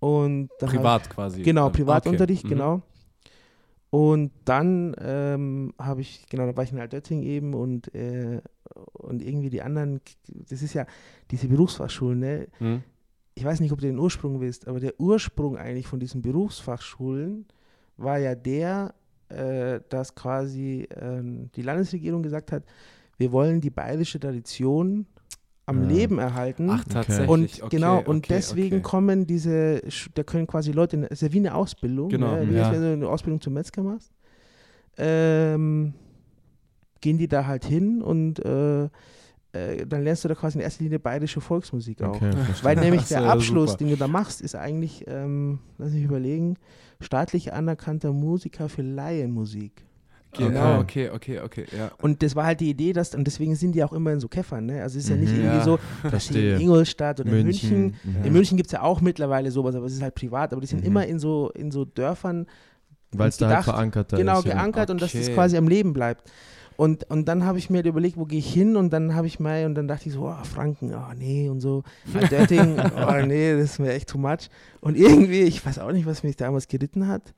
Und 0.00 0.50
Privat 0.58 1.08
quasi. 1.10 1.42
Genau. 1.42 1.70
Privatunterricht, 1.70 2.44
Okay. 2.44 2.54
Mhm. 2.54 2.58
genau. 2.58 2.82
Und 3.94 4.32
dann 4.44 4.96
ähm, 4.98 5.72
habe 5.78 6.00
ich, 6.00 6.26
genau, 6.28 6.46
da 6.46 6.56
war 6.56 6.64
ich 6.64 6.72
in 6.72 6.80
Altötting 6.80 7.22
eben 7.22 7.54
und, 7.54 7.94
äh, 7.94 8.40
und 8.92 9.22
irgendwie 9.22 9.50
die 9.50 9.62
anderen, 9.62 10.00
das 10.26 10.62
ist 10.62 10.74
ja 10.74 10.84
diese 11.30 11.46
Berufsfachschulen, 11.46 12.18
ne? 12.18 12.48
Mhm. 12.58 12.82
Ich 13.36 13.44
weiß 13.44 13.60
nicht, 13.60 13.70
ob 13.70 13.78
du 13.78 13.86
den 13.86 14.00
Ursprung 14.00 14.40
wisst, 14.40 14.66
aber 14.66 14.80
der 14.80 14.98
Ursprung 14.98 15.56
eigentlich 15.56 15.86
von 15.86 16.00
diesen 16.00 16.22
Berufsfachschulen 16.22 17.46
war 17.96 18.18
ja 18.18 18.34
der, 18.34 18.96
äh, 19.28 19.78
dass 19.90 20.16
quasi 20.16 20.88
ähm, 21.00 21.52
die 21.54 21.62
Landesregierung 21.62 22.24
gesagt 22.24 22.50
hat, 22.50 22.64
wir 23.16 23.30
wollen 23.30 23.60
die 23.60 23.70
bayerische 23.70 24.18
Tradition 24.18 25.06
am 25.66 25.82
Ah. 25.82 25.86
Leben 25.86 26.18
erhalten. 26.18 26.68
Ach, 26.70 26.84
tatsächlich. 26.84 27.28
Und 27.28 27.62
okay, 27.62 27.76
genau, 27.76 27.98
und 27.98 28.18
okay, 28.18 28.34
deswegen 28.34 28.76
okay. 28.76 28.82
kommen 28.82 29.26
diese, 29.26 29.82
da 30.14 30.22
können 30.22 30.46
quasi 30.46 30.72
Leute, 30.72 30.98
es 31.04 31.12
ist 31.12 31.22
ja 31.22 31.32
wie 31.32 31.38
eine 31.38 31.54
Ausbildung, 31.54 32.08
Genau, 32.10 32.36
ne? 32.36 32.50
wie 32.50 32.54
ja. 32.54 32.70
wenn 32.72 32.80
du 32.82 32.92
eine 32.92 33.08
Ausbildung 33.08 33.40
zum 33.40 33.54
Metzger 33.54 33.82
machst, 33.82 34.12
ähm, 34.98 35.94
gehen 37.00 37.18
die 37.18 37.28
da 37.28 37.46
halt 37.46 37.64
hin 37.64 38.02
und 38.02 38.44
äh, 38.44 38.84
äh, 39.52 39.86
dann 39.86 40.02
lernst 40.04 40.24
du 40.24 40.28
da 40.28 40.34
quasi 40.34 40.58
in 40.58 40.64
erster 40.64 40.82
Linie 40.84 40.98
bayerische 40.98 41.40
Volksmusik 41.40 42.02
auch. 42.02 42.20
Weil 42.62 42.76
nämlich 42.76 43.04
der 43.08 43.22
ja 43.22 43.32
Abschluss, 43.32 43.72
super. 43.72 43.78
den 43.84 43.90
du 43.90 43.96
da 43.96 44.08
machst, 44.08 44.40
ist 44.40 44.54
eigentlich, 44.54 45.04
ähm, 45.06 45.60
lass 45.78 45.92
mich 45.92 46.04
überlegen, 46.04 46.56
staatlich 47.00 47.52
anerkannter 47.52 48.12
Musiker 48.12 48.68
für 48.68 48.82
Laienmusik. 48.82 49.84
Genau, 50.38 50.80
okay, 50.80 51.10
okay, 51.10 51.40
okay, 51.40 51.64
ja. 51.76 51.90
Und 52.02 52.22
das 52.22 52.34
war 52.36 52.44
halt 52.46 52.60
die 52.60 52.70
Idee, 52.70 52.92
dass, 52.92 53.14
und 53.14 53.24
deswegen 53.26 53.54
sind 53.56 53.72
die 53.74 53.82
auch 53.84 53.92
immer 53.92 54.12
in 54.12 54.20
so 54.20 54.28
Käffern, 54.28 54.66
ne? 54.66 54.82
Also 54.82 54.98
es 54.98 55.04
ist 55.04 55.10
ja 55.10 55.16
nicht 55.16 55.32
Mhm. 55.32 55.38
irgendwie 55.40 55.56
Ja. 55.58 55.64
so, 55.64 55.78
dass 56.10 56.30
in 56.30 56.60
Ingolstadt 56.60 57.20
oder 57.20 57.32
in 57.32 57.44
München 57.44 57.94
Mhm. 58.02 58.24
in 58.24 58.32
München 58.32 58.56
gibt 58.56 58.68
es 58.68 58.72
ja 58.72 58.82
auch 58.82 59.00
mittlerweile 59.00 59.50
sowas, 59.50 59.74
aber 59.74 59.86
es 59.86 59.94
ist 59.94 60.02
halt 60.02 60.14
privat. 60.14 60.52
Aber 60.52 60.60
die 60.60 60.66
sind 60.66 60.80
Mhm. 60.80 60.86
immer 60.86 61.06
in 61.06 61.18
so, 61.18 61.50
in 61.54 61.70
so 61.70 61.84
Dörfern 61.84 62.46
Weil 63.12 63.28
es 63.28 63.36
da 63.36 63.48
halt 63.48 63.64
verankert 63.64 64.10
genau 64.10 64.38
ist. 64.40 64.46
ja. 64.46 64.54
geankert 64.54 64.90
und 64.90 65.00
dass 65.00 65.12
das 65.12 65.26
Okay. 65.26 65.34
quasi 65.34 65.56
am 65.56 65.68
Leben 65.68 65.92
bleibt. 65.92 66.30
Und, 66.76 67.08
und 67.08 67.28
dann 67.28 67.44
habe 67.44 67.56
ich 67.58 67.70
mir 67.70 67.76
halt 67.78 67.86
überlegt, 67.86 68.16
wo 68.16 68.24
gehe 68.24 68.40
ich 68.40 68.52
hin? 68.52 68.74
Und 68.74 68.92
dann 68.92 69.14
habe 69.14 69.28
ich 69.28 69.38
mal, 69.38 69.64
und 69.66 69.76
dann 69.76 69.86
dachte 69.86 70.08
ich 70.08 70.14
so, 70.14 70.22
oh, 70.26 70.34
Franken, 70.42 70.92
oh 70.92 71.12
nee, 71.16 71.48
und 71.48 71.60
so. 71.60 71.84
Altötting, 72.12 72.76
oh 72.96 73.24
nee, 73.24 73.52
das 73.52 73.62
ist 73.74 73.78
mir 73.78 73.92
echt 73.92 74.08
too 74.08 74.18
much. 74.18 74.50
Und 74.80 74.96
irgendwie, 74.96 75.42
ich 75.42 75.64
weiß 75.64 75.78
auch 75.78 75.92
nicht, 75.92 76.04
was 76.04 76.24
mich 76.24 76.34
damals 76.34 76.66
geritten 76.66 77.06
hat, 77.06 77.32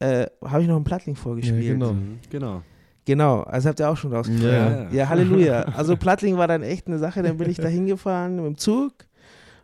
äh, 0.00 0.26
habe 0.44 0.62
ich 0.62 0.68
noch 0.68 0.76
einen 0.76 0.84
Plattling 0.84 1.16
vorgespielt. 1.16 1.62
Ja, 1.64 1.72
genau. 1.72 1.92
Mhm, 1.92 2.18
Genau. 2.30 2.62
Genau, 3.06 3.42
also 3.42 3.68
habt 3.68 3.80
ihr 3.80 3.90
auch 3.90 3.96
schon 3.98 4.14
rausgefunden. 4.14 4.50
Ja. 4.50 4.86
Ja, 4.90 5.08
Halleluja. 5.10 5.60
Also 5.76 5.94
Plattling 5.94 6.38
war 6.38 6.48
dann 6.48 6.62
echt 6.62 6.86
eine 6.86 6.98
Sache, 6.98 7.22
dann 7.22 7.36
bin 7.36 7.50
ich 7.50 7.58
da 7.58 7.68
hingefahren 7.68 8.36
mit 8.36 8.46
dem 8.46 8.56
Zug 8.56 8.92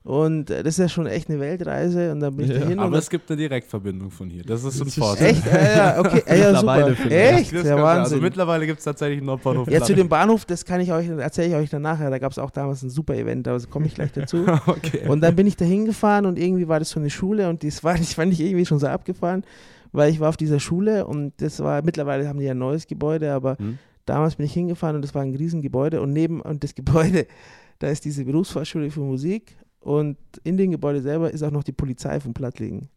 und 0.02 0.50
äh, 0.50 0.62
das 0.62 0.74
ist 0.74 0.78
ja 0.78 0.88
schon 0.90 1.06
echt 1.06 1.30
eine 1.30 1.40
Weltreise 1.40 2.12
und 2.12 2.20
dann 2.20 2.36
bin 2.36 2.44
ich 2.46 2.52
Ja, 2.52 2.60
da 2.60 2.66
hin 2.68 2.78
Aber 2.78 2.98
es 2.98 3.08
gibt 3.08 3.30
eine 3.30 3.38
Direktverbindung 3.38 4.10
von 4.10 4.28
hier. 4.28 4.42
Das 4.44 4.62
ist 4.64 4.78
ein 4.82 4.88
Vorteil. 4.90 5.28
echt, 5.30 5.46
ja, 5.46 5.52
ja, 5.94 5.98
okay, 6.00 6.22
ja, 6.26 6.34
ja, 6.34 6.46
Mittlerweile 6.52 6.94
super. 6.96 7.10
Echt, 7.10 7.54
Das 7.54 7.64
ja 7.64 7.74
kann- 7.76 7.82
Wahnsinn. 7.82 8.02
Also 8.02 8.16
mittlerweile 8.18 8.66
gibt 8.66 8.78
es 8.80 8.84
tatsächlich 8.84 9.18
einen 9.18 9.26
Nordbahnhof. 9.26 9.70
ja, 9.70 9.80
zu 9.82 9.94
dem 9.94 10.10
Bahnhof, 10.10 10.44
das 10.44 10.64
kann 10.66 10.82
ich 10.82 10.92
euch, 10.92 11.08
erzähle 11.08 11.48
ich 11.48 11.54
euch 11.54 11.70
dann 11.70 11.80
nachher, 11.80 12.10
da 12.10 12.18
gab 12.18 12.32
es 12.32 12.38
auch 12.38 12.50
damals 12.50 12.82
ein 12.82 12.90
super 12.90 13.14
Event, 13.14 13.48
aber 13.48 13.58
da 13.58 13.64
komme 13.70 13.86
ich 13.86 13.94
gleich 13.94 14.12
dazu. 14.12 14.44
okay. 14.66 15.08
Und 15.08 15.22
dann 15.22 15.34
bin 15.34 15.46
ich 15.46 15.56
da 15.56 15.64
hingefahren 15.64 16.26
und 16.26 16.38
irgendwie 16.38 16.68
war 16.68 16.78
das 16.78 16.90
so 16.90 17.00
eine 17.00 17.08
Schule 17.08 17.48
und 17.48 17.64
das 17.64 17.82
war, 17.84 17.94
ich 17.98 18.14
fand 18.14 18.32
ich 18.34 18.40
irgendwie 18.40 18.66
schon 18.66 18.78
so 18.78 18.86
abgefahren, 18.86 19.44
weil 19.92 20.10
ich 20.10 20.20
war 20.20 20.28
auf 20.28 20.36
dieser 20.36 20.60
Schule 20.60 21.06
und 21.06 21.32
das 21.38 21.60
war, 21.60 21.82
mittlerweile 21.82 22.28
haben 22.28 22.38
die 22.38 22.44
ja 22.46 22.52
ein 22.52 22.58
neues 22.58 22.86
Gebäude, 22.86 23.32
aber 23.32 23.56
Hm? 23.58 23.78
damals 24.06 24.36
bin 24.36 24.46
ich 24.46 24.52
hingefahren 24.54 24.96
und 24.96 25.02
das 25.02 25.14
war 25.14 25.22
ein 25.22 25.34
Riesengebäude 25.34 26.00
und 26.00 26.12
neben 26.12 26.40
und 26.40 26.62
das 26.64 26.74
Gebäude, 26.74 27.26
da 27.78 27.88
ist 27.88 28.04
diese 28.04 28.24
Berufsfachschule 28.24 28.90
für 28.90 29.00
Musik 29.00 29.56
und 29.80 30.16
in 30.44 30.56
dem 30.56 30.70
Gebäude 30.72 31.00
selber 31.00 31.30
ist 31.30 31.42
auch 31.42 31.50
noch 31.50 31.64
die 31.64 31.72
Polizei 31.72 32.20
von 32.20 32.34
Plattlingen. 32.34 32.88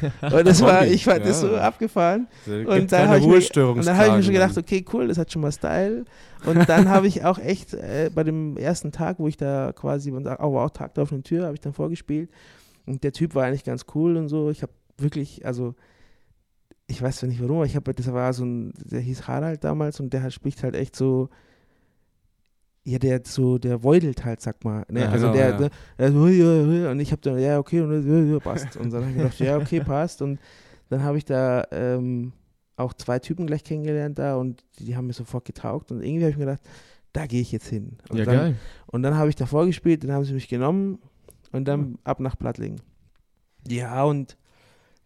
Und 0.22 0.46
das 0.46 0.62
war, 0.62 0.86
ich 0.86 1.04
fand 1.04 1.26
das 1.26 1.40
so 1.40 1.48
Ja. 1.52 1.62
abgefahren. 1.62 2.28
Da 2.46 2.52
Und 2.76 2.92
dann 2.92 3.08
habe 3.08 3.18
ich, 3.18 3.26
mir- 3.26 3.66
und 3.68 3.84
dann 3.84 3.96
hab 3.96 4.06
ich 4.06 4.12
mir 4.12 4.22
schon 4.22 4.32
gedacht, 4.32 4.56
okay, 4.56 4.84
cool, 4.92 5.08
das 5.08 5.18
hat 5.18 5.30
schon 5.32 5.42
mal 5.42 5.50
Style. 5.52 6.04
Und 6.46 6.68
dann 6.68 6.88
habe 6.88 7.08
ich 7.08 7.24
auch 7.24 7.38
echt 7.38 7.74
äh, 7.74 8.08
bei 8.14 8.22
dem 8.22 8.56
ersten 8.56 8.92
Tag, 8.92 9.18
wo 9.18 9.26
ich 9.26 9.36
da 9.36 9.72
quasi, 9.72 10.12
sagt, 10.22 10.40
oh 10.42 10.52
wow, 10.52 10.70
Tag 10.70 10.94
der 10.94 11.02
offenen 11.02 11.24
Tür, 11.24 11.44
habe 11.44 11.54
ich 11.54 11.60
dann 11.60 11.72
vorgespielt. 11.74 12.30
Und 12.86 13.02
der 13.02 13.12
Typ 13.12 13.34
war 13.34 13.44
eigentlich 13.44 13.64
ganz 13.64 13.84
cool 13.94 14.16
und 14.16 14.28
so. 14.28 14.50
Ich 14.50 14.62
habe 14.62 14.72
wirklich, 14.98 15.44
also, 15.44 15.74
ich 16.86 17.00
weiß 17.00 17.18
zwar 17.18 17.28
nicht 17.28 17.40
warum, 17.40 17.56
aber 17.56 17.66
ich 17.66 17.76
habe, 17.76 17.94
das 17.94 18.12
war 18.12 18.32
so 18.32 18.44
ein, 18.44 18.72
der 18.76 19.00
hieß 19.00 19.26
Harald 19.28 19.64
damals 19.64 20.00
und 20.00 20.12
der 20.12 20.30
spricht 20.30 20.62
halt 20.62 20.76
echt 20.76 20.96
so, 20.96 21.28
ja, 22.84 22.98
der 22.98 23.20
so, 23.24 23.58
der 23.58 23.84
weudelt 23.84 24.24
halt, 24.24 24.40
sag 24.40 24.64
mal. 24.64 24.84
Ne? 24.90 25.02
Ja, 25.02 25.08
also 25.10 25.26
genau, 25.26 25.36
der, 25.36 25.50
ja. 25.50 25.56
der, 25.56 25.70
der 25.98 26.12
so, 26.12 26.26
ja, 26.26 26.62
ja, 26.64 26.90
und 26.90 27.00
ich 27.00 27.12
habe 27.12 27.22
dann, 27.22 27.38
ja, 27.38 27.58
okay, 27.58 27.80
und 27.80 28.06
ja, 28.06 28.32
ja, 28.34 28.38
passt. 28.40 28.76
Und 28.76 28.92
dann 28.92 29.02
habe 29.02 29.12
ich 29.12 29.16
gedacht, 29.16 29.38
ja, 29.38 29.56
okay, 29.56 29.80
passt. 29.84 30.20
Und 30.20 30.40
dann 30.88 31.02
habe 31.02 31.16
ich 31.16 31.24
da 31.24 31.64
ähm, 31.70 32.32
auch 32.76 32.92
zwei 32.94 33.18
Typen 33.20 33.46
gleich 33.46 33.62
kennengelernt 33.62 34.18
da 34.18 34.36
und 34.36 34.64
die 34.78 34.96
haben 34.96 35.06
mir 35.06 35.12
sofort 35.12 35.44
getaugt. 35.44 35.92
Und 35.92 36.02
irgendwie 36.02 36.22
habe 36.22 36.30
ich 36.30 36.36
mir 36.36 36.46
gedacht, 36.46 36.62
da 37.12 37.26
gehe 37.26 37.40
ich 37.40 37.52
jetzt 37.52 37.68
hin. 37.68 37.98
Und 38.08 38.18
Ja, 38.18 38.24
dann, 38.24 38.36
geil. 38.36 38.56
Und 38.86 39.02
dann 39.02 39.16
habe 39.16 39.28
ich 39.28 39.36
da 39.36 39.46
vorgespielt, 39.46 40.02
dann 40.02 40.12
haben 40.12 40.24
sie 40.24 40.34
mich 40.34 40.48
genommen 40.48 40.98
und 41.52 41.68
dann 41.68 41.98
ab 42.02 42.18
nach 42.18 42.36
Plattling. 42.36 42.80
Ja, 43.68 44.02
und 44.04 44.36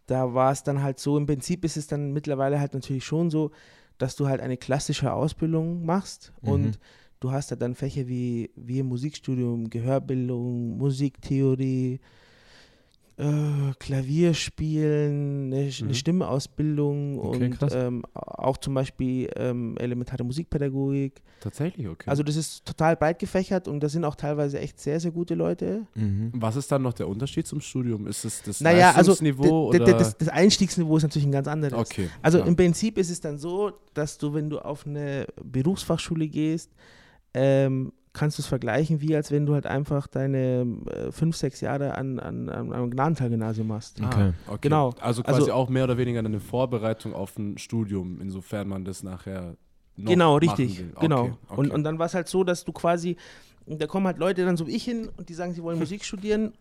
da 0.07 0.33
war 0.33 0.51
es 0.51 0.63
dann 0.63 0.81
halt 0.81 0.99
so, 0.99 1.17
im 1.17 1.25
Prinzip 1.25 1.63
ist 1.63 1.77
es 1.77 1.87
dann 1.87 2.11
mittlerweile 2.13 2.59
halt 2.59 2.73
natürlich 2.73 3.05
schon 3.05 3.29
so, 3.29 3.51
dass 3.97 4.15
du 4.15 4.27
halt 4.27 4.41
eine 4.41 4.57
klassische 4.57 5.11
Ausbildung 5.13 5.85
machst 5.85 6.33
Mhm. 6.41 6.49
und 6.49 6.79
du 7.19 7.31
hast 7.31 7.51
da 7.51 7.55
dann 7.55 7.75
Fächer 7.75 8.07
wie, 8.07 8.51
wie 8.55 8.79
im 8.79 8.87
Musikstudium, 8.87 9.69
Gehörbildung, 9.69 10.77
Musiktheorie, 10.77 11.99
äh, 13.17 13.73
Klavierspielen, 13.79 15.51
eine, 15.53 15.65
Mhm. 15.65 15.71
eine 15.85 15.93
Stimmausbildung 15.95 17.19
Okay, 17.19 17.45
und 17.61 17.71
ähm, 17.73 18.03
auch 18.13 18.57
zum 18.57 18.73
Beispiel 18.75 19.29
ähm, 19.35 19.75
elementare 19.79 20.23
Musikpädagogik. 20.23 21.21
Tatsächlich, 21.41 21.87
okay. 21.87 22.09
Also 22.09 22.23
das 22.23 22.35
ist 22.35 22.65
total 22.65 22.95
breit 22.95 23.19
gefächert 23.19 23.67
und 23.67 23.81
da 23.81 23.89
sind 23.89 24.05
auch 24.05 24.15
teilweise 24.15 24.59
echt 24.59 24.79
sehr, 24.79 24.99
sehr 24.99 25.11
gute 25.11 25.33
Leute. 25.35 25.87
Mhm. 25.95 26.31
Was 26.35 26.55
ist 26.55 26.71
dann 26.71 26.83
noch 26.83 26.93
der 26.93 27.07
Unterschied 27.07 27.47
zum 27.47 27.59
Studium? 27.59 28.07
Ist 28.07 28.23
es 28.25 28.41
das 28.43 28.61
Naja, 28.61 28.89
also 28.89 29.11
Leistungsniveau 29.11 29.71
d- 29.71 29.81
oder? 29.81 29.93
das, 29.97 30.17
das 30.17 30.29
Einstiegsniveau 30.29 30.97
ist 30.97 31.03
natürlich 31.03 31.27
ein 31.27 31.31
ganz 31.31 31.47
anderes. 31.47 31.73
okay. 31.77 32.09
Also 32.21 32.37
klar. 32.37 32.47
im 32.47 32.55
Prinzip 32.55 32.97
ist 32.97 33.09
es 33.09 33.19
dann 33.19 33.37
so, 33.37 33.71
dass 33.93 34.17
du, 34.17 34.33
wenn 34.33 34.49
du 34.49 34.59
auf 34.59 34.85
eine 34.85 35.25
Berufsfachschule 35.43 36.27
gehst, 36.27 36.71
ähm, 37.33 37.91
kannst 38.17 38.37
du 38.37 38.41
es 38.41 38.47
vergleichen, 38.47 38.99
wie 39.01 39.15
als 39.15 39.31
wenn 39.31 39.45
du 39.45 39.53
halt 39.53 39.65
einfach 39.65 40.07
deine 40.07 40.65
äh, 40.91 41.11
fünf, 41.11 41.35
sechs 41.37 41.61
Jahre 41.61 41.95
an, 41.95 42.19
an, 42.19 42.49
an 42.49 42.73
einem 42.73 42.91
Gnadental-Gymnasium 42.91 43.67
machst. 43.67 44.01
Okay. 44.01 44.33
Ah, 44.47 44.51
okay. 44.53 44.57
Genau. 44.61 44.93
Also 44.99 45.23
quasi 45.23 45.41
Also- 45.41 45.53
auch 45.53 45.69
mehr 45.69 45.83
oder 45.83 45.97
weniger 45.97 46.19
eine 46.19 46.39
Vorbereitung 46.39 47.13
auf 47.13 47.37
ein 47.37 47.57
Studium, 47.57 48.19
insofern 48.21 48.67
man 48.67 48.83
das 48.85 49.03
nachher 49.03 49.55
noch 49.95 50.11
Genau, 50.11 50.37
richtig. 50.37 50.79
will. 50.79 50.93
Genau. 50.99 51.21
Okay, 51.21 51.33
okay. 51.49 51.59
Und, 51.59 51.71
und 51.71 51.83
dann 51.83 51.99
war 51.99 52.05
es 52.07 52.13
halt 52.13 52.27
so, 52.27 52.43
dass 52.43 52.65
du 52.65 52.71
quasi, 52.71 53.17
da 53.65 53.87
kommen 53.87 54.05
halt 54.07 54.17
Leute 54.17 54.45
dann 54.45 54.57
so 54.57 54.67
wie 54.67 54.75
ich 54.75 54.83
hin 54.83 55.09
und 55.17 55.29
die 55.29 55.33
sagen, 55.33 55.53
sie 55.53 55.63
wollen 55.63 55.79
Musik 55.87 56.03
studieren 56.05 56.53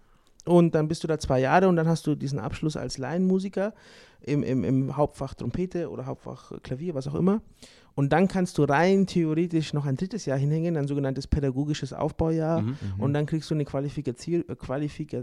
und 0.45 0.75
dann 0.75 0.88
bist 0.88 1.03
du 1.05 1.09
da 1.09 1.19
zwei 1.19 1.40
Jahre 1.40 1.69
und 1.69 1.77
dann 1.77 1.88
hast 1.88 2.07
du 2.07 2.14
diesen 2.14 2.38
Abschluss 2.38 2.77
als 2.77 2.99
Laienmusiker 2.99 3.75
im, 4.21 4.42
im, 4.42 4.64
im 4.64 4.97
Hauptfach 4.97 5.35
Trompete 5.35 5.90
oder 5.90 6.07
Hauptfach 6.07 6.53
Klavier, 6.62 6.95
was 6.95 7.07
auch 7.09 7.14
immer. 7.14 7.40
Und 7.96 8.12
dann 8.12 8.28
kannst 8.28 8.59
du 8.59 8.64
rein 8.64 9.06
theoretisch 9.06 9.72
noch 9.72 9.87
ein 9.87 9.96
drittes 9.96 10.26
Jahr 10.26 10.38
hinhängen, 10.38 10.76
ein 10.76 10.87
sogenanntes 10.87 11.26
pädagogisches 11.26 11.94
Aufbaujahr. 11.94 12.61
Mhm. 12.61 12.76
Und 12.98 13.14
dann 13.14 13.24
kriegst 13.26 13.50
du 13.50 13.54
eine 13.54 13.64
Qualifikation, 13.64 14.44
äh, 14.48 14.54
Qualifika 14.54 15.22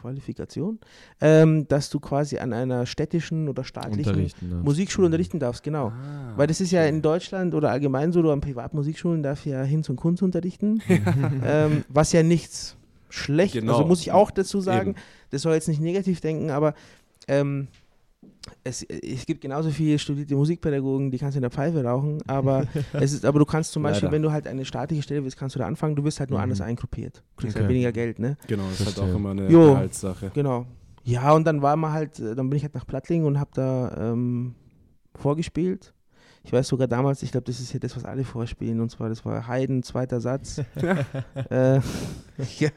Qualifikation 0.00 0.78
ähm, 1.20 1.68
dass 1.68 1.88
du 1.90 2.00
quasi 2.00 2.38
an 2.38 2.52
einer 2.52 2.86
städtischen 2.86 3.48
oder 3.48 3.62
staatlichen 3.64 4.16
darfst. 4.20 4.42
Musikschule 4.42 5.06
unterrichten 5.06 5.38
darfst, 5.38 5.62
genau. 5.62 5.88
Ah, 5.88 6.32
Weil 6.36 6.46
das 6.48 6.60
ist 6.60 6.72
ja 6.72 6.84
in 6.84 7.02
Deutschland 7.02 7.54
oder 7.54 7.70
allgemein 7.70 8.12
so, 8.12 8.20
du 8.22 8.30
an 8.30 8.40
Privatmusikschulen 8.40 9.22
darf 9.22 9.46
ja 9.46 9.62
Hinz 9.62 9.88
und 9.88 9.96
Kunst 9.96 10.22
unterrichten, 10.22 10.80
ähm, 11.44 11.84
was 11.88 12.12
ja 12.12 12.22
nichts 12.24 12.76
schlecht, 13.08 13.54
Genau. 13.54 13.74
also 13.74 13.86
muss 13.86 14.00
ich 14.00 14.10
auch 14.10 14.30
dazu 14.30 14.60
sagen, 14.60 14.90
Eben. 14.90 15.00
das 15.30 15.42
soll 15.42 15.54
jetzt 15.54 15.68
nicht 15.68 15.80
negativ 15.80 16.20
denken, 16.20 16.50
aber 16.50 16.74
ähm, 17.28 17.68
es, 18.64 18.82
es 18.82 19.24
gibt 19.26 19.40
genauso 19.40 19.70
viele 19.70 19.98
studierte 19.98 20.34
Musikpädagogen, 20.34 21.10
die 21.10 21.18
kannst 21.18 21.34
du 21.36 21.38
in 21.38 21.42
der 21.42 21.50
Pfeife 21.50 21.84
rauchen, 21.84 22.18
aber 22.26 22.66
es 22.94 23.12
ist, 23.12 23.24
aber 23.24 23.38
du 23.38 23.44
kannst 23.44 23.72
zum 23.72 23.82
Beispiel, 23.82 24.06
Leider. 24.06 24.12
wenn 24.16 24.22
du 24.22 24.32
halt 24.32 24.46
eine 24.46 24.64
staatliche 24.64 25.02
Stelle 25.02 25.22
willst, 25.24 25.36
kannst 25.36 25.54
du 25.54 25.58
da 25.60 25.66
anfangen, 25.66 25.94
du 25.96 26.04
wirst 26.04 26.18
halt 26.20 26.30
nur 26.30 26.38
Mhm. 26.38 26.44
anders 26.44 26.60
eingruppiert. 26.60 27.22
Du 27.36 27.40
kriegst 27.42 27.56
Okay. 27.56 27.62
halt 27.64 27.70
weniger 27.70 27.92
Geld, 27.92 28.18
ne? 28.18 28.36
Genau, 28.48 28.64
das 28.70 28.80
ist 28.80 28.98
halt 28.98 29.10
auch 29.10 29.14
immer 29.14 29.30
eine 29.30 29.48
Jo. 29.48 29.72
Gehaltssache. 29.74 30.30
Genau. 30.34 30.66
Ja, 31.04 31.32
und 31.32 31.44
dann 31.46 31.62
war 31.62 31.76
man 31.76 31.92
halt, 31.92 32.18
äh, 32.20 32.34
dann 32.34 32.48
bin 32.50 32.56
ich 32.56 32.62
halt 32.62 32.74
nach 32.74 32.86
Plattling 32.86 33.24
und 33.24 33.38
habe 33.40 33.50
da 33.54 34.12
ähm, 34.12 34.54
vorgespielt. 35.16 35.92
Ich 36.44 36.52
weiß 36.52 36.66
sogar 36.66 36.88
damals, 36.88 37.22
ich 37.22 37.30
glaube, 37.30 37.44
das 37.46 37.60
ist 37.60 37.72
ja 37.72 37.78
das, 37.78 37.94
was 37.96 38.04
alle 38.04 38.24
vorspielen, 38.24 38.80
und 38.80 38.90
zwar, 38.90 39.08
das 39.08 39.24
war 39.24 39.46
Haydn, 39.46 39.82
zweiter 39.84 40.20
Satz. 40.20 40.58
äh, 41.50 41.74
ja, 42.58 42.70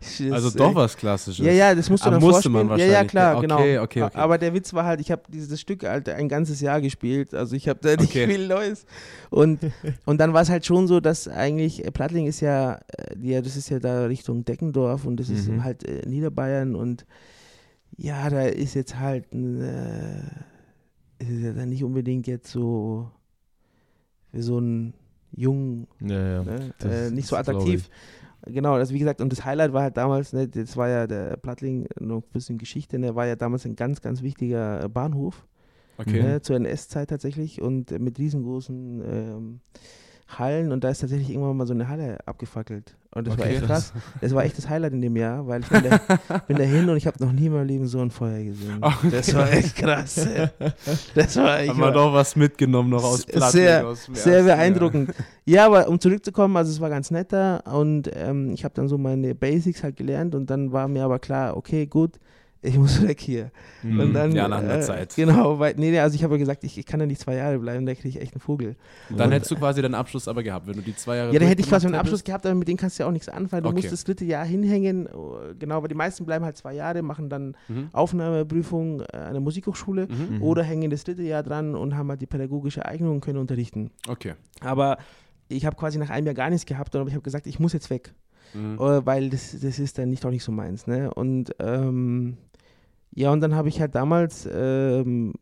es 0.00 0.20
Also 0.30 0.48
ist, 0.48 0.58
doch 0.58 0.74
was 0.74 0.96
Klassisches. 0.96 1.44
Ja, 1.44 1.52
ja, 1.52 1.74
das 1.74 1.90
musst 1.90 2.06
du 2.06 2.08
Ah, 2.08 2.18
musste 2.18 2.48
man 2.48 2.68
vorspielen. 2.68 2.78
Ja, 2.78 2.86
ja, 2.86 2.92
wahrscheinlich. 2.92 3.10
klar, 3.10 3.36
Okay, 3.36 3.42
genau. 3.74 3.82
okay, 3.84 4.02
okay. 4.04 4.18
Aber 4.18 4.38
der 4.38 4.54
Witz 4.54 4.72
war 4.72 4.84
halt, 4.86 5.00
ich 5.00 5.10
habe 5.10 5.22
dieses 5.28 5.60
Stück 5.60 5.82
halt 5.84 6.08
ein 6.08 6.28
ganzes 6.30 6.62
Jahr 6.62 6.80
gespielt, 6.80 7.34
also 7.34 7.54
ich 7.56 7.68
habe 7.68 7.78
da 7.82 7.90
nicht 7.96 8.08
Okay. 8.08 8.26
viel 8.26 8.46
Neues. 8.48 8.86
Und, 9.28 9.60
und 10.06 10.18
dann 10.18 10.32
war 10.32 10.40
es 10.40 10.48
halt 10.48 10.64
schon 10.64 10.86
so, 10.86 11.00
dass 11.00 11.28
eigentlich, 11.28 11.84
äh, 11.84 11.90
Plattling 11.90 12.26
ist 12.26 12.40
ja, 12.40 12.80
äh, 12.96 13.16
ja, 13.20 13.42
das 13.42 13.54
ist 13.56 13.68
ja 13.68 13.80
da 13.80 14.06
Richtung 14.06 14.46
Deckendorf 14.46 15.04
und 15.04 15.18
das 15.20 15.28
ist 15.28 15.46
Mhm. 15.46 15.62
halt 15.62 15.84
äh, 15.84 16.08
Niederbayern 16.08 16.74
und 16.74 17.04
ja, 17.98 18.30
da 18.30 18.44
ist 18.44 18.72
jetzt 18.74 18.98
halt, 18.98 19.30
ein, 19.34 19.60
es 21.20 21.28
ist 21.28 21.42
ja 21.42 21.52
dann 21.52 21.68
nicht 21.68 21.84
unbedingt 21.84 22.26
jetzt 22.26 22.50
so, 22.50 23.10
für 24.32 24.42
so 24.42 24.56
einen 24.56 24.94
jungen 25.32 25.86
Ja, 26.00 26.42
ja. 26.42 26.42
ne? 26.42 26.74
äh, 26.82 27.10
nicht 27.10 27.28
so 27.28 27.36
attraktiv. 27.36 27.88
Genau, 28.46 28.72
also 28.72 28.94
wie 28.94 28.98
gesagt, 28.98 29.20
und 29.20 29.30
das 29.30 29.44
Highlight 29.44 29.74
war 29.74 29.82
halt 29.82 29.96
damals, 29.98 30.32
ne, 30.32 30.48
das 30.48 30.76
war 30.76 30.88
ja 30.88 31.06
der 31.06 31.36
Plattling, 31.36 31.86
noch 32.00 32.22
ein 32.22 32.32
bisschen 32.32 32.56
Geschichte, 32.56 32.98
ne, 32.98 33.14
war 33.14 33.26
ja 33.26 33.36
damals 33.36 33.66
ein 33.66 33.76
ganz, 33.76 34.00
ganz 34.00 34.22
wichtiger 34.22 34.88
Bahnhof 34.88 35.46
Okay. 35.98 36.22
ne, 36.22 36.40
zur 36.40 36.56
NS-Zeit 36.56 37.10
tatsächlich 37.10 37.60
und 37.60 37.90
mit 38.00 38.18
riesengroßen 38.18 39.02
ähm, 39.04 39.60
Hallen 40.38 40.70
und 40.72 40.84
da 40.84 40.90
ist 40.90 41.00
tatsächlich 41.00 41.30
irgendwann 41.30 41.56
mal 41.56 41.66
so 41.66 41.74
eine 41.74 41.88
Halle 41.88 42.18
abgefackelt. 42.26 42.96
Und 43.12 43.26
das 43.26 43.36
war 43.36 43.44
Okay. 43.46 43.56
echt 43.56 43.66
krass. 43.66 43.92
Das 44.20 44.32
war 44.34 44.44
echt 44.44 44.56
das 44.56 44.68
Highlight 44.68 44.92
in 44.92 45.00
dem 45.00 45.16
Jahr, 45.16 45.44
weil 45.48 45.62
ich 45.62 45.68
bin, 45.68 45.82
da, 45.82 46.38
bin 46.46 46.56
dahin 46.56 46.88
und 46.88 46.96
ich 46.96 47.08
habe 47.08 47.22
noch 47.24 47.32
nie 47.32 47.46
in 47.46 47.52
meinem 47.52 47.66
Leben 47.66 47.86
so 47.88 47.98
ein 48.00 48.10
Feuer 48.10 48.44
gesehen. 48.44 48.78
Okay. 48.82 49.10
Das 49.10 49.34
war 49.34 49.52
echt 49.52 49.74
krass. 49.76 50.18
ey. 50.18 50.48
Das 51.16 51.36
war 51.36 51.58
echt 51.60 51.70
Haben 51.70 51.80
wir 51.80 51.90
doch 51.90 52.12
was 52.14 52.36
mitgenommen 52.36 52.90
noch 52.90 53.02
aus 53.02 53.26
Plattling, 53.26 53.50
sehr- 53.50 53.86
aus 53.86 54.08
sehr 54.12 54.42
beeindruckend. 54.44 55.10
Ja, 55.44 55.66
aber 55.66 55.88
um 55.88 55.98
zurückzukommen, 55.98 56.56
also 56.56 56.70
es 56.70 56.80
war 56.80 56.90
ganz 56.90 57.10
netter 57.10 57.64
und 57.72 58.08
ähm, 58.14 58.52
ich 58.52 58.64
habe 58.64 58.74
dann 58.74 58.86
so 58.86 58.96
meine 58.98 59.34
Basics 59.34 59.82
halt 59.82 59.96
gelernt 59.96 60.34
und 60.36 60.48
dann 60.48 60.70
war 60.70 60.86
mir 60.86 61.04
aber 61.04 61.18
klar, 61.18 61.56
okay, 61.56 61.86
gut, 61.86 62.20
ich 62.62 62.76
muss 62.76 63.02
weg 63.06 63.20
hier. 63.20 63.50
Mhm. 63.82 64.00
Und 64.00 64.12
dann, 64.14 64.32
Ja, 64.32 64.46
nach 64.48 64.58
einer 64.58 64.76
äh, 64.78 64.80
Zeit. 64.82 65.14
Genau, 65.16 65.58
weil, 65.58 65.74
nee, 65.76 65.98
also 65.98 66.14
ich 66.14 66.22
habe 66.24 66.34
ja 66.34 66.38
gesagt, 66.38 66.62
ich, 66.64 66.76
ich 66.76 66.84
kann 66.86 67.00
ja 67.00 67.06
nicht 67.06 67.20
zwei 67.20 67.34
Jahre 67.36 67.58
bleiben, 67.58 67.86
da 67.86 67.94
kriege 67.94 68.08
ich 68.08 68.20
echt 68.20 68.34
einen 68.34 68.40
Vogel. 68.40 68.76
Dann 69.08 69.28
Und- 69.28 69.32
hättest 69.32 69.50
du 69.50 69.56
quasi 69.56 69.80
deinen 69.80 69.94
Abschluss 69.94 70.28
aber 70.28 70.42
gehabt, 70.42 70.66
wenn 70.66 70.74
du 70.74 70.82
die 70.82 70.94
zwei 70.94 71.16
Jahre 71.16 71.32
Ja, 71.32 71.38
dann 71.38 71.48
hätte 71.48 71.62
ich 71.62 71.68
quasi 71.68 71.86
einen 71.86 71.94
Abschluss 71.96 72.22
gehabt, 72.22 72.44
aber 72.44 72.54
mit 72.54 72.68
denen 72.68 72.76
kannst 72.76 72.98
du 72.98 73.02
ja 73.02 73.08
auch 73.08 73.12
nichts 73.12 73.28
anfangen. 73.28 73.62
Du 73.62 73.70
Okay. 73.70 73.78
musst 73.80 73.92
das 73.92 74.04
dritte 74.04 74.24
Jahr 74.24 74.44
hinhängen. 74.44 75.08
oh, 75.12 75.38
Genau, 75.58 75.80
weil 75.80 75.88
die 75.88 75.94
meisten 75.94 76.26
bleiben 76.26 76.44
halt 76.44 76.56
zwei 76.56 76.74
Jahre, 76.74 77.02
machen 77.02 77.28
dann 77.30 77.56
Mhm. 77.68 77.88
Aufnahmeprüfung 77.92 79.00
äh, 79.00 79.16
an 79.16 79.32
der 79.32 79.40
Musikhochschule 79.40 80.06
Mhm. 80.06 80.36
Mhm. 80.36 80.42
oder 80.42 80.62
hängen 80.62 80.90
das 80.90 81.04
dritte 81.04 81.22
Jahr 81.22 81.42
dran 81.42 81.74
und 81.74 81.96
haben 81.96 82.08
halt 82.10 82.20
die 82.20 82.26
pädagogische 82.26 82.84
Eignung 82.84 83.14
und 83.16 83.20
können 83.20 83.38
unterrichten. 83.38 83.90
Okay. 84.08 84.34
Aber 84.60 84.98
ich 85.48 85.64
habe 85.66 85.76
quasi 85.76 85.98
nach 85.98 86.10
einem 86.10 86.26
Jahr 86.26 86.34
gar 86.34 86.50
nichts 86.50 86.66
gehabt, 86.66 86.94
aber 86.94 87.08
ich 87.08 87.14
habe 87.14 87.22
gesagt, 87.22 87.46
ich 87.46 87.58
muss 87.58 87.72
jetzt 87.72 87.90
weg, 87.90 88.12
Mhm. 88.54 88.74
äh, 88.80 89.06
weil 89.06 89.30
das, 89.30 89.56
das 89.60 89.78
ist 89.78 89.98
dann 89.98 90.10
nicht 90.10 90.24
auch 90.26 90.30
nicht 90.30 90.44
so 90.44 90.52
meins. 90.52 90.86
Ne? 90.86 91.12
Und 91.14 91.54
ähm, 91.60 92.36
ja, 93.14 93.32
und 93.32 93.40
dann 93.40 93.54
habe 93.54 93.68
ich 93.68 93.80
halt 93.80 93.94
damals 93.94 94.48
ähm, 94.52 95.34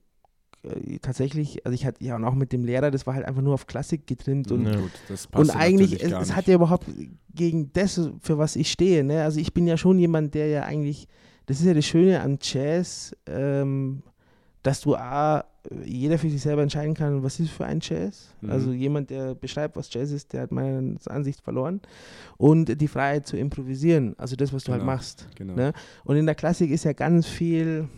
äh, 0.63 0.99
tatsächlich, 0.99 1.65
also 1.65 1.75
ich 1.75 1.87
hatte 1.87 2.05
ja 2.05 2.17
und 2.17 2.25
auch 2.25 2.35
mit 2.35 2.53
dem 2.53 2.65
Lehrer, 2.65 2.91
das 2.91 3.07
war 3.07 3.15
halt 3.15 3.27
einfach 3.27 3.43
nur 3.43 3.55
auf 3.55 3.67
Klassik 3.67 4.07
getrimmt 4.07 4.51
und 4.51 4.67
Ja. 4.67 4.77
Gut, 4.77 4.91
das 5.09 5.27
passt 5.27 5.51
und 5.51 5.57
eigentlich, 5.57 6.03
es, 6.03 6.13
es 6.13 6.35
hat 6.35 6.49
ja 6.49 6.55
überhaupt 6.55 6.87
gegen 7.35 7.73
das, 7.73 8.01
für 8.21 8.39
was 8.39 8.57
ich 8.57 8.71
stehe. 8.71 9.05
Ne? 9.05 9.23
Also 9.23 9.41
ich 9.41 9.55
bin 9.55 9.67
ja 9.67 9.77
schon 9.77 9.99
jemand, 9.99 10.35
der 10.35 10.49
ja 10.49 10.63
eigentlich, 10.65 11.07
das 11.47 11.61
ist 11.61 11.67
ja 11.67 11.75
das 11.75 11.85
Schöne 11.85 12.21
am 12.21 12.39
Jazz, 12.41 13.15
ähm, 13.27 14.03
dass 14.63 14.81
du 14.81 14.97
A, 14.97 15.45
jeder 15.85 16.19
für 16.19 16.31
sich 16.31 16.41
selber 16.41 16.63
entscheiden 16.63 16.95
kann, 16.95 17.23
was 17.23 17.41
ist 17.41 17.51
für 17.51 17.65
ein 17.67 17.81
Jazz. 17.83 18.35
Mhm. 18.41 18.51
Also 18.51 18.73
jemand, 18.73 19.11
der 19.11 19.35
beschreibt, 19.35 19.77
was 19.77 19.93
Jazz 19.93 20.11
ist, 20.11 20.33
der 20.33 20.43
hat 20.43 20.53
meine 20.53 20.97
Ansicht 21.07 21.41
verloren. 21.41 21.81
Und 22.37 22.81
die 22.81 22.89
Freiheit 22.89 23.27
zu 23.27 23.37
improvisieren, 23.37 24.15
also 24.19 24.37
das, 24.37 24.53
was 24.53 24.65
du 24.65 24.73
halt 24.73 24.81
Genau, 24.81 24.93
machst. 24.93 25.29
Genau. 25.35 25.55
Ne? 25.55 25.73
Und 26.05 26.17
in 26.17 26.27
der 26.27 26.35
Klassik 26.35 26.71
ist 26.71 26.85
ja 26.85 26.93
ganz 26.93 27.27
viel, 27.27 27.89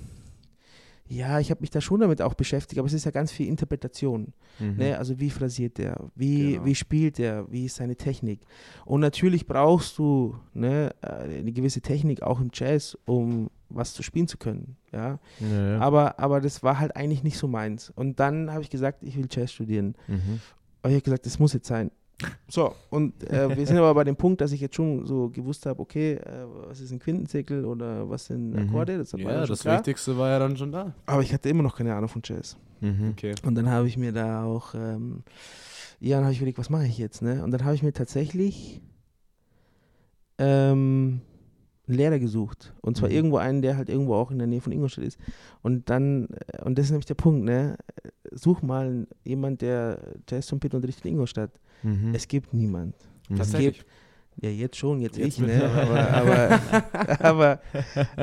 ja, 1.08 1.40
ich 1.40 1.50
habe 1.50 1.60
mich 1.60 1.70
da 1.70 1.80
schon 1.80 2.00
damit 2.00 2.22
auch 2.22 2.34
beschäftigt, 2.34 2.78
aber 2.78 2.86
es 2.86 2.92
ist 2.92 3.04
ja 3.04 3.10
ganz 3.10 3.30
viel 3.32 3.48
Interpretation. 3.48 4.32
Mhm. 4.58 4.76
Ne? 4.76 4.98
Also 4.98 5.18
wie 5.20 5.30
phrasiert 5.30 5.78
der, 5.78 6.08
wie, 6.14 6.52
Genau. 6.52 6.64
wie 6.64 6.74
spielt 6.74 7.18
der, 7.18 7.50
wie 7.50 7.66
ist 7.66 7.76
seine 7.76 7.96
Technik. 7.96 8.40
Und 8.84 9.00
natürlich 9.00 9.46
brauchst 9.46 9.98
du 9.98 10.36
ne, 10.54 10.90
äh, 11.02 11.38
eine 11.38 11.52
gewisse 11.52 11.80
Technik 11.80 12.22
auch 12.22 12.40
im 12.40 12.50
Jazz, 12.52 12.96
um 13.06 13.50
was 13.68 13.94
zu 13.94 14.02
spielen 14.02 14.26
zu 14.26 14.38
können. 14.38 14.76
Ja? 14.92 15.18
Ja, 15.40 15.70
ja. 15.72 15.78
Aber, 15.80 16.18
aber 16.18 16.40
das 16.40 16.62
war 16.62 16.78
halt 16.80 16.96
eigentlich 16.96 17.22
nicht 17.22 17.38
so 17.38 17.46
meins. 17.48 17.90
Und 17.94 18.18
dann 18.20 18.50
habe 18.52 18.62
ich 18.62 18.70
gesagt, 18.70 19.02
ich 19.02 19.16
will 19.16 19.26
Jazz 19.30 19.52
studieren. 19.52 19.94
Mhm. 20.08 20.40
Aber 20.82 20.90
ich 20.90 20.96
habe 20.96 21.02
gesagt, 21.04 21.26
das 21.26 21.38
muss 21.38 21.52
jetzt 21.52 21.68
sein. 21.68 21.90
So, 22.48 22.74
und 22.90 23.22
äh, 23.30 23.48
wir 23.56 23.66
sind 23.66 23.78
aber 23.78 23.94
bei 23.94 24.04
dem 24.04 24.16
Punkt, 24.16 24.40
dass 24.42 24.52
ich 24.52 24.60
jetzt 24.60 24.74
schon 24.76 25.06
so 25.06 25.30
gewusst 25.30 25.64
habe, 25.66 25.80
okay, 25.80 26.14
äh, 26.14 26.44
was 26.68 26.80
ist 26.80 26.90
ein 26.92 26.98
Quintenzirkel 26.98 27.64
oder 27.64 28.08
was 28.10 28.26
sind 28.26 28.50
Mhm. 28.50 28.68
Akkorde, 28.68 28.98
das 28.98 29.12
war 29.14 29.20
Ja, 29.20 29.38
schon 29.40 29.48
das 29.48 29.60
klar. 29.60 29.78
Wichtigste 29.78 30.18
war 30.18 30.28
ja 30.28 30.38
dann 30.38 30.56
schon 30.56 30.70
da. 30.72 30.92
Aber 31.06 31.22
ich 31.22 31.32
hatte 31.32 31.48
immer 31.48 31.62
noch 31.62 31.76
keine 31.76 31.94
Ahnung 31.94 32.08
von 32.08 32.20
Jazz. 32.24 32.56
Mhm. 32.80 33.10
Okay. 33.12 33.34
Und 33.44 33.54
dann 33.54 33.70
habe 33.70 33.86
ich 33.88 33.96
mir 33.96 34.12
da 34.12 34.44
auch, 34.44 34.74
ähm, 34.74 35.22
ja, 36.00 36.16
dann 36.16 36.24
habe 36.24 36.32
ich 36.32 36.38
überlegt, 36.40 36.58
was 36.58 36.68
mache 36.70 36.86
ich 36.86 36.98
jetzt, 36.98 37.22
ne? 37.22 37.42
Und 37.44 37.50
dann 37.52 37.64
habe 37.64 37.74
ich 37.74 37.82
mir 37.82 37.92
tatsächlich 37.92 38.80
ähm, 40.38 41.20
einen 41.90 41.98
Lehrer 41.98 42.18
gesucht. 42.18 42.72
Und 42.80 42.96
zwar 42.96 43.08
Mhm. 43.08 43.14
irgendwo 43.16 43.36
einen, 43.36 43.62
der 43.62 43.76
halt 43.76 43.88
irgendwo 43.88 44.14
auch 44.14 44.30
in 44.30 44.38
der 44.38 44.46
Nähe 44.46 44.60
von 44.60 44.72
Ingolstadt 44.72 45.04
ist. 45.04 45.18
Und 45.62 45.90
dann, 45.90 46.28
äh, 46.48 46.62
und 46.64 46.78
das 46.78 46.86
ist 46.86 46.90
nämlich 46.92 47.06
der 47.06 47.14
Punkt, 47.14 47.44
ne? 47.44 47.76
Such 48.32 48.62
mal 48.62 49.06
jemand, 49.24 49.60
der 49.60 49.98
Jazz-Trompete 50.28 50.76
unterrichtet 50.76 51.04
in 51.04 51.12
Ingolstadt. 51.12 51.50
Mhm. 51.82 52.12
Es 52.14 52.28
gibt 52.28 52.54
niemand. 52.54 52.94
Mhm. 53.28 53.36
Tatsächlich. 53.36 53.84
Ja, 54.42 54.48
jetzt 54.48 54.76
schon, 54.76 55.00
jetzt, 55.02 55.18
Jetzt 55.18 55.38
ich, 55.38 55.46
ne? 55.46 55.62
Aber, 55.70 56.08
aber, 56.14 57.20
aber, 57.20 57.60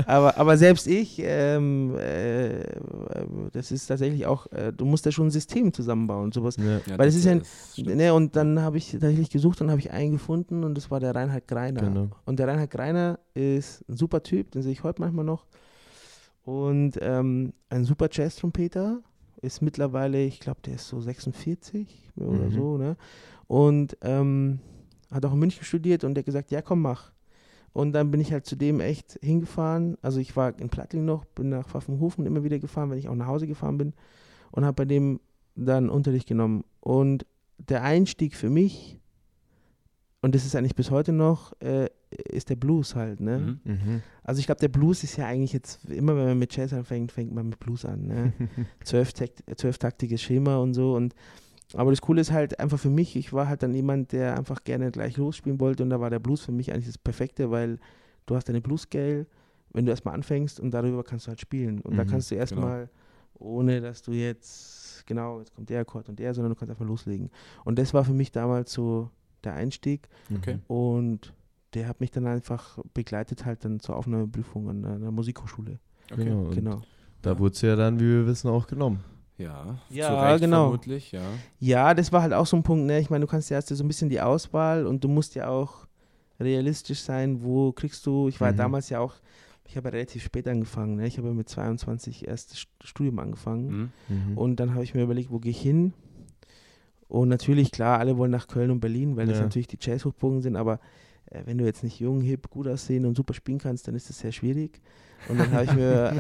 aber, 0.07 0.37
aber 0.37 0.57
selbst 0.57 0.87
ich, 0.87 1.21
ähm, 1.23 1.95
äh, 1.95 2.63
das 3.51 3.71
ist 3.71 3.85
tatsächlich 3.87 4.25
auch, 4.25 4.47
äh, 4.51 4.73
du 4.73 4.85
musst 4.85 5.05
da 5.05 5.11
schon 5.11 5.27
ein 5.27 5.31
System 5.31 5.71
zusammenbauen, 5.73 6.31
sowas. 6.31 6.55
Ja. 6.57 6.79
Ja, 6.87 6.97
Weil 6.97 7.07
es 7.09 7.15
ist 7.15 7.25
ja 7.25 7.33
ein-. 7.33 7.43
Ne, 7.77 8.13
und 8.13 8.35
dann 8.35 8.61
habe 8.61 8.77
ich 8.77 8.91
tatsächlich 8.91 9.29
gesucht 9.29 9.61
und 9.61 9.69
habe 9.69 9.79
ich 9.79 9.91
einen 9.91 10.13
gefunden 10.13 10.63
und 10.63 10.75
das 10.75 10.89
war 10.89 10.99
der 10.99 11.13
Reinhard 11.13 11.47
Greiner. 11.47 11.81
Genau. 11.81 12.07
Und 12.25 12.39
der 12.39 12.47
Reinhard 12.47 12.71
Greiner 12.71 13.19
ist 13.35 13.87
ein 13.87 13.95
super 13.97 14.23
Typ, 14.23 14.51
den 14.51 14.63
sehe 14.63 14.71
ich 14.71 14.83
heute 14.83 15.01
manchmal 15.01 15.25
noch. 15.25 15.45
Und 16.43 16.93
ähm, 17.01 17.53
ein 17.69 17.83
super 17.85 18.07
Jazz-Trompeter, 18.11 19.01
ist 19.41 19.61
mittlerweile, 19.61 20.23
ich 20.23 20.39
glaube, 20.39 20.61
der 20.65 20.75
ist 20.75 20.87
so 20.87 20.99
46 20.99 22.09
oder 22.15 22.45
Mhm. 22.45 22.51
so, 22.51 22.77
ne? 22.79 22.97
Und 23.45 23.95
ähm, 24.01 24.59
hat 25.11 25.25
auch 25.25 25.33
in 25.33 25.39
München 25.39 25.63
studiert 25.63 26.03
und 26.03 26.13
der 26.13 26.21
hat 26.21 26.25
gesagt, 26.25 26.51
ja 26.51 26.61
komm, 26.61 26.81
mach. 26.81 27.11
Und 27.73 27.93
dann 27.93 28.09
bin 28.11 28.19
ich 28.21 28.31
halt 28.31 28.45
zu 28.45 28.55
dem 28.55 28.79
echt 28.79 29.19
hingefahren. 29.21 29.97
Also 30.01 30.19
ich 30.19 30.35
war 30.35 30.57
in 30.59 30.69
Plattling 30.69 31.05
noch, 31.05 31.25
bin 31.25 31.49
nach 31.49 31.67
Pfaffenhofen 31.67 32.25
immer 32.25 32.43
wieder 32.43 32.59
gefahren, 32.59 32.89
wenn 32.89 32.97
ich 32.97 33.07
auch 33.07 33.15
nach 33.15 33.27
Hause 33.27 33.45
gefahren 33.45 33.77
bin. 33.77 33.93
Und 34.51 34.65
habe 34.65 34.73
bei 34.73 34.85
dem 34.85 35.19
dann 35.55 35.89
Unterricht 35.89 36.27
genommen. 36.27 36.63
Und 36.79 37.25
der 37.57 37.83
Einstieg 37.83 38.35
für 38.35 38.49
mich, 38.49 38.99
und 40.21 40.33
das 40.33 40.45
ist 40.45 40.55
eigentlich 40.55 40.75
bis 40.75 40.89
heute 40.89 41.11
noch, 41.11 41.53
äh, 41.61 41.89
ist 42.29 42.49
der 42.49 42.55
Blues 42.55 42.95
halt, 42.95 43.19
ne? 43.19 43.59
Mhm. 43.63 43.71
Mhm. 43.73 44.01
Also 44.23 44.39
ich 44.39 44.45
glaube, 44.45 44.61
der 44.61 44.69
Blues 44.69 45.03
ist 45.03 45.17
ja 45.17 45.27
eigentlich 45.27 45.53
jetzt, 45.53 45.85
immer 45.85 46.15
wenn 46.15 46.25
man 46.25 46.39
mit 46.39 46.55
Jazz 46.55 46.73
anfängt, 46.73 47.11
fängt 47.11 47.33
man 47.33 47.49
mit 47.49 47.59
Blues 47.59 47.85
an, 47.85 48.07
ne? 48.07 48.33
Zwölftakt- 48.85 49.43
zwölftaktiges 49.55 50.21
Schema 50.21 50.57
und 50.57 50.73
so. 50.73 50.95
Und 50.95 51.13
aber 51.73 51.91
das 51.91 52.01
Coole 52.01 52.21
ist 52.21 52.31
halt 52.31 52.59
einfach 52.59 52.79
für 52.79 52.89
mich, 52.89 53.15
ich 53.15 53.33
war 53.33 53.47
halt 53.47 53.61
dann 53.63 53.73
jemand, 53.73 54.11
der 54.11 54.37
einfach 54.37 54.63
gerne 54.63 54.91
gleich 54.91 55.17
losspielen 55.17 55.59
wollte 55.59 55.83
und 55.83 55.89
da 55.89 55.99
war 55.99 56.09
der 56.09 56.19
Blues 56.19 56.41
für 56.45 56.51
mich 56.51 56.71
eigentlich 56.71 56.87
das 56.87 56.97
Perfekte, 56.97 57.51
weil 57.51 57.79
du 58.25 58.35
hast 58.35 58.49
eine 58.49 58.61
Blues-Scale, 58.61 59.25
wenn 59.73 59.85
du 59.85 59.91
erstmal 59.91 60.13
anfängst 60.15 60.59
und 60.59 60.71
darüber 60.71 61.03
kannst 61.03 61.25
du 61.27 61.29
halt 61.29 61.41
spielen. 61.41 61.81
Und 61.81 61.97
da 61.97 62.03
Mhm, 62.05 62.07
kannst 62.07 62.31
du 62.31 62.35
genau. 62.35 62.41
erstmal, 62.41 62.89
ohne 63.35 63.81
dass 63.81 64.01
du 64.01 64.11
jetzt, 64.13 65.05
genau, 65.05 65.39
jetzt 65.39 65.53
kommt 65.53 65.69
der 65.69 65.81
Akkord 65.81 66.07
und 66.09 66.17
der, 66.19 66.33
sondern 66.33 66.53
du 66.53 66.55
kannst 66.59 66.71
einfach 66.71 66.85
loslegen. 66.85 67.29
Und 67.65 67.77
das 67.77 67.93
war 67.93 68.03
für 68.05 68.13
mich 68.13 68.31
damals 68.31 68.71
so 68.71 69.09
der 69.43 69.53
Einstieg 69.53 70.07
Okay. 70.35 70.59
und 70.67 71.33
der 71.73 71.87
hat 71.87 71.99
mich 71.99 72.11
dann 72.11 72.25
einfach 72.25 72.79
begleitet 72.93 73.45
halt 73.45 73.63
dann 73.65 73.79
zur 73.81 73.97
Aufnahmeprüfung 73.97 74.69
an 74.69 74.85
einer 74.85 75.11
Musikhochschule. 75.11 75.79
okay. 76.11 76.23
Genau. 76.23 76.49
Genau. 76.49 76.81
Da 77.21 77.37
wurde 77.37 77.53
es 77.53 77.61
ja 77.61 77.75
dann, 77.75 77.99
wie 77.99 78.05
wir 78.05 78.25
wissen, 78.25 78.49
auch 78.49 78.67
genommen. 78.67 79.03
Ja, 79.37 79.77
Ja, 79.89 80.07
zu 80.07 80.23
Recht 80.23 80.41
genau. 80.41 80.65
vermutlich, 80.65 81.11
ja. 81.11 81.21
Ja, 81.59 81.93
das 81.93 82.11
war 82.11 82.21
halt 82.23 82.33
auch 82.33 82.45
so 82.47 82.57
ein 82.57 82.63
Punkt, 82.63 82.85
ne? 82.87 82.99
Ich 82.99 83.09
meine, 83.09 83.25
du 83.25 83.29
kannst 83.31 83.49
ja 83.49 83.55
erst 83.57 83.69
so 83.69 83.83
ein 83.83 83.87
bisschen 83.87 84.09
die 84.09 84.19
Auswahl 84.21 84.85
und 84.87 85.03
du 85.03 85.07
musst 85.07 85.35
ja 85.35 85.47
auch 85.47 85.85
realistisch 86.39 86.99
sein, 87.01 87.43
wo 87.43 87.71
kriegst 87.71 88.05
du, 88.05 88.27
ich 88.27 88.39
war 88.41 88.51
Mhm. 88.51 88.57
damals 88.57 88.89
ja 88.89 88.99
auch, 88.99 89.13
ich 89.65 89.75
habe 89.77 89.89
ja 89.89 89.93
relativ 89.93 90.23
spät 90.23 90.47
angefangen, 90.47 90.95
ne? 90.95 91.07
Ich 91.07 91.17
habe 91.17 91.27
ja 91.27 91.33
mit 91.33 91.49
22 91.49 92.27
erst 92.27 92.51
das 92.53 92.65
Studium 92.89 93.19
angefangen 93.19 93.91
Mhm. 94.09 94.15
Mhm. 94.31 94.37
und 94.37 94.55
dann 94.59 94.73
habe 94.73 94.83
ich 94.83 94.93
mir 94.95 95.03
überlegt, 95.03 95.29
wo 95.31 95.39
gehe 95.39 95.51
ich 95.51 95.61
hin? 95.61 95.93
Und 97.07 97.29
natürlich, 97.29 97.71
klar, 97.71 97.99
alle 97.99 98.17
wollen 98.17 98.31
nach 98.31 98.47
Köln 98.47 98.69
und 98.71 98.79
Berlin, 98.81 99.15
weil 99.15 99.27
das 99.27 99.37
Ja. 99.37 99.43
natürlich 99.43 99.67
die 99.67 99.77
Jazz-Hochburgen 99.79 100.41
sind, 100.41 100.55
aber 100.57 100.79
wenn 101.45 101.57
du 101.57 101.65
jetzt 101.65 101.83
nicht 101.83 101.99
jung, 101.99 102.21
hip, 102.21 102.49
gut 102.49 102.67
aussehen 102.67 103.05
und 103.05 103.15
super 103.15 103.33
spielen 103.33 103.57
kannst, 103.59 103.87
dann 103.87 103.95
ist 103.95 104.09
das 104.09 104.19
sehr 104.19 104.31
schwierig. 104.31 104.81
Und 105.29 105.39
dann 105.39 105.51
habe 105.51 105.65
ich 105.65 105.73
mir, 105.73 106.13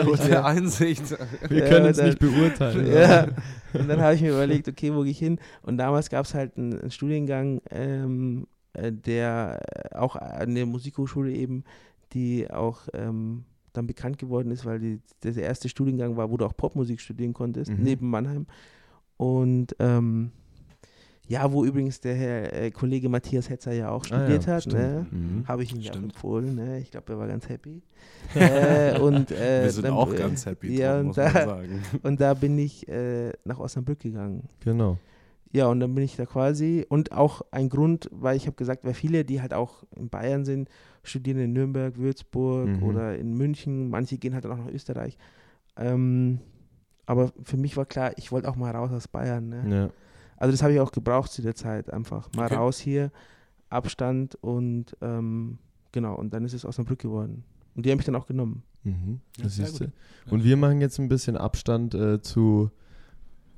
Gute 0.04 0.44
Einsicht. 0.44 1.16
Wir 1.48 1.64
Ja, 1.64 1.68
können 1.68 1.86
es 1.86 2.00
nicht 2.00 2.18
beurteilen. 2.18 2.86
ja. 2.92 3.26
Und 3.74 3.88
dann 3.88 4.00
habe 4.00 4.14
ich 4.14 4.22
mir 4.22 4.30
überlegt, 4.30 4.68
okay, 4.68 4.94
wo 4.94 5.02
gehe 5.02 5.10
ich 5.10 5.18
hin? 5.18 5.38
Und 5.62 5.76
damals 5.76 6.08
gab 6.08 6.24
es 6.24 6.34
halt 6.34 6.56
einen, 6.56 6.78
einen 6.80 6.90
Studiengang, 6.90 7.60
ähm, 7.70 8.46
äh, 8.72 8.92
der 8.92 9.60
äh, 9.92 9.96
auch 9.96 10.16
an 10.16 10.54
der 10.54 10.66
Musikhochschule 10.66 11.32
eben, 11.32 11.64
die 12.12 12.48
auch 12.50 12.82
ähm, 12.94 13.44
dann 13.72 13.86
bekannt 13.88 14.18
geworden 14.18 14.52
ist, 14.52 14.64
weil 14.64 14.78
die, 14.78 15.00
der 15.24 15.32
der 15.32 15.42
erste 15.44 15.68
Studiengang 15.68 16.16
war, 16.16 16.30
wo 16.30 16.36
du 16.36 16.46
auch 16.46 16.56
Popmusik 16.56 17.00
studieren 17.00 17.32
konntest, 17.32 17.72
Mhm. 17.72 17.82
neben 17.82 18.08
Mannheim. 18.08 18.46
Und 19.16 19.74
ähm, 19.80 20.30
ja, 21.26 21.50
wo 21.52 21.64
übrigens 21.64 22.00
der 22.00 22.14
Herr 22.14 22.52
äh, 22.52 22.70
Kollege 22.70 23.08
Matthias 23.08 23.48
Hetzer 23.48 23.72
ja 23.72 23.90
auch 23.90 24.04
Ah 24.10 24.16
ja, 24.16 24.20
studiert 24.22 24.46
hat. 24.46 24.62
stimmt. 24.62 24.78
Ne? 24.78 25.06
Mhm. 25.10 25.48
Habe 25.48 25.62
ich 25.62 25.74
ihm 25.74 25.80
ja 25.80 25.92
empfohlen. 25.94 26.54
Ne? 26.54 26.80
Ich 26.80 26.90
glaube, 26.90 27.12
er 27.14 27.18
war 27.18 27.26
ganz 27.28 27.48
happy. 27.48 27.82
äh, 28.34 28.98
und, 28.98 29.30
äh, 29.30 29.64
Wir 29.64 29.70
sind 29.70 29.84
dann, 29.84 29.94
auch 29.94 30.12
äh, 30.12 30.16
ganz 30.16 30.44
happy, 30.46 30.76
ja, 30.78 30.98
und 31.00 31.06
muss 31.08 31.16
man 31.16 31.32
da- 31.32 31.44
sagen. 31.46 31.82
und 32.02 32.20
da 32.20 32.34
bin 32.34 32.58
ich 32.58 32.86
äh, 32.88 33.32
nach 33.44 33.58
Osnabrück 33.58 34.00
gegangen. 34.00 34.48
Genau. 34.60 34.98
Ja, 35.52 35.68
und 35.68 35.78
dann 35.80 35.94
bin 35.94 36.02
ich 36.04 36.16
da 36.16 36.26
quasi. 36.26 36.84
Und 36.88 37.12
auch 37.12 37.42
ein 37.52 37.68
Grund, 37.68 38.08
weil 38.12 38.36
ich 38.36 38.46
habe 38.46 38.56
gesagt, 38.56 38.84
weil 38.84 38.92
viele, 38.94 39.24
die 39.24 39.40
halt 39.40 39.54
auch 39.54 39.84
in 39.96 40.08
Bayern 40.08 40.44
sind, 40.44 40.68
studieren 41.04 41.38
in 41.38 41.52
Nürnberg, 41.52 41.96
Würzburg 41.96 42.66
Mhm. 42.68 42.82
oder 42.82 43.16
in 43.16 43.34
München. 43.34 43.88
Manche 43.88 44.18
gehen 44.18 44.34
halt 44.34 44.44
auch 44.46 44.56
nach 44.56 44.66
Österreich. 44.66 45.16
Ähm, 45.76 46.40
aber 47.06 47.32
für 47.44 47.56
mich 47.56 47.76
war 47.76 47.84
klar, 47.86 48.12
ich 48.16 48.32
wollte 48.32 48.48
auch 48.48 48.56
mal 48.56 48.72
raus 48.72 48.90
aus 48.92 49.06
Bayern. 49.08 49.48
Ne? 49.48 49.64
Ja. 49.70 49.90
Also 50.36 50.50
das 50.52 50.62
habe 50.62 50.72
ich 50.72 50.80
auch 50.80 50.92
gebraucht 50.92 51.30
zu 51.32 51.42
der 51.42 51.54
Zeit 51.54 51.92
einfach. 51.92 52.28
Mal 52.36 52.46
Okay. 52.46 52.54
raus 52.56 52.78
hier, 52.78 53.10
Abstand 53.70 54.36
und 54.42 54.96
ähm, 55.00 55.58
genau. 55.92 56.14
Und 56.16 56.32
dann 56.34 56.44
ist 56.44 56.52
es 56.54 56.64
Osnabrück 56.64 56.98
geworden. 56.98 57.44
Und 57.74 57.84
die 57.86 57.90
haben 57.90 57.96
mich 57.98 58.06
dann 58.06 58.14
auch 58.16 58.26
genommen. 58.26 58.62
Mhm. 58.84 59.20
Ja, 59.38 59.44
Das 59.44 59.58
gut. 59.78 59.88
du. 60.26 60.34
Und 60.34 60.44
wir 60.44 60.56
machen 60.56 60.80
jetzt 60.80 60.98
ein 60.98 61.08
bisschen 61.08 61.36
Abstand 61.36 61.94
äh, 61.94 62.20
zu 62.20 62.70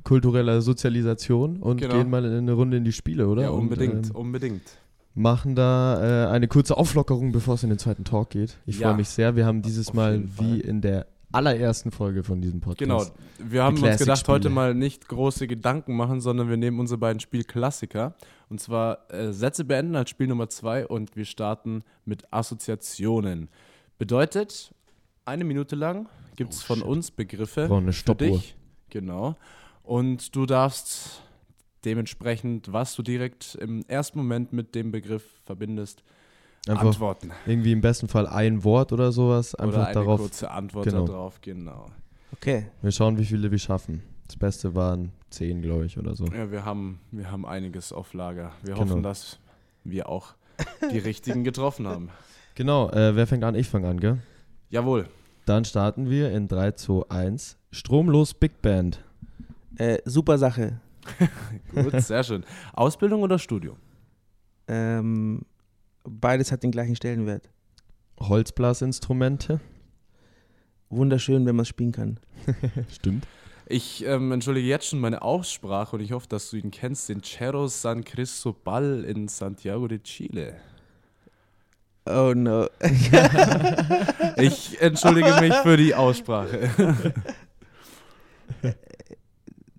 kultureller 0.04 0.60
Sozialisation 0.62 1.56
und 1.58 1.80
Genau. 1.80 1.94
gehen 1.96 2.08
mal 2.10 2.24
in 2.24 2.32
eine 2.32 2.52
Runde 2.52 2.76
in 2.76 2.84
die 2.84 2.92
Spiele, 2.92 3.26
oder? 3.28 3.42
Ja, 3.42 3.50
unbedingt, 3.50 3.94
Und, 3.94 4.10
ähm, 4.10 4.16
unbedingt. 4.16 4.62
machen 5.14 5.56
da 5.56 6.26
äh, 6.26 6.30
eine 6.30 6.46
kurze 6.46 6.76
Auflockerung, 6.76 7.32
bevor 7.32 7.54
es 7.54 7.64
in 7.64 7.70
den 7.70 7.78
zweiten 7.78 8.04
Talk 8.04 8.30
geht. 8.30 8.56
Ich 8.66 8.78
Ja. 8.78 8.88
freue 8.88 8.98
mich 8.98 9.08
sehr. 9.08 9.34
Wir 9.34 9.44
haben 9.46 9.62
dieses 9.62 9.88
Auf 9.88 9.94
Mal 9.94 10.22
wie 10.38 10.60
in 10.60 10.80
der 10.80 11.06
allerersten 11.36 11.90
Folge 11.90 12.24
von 12.24 12.40
diesem 12.40 12.60
Podcast. 12.60 12.78
Genau, 12.78 13.04
wir 13.38 13.62
haben 13.62 13.82
uns 13.82 13.98
gedacht, 13.98 14.26
heute 14.28 14.48
mal 14.48 14.74
nicht 14.74 15.06
große 15.08 15.46
Gedanken 15.46 15.94
machen, 15.94 16.20
sondern 16.20 16.48
wir 16.48 16.56
nehmen 16.56 16.80
unsere 16.80 16.98
beiden 16.98 17.20
Spielklassiker. 17.20 18.14
Und 18.48 18.60
zwar 18.60 19.12
äh, 19.12 19.32
Sätze 19.32 19.64
beenden 19.64 19.96
als 19.96 20.10
Spiel 20.10 20.26
Nummer 20.28 20.48
zwei 20.48 20.86
und 20.86 21.14
wir 21.14 21.24
starten 21.26 21.82
mit 22.04 22.32
Assoziationen. 22.32 23.48
Bedeutet, 23.98 24.74
eine 25.24 25.44
Minute 25.44 25.76
lang 25.76 26.08
gibt 26.36 26.52
es 26.54 26.62
Oh, 26.62 26.66
von 26.66 26.78
shit. 26.78 26.86
uns 26.86 27.10
Begriffe 27.10 27.68
Brauchen 27.68 27.84
eine 27.84 27.92
für 27.92 27.98
Stoppuhr. 27.98 28.38
dich. 28.38 28.56
Genau. 28.90 29.36
Und 29.82 30.34
du 30.34 30.46
darfst 30.46 31.22
dementsprechend, 31.84 32.72
was 32.72 32.94
du 32.96 33.02
direkt 33.02 33.54
im 33.60 33.84
ersten 33.88 34.18
Moment 34.18 34.52
mit 34.52 34.74
dem 34.74 34.90
Begriff 34.90 35.24
verbindest, 35.44 36.02
Einfach 36.68 36.86
antworten. 36.86 37.30
irgendwie 37.46 37.72
im 37.72 37.80
besten 37.80 38.08
Fall 38.08 38.26
ein 38.26 38.64
Wort 38.64 38.92
oder 38.92 39.12
sowas. 39.12 39.54
Einfach 39.54 39.74
Oder 39.78 39.86
eine 39.86 39.94
darauf. 39.94 40.20
kurze 40.20 40.50
Antwort 40.50 40.86
genau. 40.86 41.06
darauf, 41.06 41.40
genau. 41.40 41.86
Okay. 42.32 42.66
Wir 42.82 42.90
schauen, 42.90 43.18
wie 43.18 43.24
viele 43.24 43.50
wir 43.50 43.58
schaffen. 43.58 44.02
Das 44.26 44.36
Beste 44.36 44.74
waren 44.74 45.12
zehn, 45.30 45.62
glaube 45.62 45.86
ich, 45.86 45.96
oder 45.98 46.14
so. 46.16 46.26
Ja, 46.26 46.50
wir 46.50 46.64
haben, 46.64 46.98
wir 47.12 47.30
haben 47.30 47.46
einiges 47.46 47.92
auf 47.92 48.12
Lager. 48.14 48.52
Wir 48.62 48.74
Genau. 48.74 48.90
hoffen, 48.90 49.02
dass 49.04 49.38
wir 49.84 50.08
auch 50.08 50.34
die 50.90 50.98
richtigen 50.98 51.44
getroffen 51.44 51.86
haben. 51.86 52.08
Genau, 52.56 52.88
äh, 52.88 53.14
wer 53.14 53.26
fängt 53.26 53.44
an? 53.44 53.54
Ich 53.54 53.68
fange 53.68 53.86
an, 53.86 54.00
gell? 54.00 54.16
Jawohl. 54.70 55.06
Dann 55.44 55.66
starten 55.66 56.08
wir 56.08 56.32
in 56.32 56.48
3, 56.48 56.72
2, 56.72 57.10
1. 57.10 57.58
Stromlos 57.70 58.32
Big 58.32 58.62
Band. 58.62 59.04
Äh, 59.76 59.98
super 60.06 60.38
Sache. 60.38 60.80
Gut, 61.74 62.00
sehr 62.00 62.24
schön. 62.24 62.44
Ausbildung 62.72 63.20
oder 63.22 63.38
Studium? 63.38 63.76
Ähm, 64.68 65.42
beides 66.06 66.52
hat 66.52 66.62
den 66.62 66.70
gleichen 66.70 66.96
Stellenwert. 66.96 67.48
Holzblasinstrumente. 68.20 69.60
Wunderschön, 70.88 71.44
wenn 71.46 71.56
man 71.56 71.64
es 71.64 71.68
spielen 71.68 71.92
kann. 71.92 72.20
Stimmt. 72.92 73.26
Ich 73.68 74.04
ähm, 74.06 74.30
entschuldige 74.30 74.68
jetzt 74.68 74.86
schon 74.86 75.00
meine 75.00 75.22
Aussprache 75.22 75.96
und 75.96 76.02
ich 76.02 76.12
hoffe, 76.12 76.28
dass 76.28 76.50
du 76.50 76.56
ihn 76.56 76.70
kennst, 76.70 77.08
den 77.08 77.22
Cerro 77.22 77.66
San 77.66 78.04
Cristobal 78.04 79.04
in 79.04 79.26
Santiago 79.26 79.88
de 79.88 79.98
Chile. 79.98 80.56
Oh 82.06 82.32
no. 82.34 82.68
Ich 84.36 84.80
entschuldige 84.80 85.40
mich 85.40 85.54
für 85.54 85.76
die 85.76 85.94
Aussprache. 85.94 87.14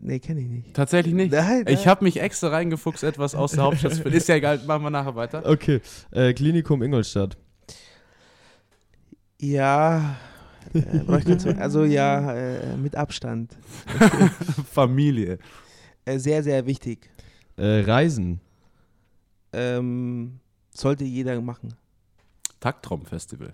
nee, 0.07 0.19
kenne 0.19 0.41
ich 0.41 0.47
nicht. 0.47 0.73
Tatsächlich 0.73 1.13
nicht. 1.13 1.31
Nein, 1.31 1.63
nein. 1.65 1.73
Ich 1.73 1.87
habe 1.87 2.03
mich 2.03 2.19
extra 2.19 2.49
reingefuchst, 2.49 3.03
etwas 3.03 3.35
aus 3.35 3.51
der 3.51 3.63
Hauptstadt 3.63 3.93
zu 3.93 4.01
finden. 4.01 4.17
Ist 4.17 4.27
ja 4.27 4.35
egal, 4.35 4.59
machen 4.65 4.83
wir 4.83 4.89
nachher 4.89 5.15
weiter. 5.15 5.45
Okay, 5.45 5.81
äh, 6.11 6.33
Klinikum 6.33 6.81
Ingolstadt. 6.81 7.37
Ja, 9.39 10.17
äh, 10.73 11.53
also 11.59 11.83
ja, 11.83 12.33
äh, 12.33 12.77
mit 12.77 12.95
Abstand. 12.95 13.55
Familie. 14.71 15.37
Äh, 16.05 16.19
sehr, 16.19 16.41
sehr 16.43 16.65
wichtig. 16.65 17.09
Äh, 17.57 17.81
Reisen. 17.81 18.39
Ähm, 19.53 20.39
sollte 20.73 21.03
jeder 21.03 21.39
machen. 21.41 21.73
Taktraumfestival. 22.59 23.53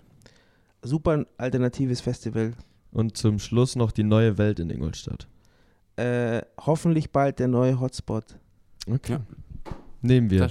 Super 0.82 1.26
alternatives 1.38 2.02
Festival. 2.02 2.54
Und 2.92 3.18
zum 3.18 3.40
Schluss 3.40 3.76
noch 3.76 3.92
die 3.92 4.04
neue 4.04 4.38
Welt 4.38 4.60
in 4.60 4.70
Ingolstadt. 4.70 5.28
Äh, 5.96 6.42
hoffentlich 6.60 7.12
bald 7.12 7.40
der 7.40 7.48
neue 7.48 7.80
Hotspot. 7.80 8.40
Okay. 8.90 9.14
Ja. 9.14 9.22
Nehmen 10.02 10.30
wir. 10.30 10.50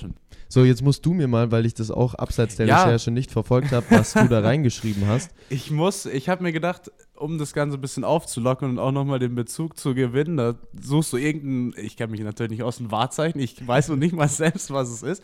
So, 0.49 0.65
jetzt 0.65 0.83
musst 0.83 1.05
du 1.05 1.13
mir 1.15 1.29
mal, 1.29 1.51
weil 1.51 1.67
ich 1.67 1.75
das 1.75 1.91
auch 1.91 2.15
abseits 2.15 2.57
der 2.57 2.67
Ja. 2.67 2.85
Recherche 2.85 3.11
nicht 3.11 3.31
verfolgt 3.31 3.73
habe, 3.73 3.87
was 3.91 4.13
du 4.13 4.29
da 4.29 4.41
reingeschrieben 4.41 5.07
hast. 5.07 5.31
Ich 5.51 5.71
muss, 5.71 6.07
ich 6.07 6.31
habe 6.31 6.43
mir 6.43 6.53
gedacht, 6.53 6.91
um 7.15 7.37
das 7.39 7.53
Ganze 7.53 7.77
ein 7.77 7.81
bisschen 7.81 8.05
aufzulocken 8.05 8.71
und 8.71 8.79
auch 8.79 8.93
nochmal 8.93 9.19
den 9.19 9.35
Bezug 9.35 9.79
zu 9.79 9.95
gewinnen, 9.95 10.39
da 10.39 10.55
suchst 10.81 11.13
du 11.13 11.19
irgendein, 11.19 11.85
ich 11.85 11.97
kenne 11.97 12.11
mich 12.11 12.21
natürlich 12.21 12.53
nicht 12.53 12.63
aus, 12.63 12.81
ein 12.81 12.91
Wahrzeichen, 12.91 13.39
ich 13.39 13.67
weiß 13.67 13.89
noch 13.89 13.97
nicht 13.97 14.15
mal 14.15 14.29
selbst, 14.31 14.71
was 14.71 14.89
es 14.91 15.03
ist, 15.03 15.23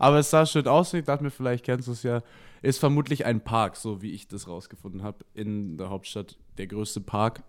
aber 0.00 0.18
es 0.18 0.30
sah 0.30 0.46
schön 0.46 0.66
aus 0.66 0.92
und 0.92 1.00
ich 1.00 1.04
dachte 1.04 1.22
mir, 1.22 1.30
vielleicht 1.30 1.64
kennst 1.64 1.86
du 1.86 1.92
es 1.92 2.02
ja, 2.02 2.22
ist 2.62 2.78
vermutlich 2.78 3.24
ein 3.24 3.40
Park, 3.40 3.76
so 3.76 4.02
wie 4.02 4.10
ich 4.10 4.26
das 4.26 4.48
rausgefunden 4.48 5.02
habe, 5.04 5.18
in 5.34 5.76
der 5.76 5.90
Hauptstadt, 5.90 6.36
der 6.56 6.66
größte 6.66 7.00
Park, 7.00 7.42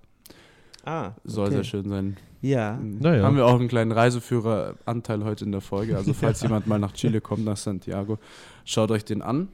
Ah, 0.86 1.12
soll 1.24 1.48
okay. 1.48 1.56
sehr 1.56 1.64
schön 1.64 1.90
sein. 1.90 2.18
Ja. 2.42 2.80
Naja. 2.82 3.24
Haben 3.24 3.36
wir 3.36 3.46
auch 3.46 3.60
einen 3.60 3.68
kleinen 3.68 3.92
Reiseführeranteil 3.92 5.24
heute 5.26 5.46
in 5.46 5.52
der 5.52 5.62
Folge, 5.62 5.98
also 5.98 6.14
falls 6.14 6.42
jemand 6.44 6.68
mal 6.68 6.80
nach 6.80 6.94
Chile 6.94 7.22
kommt, 7.22 7.44
nach 7.46 7.58
Santiago, 7.58 8.18
schaut 8.66 8.92
euch 8.92 9.04
den 9.06 9.22
an. 9.22 9.50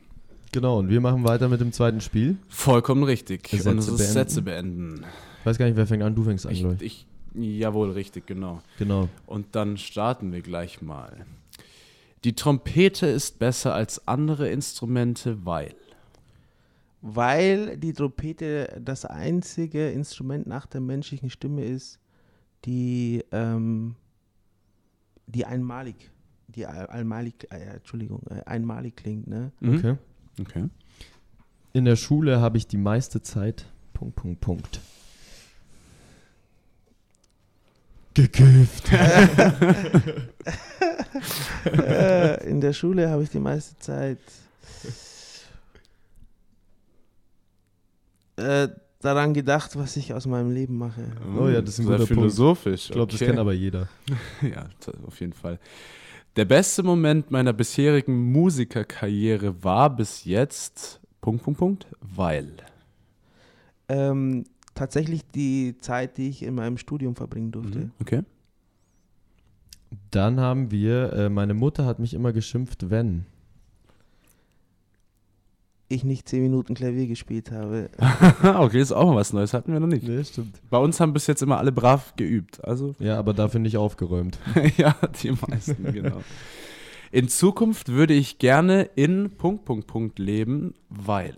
Genau, 0.52 0.80
und 0.80 0.90
wir 0.90 1.02
machen 1.02 1.24
weiter 1.24 1.50
mit 1.50 1.60
dem 1.60 1.72
zweiten 1.72 2.00
Spiel. 2.00 2.38
Vollkommen 2.48 3.04
richtig. 3.04 3.48
Sätze 3.48 3.70
und 3.72 3.80
es 3.80 3.88
ist 3.88 3.98
beenden. 3.98 4.14
Sätze 4.14 4.42
beenden. 4.42 5.06
Ich 5.40 5.46
weiß 5.46 5.58
gar 5.58 5.66
nicht, 5.66 5.76
wer 5.76 5.88
fängt 5.88 6.04
an, 6.04 6.16
du 6.16 6.24
fängst 6.24 6.46
an, 6.46 6.54
Ich, 6.54 6.64
ich. 6.64 6.82
ich, 7.34 7.60
jawohl, 7.60 7.92
richtig, 7.92 8.26
genau. 8.26 8.62
Genau. 8.80 9.10
Und 9.26 9.48
dann 9.56 9.78
starten 9.78 10.32
wir 10.32 10.42
gleich 10.42 10.82
mal. 10.82 11.26
Die 12.24 12.34
Trompete 12.34 13.08
ist 13.08 13.38
besser 13.38 13.74
als 13.74 14.08
andere 14.08 14.50
Instrumente, 14.50 15.46
weil. 15.46 15.74
Weil 17.08 17.78
die 17.78 17.94
Trompete 17.94 18.82
das 18.84 19.06
einzige 19.06 19.92
Instrument 19.92 20.48
nach 20.48 20.66
der 20.66 20.82
menschlichen 20.82 21.30
Stimme 21.30 21.64
ist, 21.64 22.00
die, 22.66 23.24
ähm, 23.32 23.94
die 25.28 25.46
einmalig, 25.46 26.10
die 26.48 26.66
allmalig, 26.66 27.48
äh, 27.52 27.76
Entschuldigung, 27.76 28.24
äh, 28.32 28.42
einmalig 28.48 28.96
klingt, 28.96 29.28
ne? 29.28 29.52
Mhm. 29.60 29.78
Okay. 29.78 29.98
Okay. 30.42 30.70
In 31.74 31.86
der 31.86 31.96
Schule 31.96 32.42
habe 32.42 32.58
ich 32.58 32.66
die 32.66 32.78
meiste 32.78 33.22
Zeit. 33.22 33.68
Punkt, 33.94 34.16
Punkt, 34.16 34.42
Punkt. 34.42 34.80
Gekifft. 38.16 38.92
äh, 41.66 42.50
in 42.50 42.62
der 42.62 42.74
Schule 42.74 43.12
habe 43.12 43.22
ich 43.22 43.30
die 43.30 43.38
meiste 43.38 43.78
Zeit 43.78 44.18
äh, 48.38 48.68
daran 49.00 49.34
gedacht, 49.34 49.76
was 49.78 49.98
ich 49.98 50.14
aus 50.14 50.26
meinem 50.26 50.52
Leben 50.52 50.78
mache. 50.78 51.04
Oh 51.40 51.48
ja, 51.48 51.62
das 51.62 51.76
ist 51.76 51.80
ein 51.80 51.86
guter 51.86 51.98
Punkt. 51.98 52.14
philosophisch. 52.14 52.86
Ich 52.86 52.92
glaube, 52.92 53.12
das 53.12 53.22
okay. 53.22 53.28
kennt 53.28 53.40
aber 53.40 53.54
jeder. 53.54 53.88
Ja, 54.42 54.68
auf 55.06 55.20
jeden 55.20 55.34
Fall. 55.34 55.60
Der 56.36 56.46
beste 56.46 56.84
Moment 56.84 57.32
meiner 57.32 57.54
bisherigen 57.54 58.32
Musikerkarriere 58.32 59.64
war 59.64 59.96
bis 59.96 60.26
jetzt. 60.26 61.00
Punkt, 61.22 61.44
Punkt, 61.44 61.60
Punkt, 61.60 61.88
weil. 62.02 62.52
Ähm, 63.88 64.44
tatsächlich 64.74 65.22
die 65.34 65.78
Zeit, 65.80 66.18
die 66.18 66.30
ich 66.30 66.44
in 66.44 66.56
meinem 66.56 66.78
Studium 66.78 67.16
verbringen 67.16 67.52
durfte. 67.52 67.80
Mhm, 67.80 67.92
Okay. 68.02 68.22
Dann 70.12 70.40
haben 70.40 70.72
wir, 70.72 71.14
äh, 71.14 71.30
meine 71.30 71.54
Mutter 71.54 71.86
hat 71.86 72.00
mich 72.00 72.14
immer 72.14 72.34
geschimpft, 72.34 72.90
wenn. 72.90 73.26
Ich 75.88 76.04
nicht 76.04 76.28
zehn 76.28 76.42
Minuten 76.42 76.74
Klavier 76.74 77.06
gespielt 77.06 77.52
habe. 77.52 77.90
okay, 78.44 78.82
ist 78.82 78.92
auch 78.92 79.06
mal 79.06 79.18
was 79.18 79.34
Neues. 79.34 79.54
Hatten 79.54 79.72
wir 79.72 79.80
noch 79.80 79.88
nicht. 79.88 80.08
Nee, 80.08 80.24
stimmt. 80.24 80.60
Bei 80.70 80.80
uns 80.80 81.00
haben 81.00 81.14
bis 81.14 81.28
jetzt 81.28 81.44
immer 81.44 81.60
alle 81.60 81.72
brav 81.72 82.16
geübt. 82.16 82.64
Also, 82.64 82.96
Ja, 82.98 83.20
aber 83.20 83.34
dafür 83.34 83.60
nicht 83.60 83.78
aufgeräumt. 83.78 84.40
ja, 84.78 84.96
die 85.22 85.32
meisten, 85.32 85.84
genau. 85.94 86.22
In 87.12 87.28
Zukunft 87.28 87.90
würde 87.90 88.16
ich 88.16 88.40
gerne 88.40 88.90
in 88.96 89.38
Punkt, 89.38 89.66
Punkt, 89.66 89.86
Punkt 89.86 90.18
leben, 90.18 90.74
weil. 90.90 91.36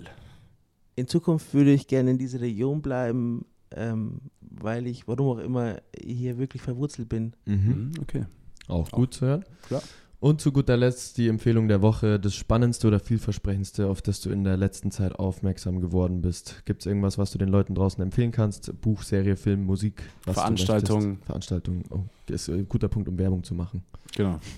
In 0.96 1.08
Zukunft 1.08 1.54
würde 1.54 1.74
ich 1.74 1.88
gerne 1.88 2.12
in 2.12 2.18
dieser 2.18 2.40
Region 2.40 2.82
bleiben, 2.82 3.46
ähm, 3.76 4.22
weil 4.40 4.88
ich, 4.88 5.08
warum 5.08 5.38
auch 5.38 5.44
immer, 5.44 5.82
hier 6.02 6.38
wirklich 6.38 6.62
verwurzelt 6.62 7.10
bin. 7.10 7.34
Mhm. 7.46 7.92
Okay. 8.02 8.26
Auch 8.68 8.90
gut 8.92 9.14
zu 9.14 9.26
hören. 9.26 9.46
Klar. 9.68 9.84
Und 10.20 10.42
zu 10.42 10.52
guter 10.52 10.76
Letzt 10.78 11.20
die 11.20 11.28
Empfehlung 11.28 11.68
der 11.68 11.84
Woche, 11.84 12.20
das 12.20 12.34
Spannendste 12.34 12.88
oder 12.88 13.00
vielversprechendste, 13.00 13.88
auf 13.88 14.02
das 14.02 14.20
du 14.20 14.32
in 14.32 14.44
der 14.44 14.58
letzten 14.58 14.90
Zeit 14.90 15.14
aufmerksam 15.14 15.80
geworden 15.80 16.22
bist. 16.22 16.64
Gibt 16.66 16.82
es 16.82 16.88
irgendwas, 16.88 17.20
was 17.20 17.32
du 17.32 17.38
den 17.38 17.50
Leuten 17.50 17.76
draußen 17.76 18.02
empfehlen 18.02 18.32
kannst? 18.32 18.72
Buch, 18.82 19.04
Serie, 19.04 19.36
Film, 19.36 19.64
Musik? 19.66 20.02
Was 20.26 20.36
du 20.36 20.42
Veranstaltung. 20.42 21.04
möchtest? 21.04 21.26
Veranstaltung. 21.26 21.84
Oh, 21.92 22.00
ist 22.34 22.50
ein 22.50 22.68
guter 22.68 22.88
Punkt, 22.88 23.08
um 23.10 23.18
Werbung 23.20 23.44
zu 23.44 23.54
machen. 23.54 23.84
Genau. 24.16 24.40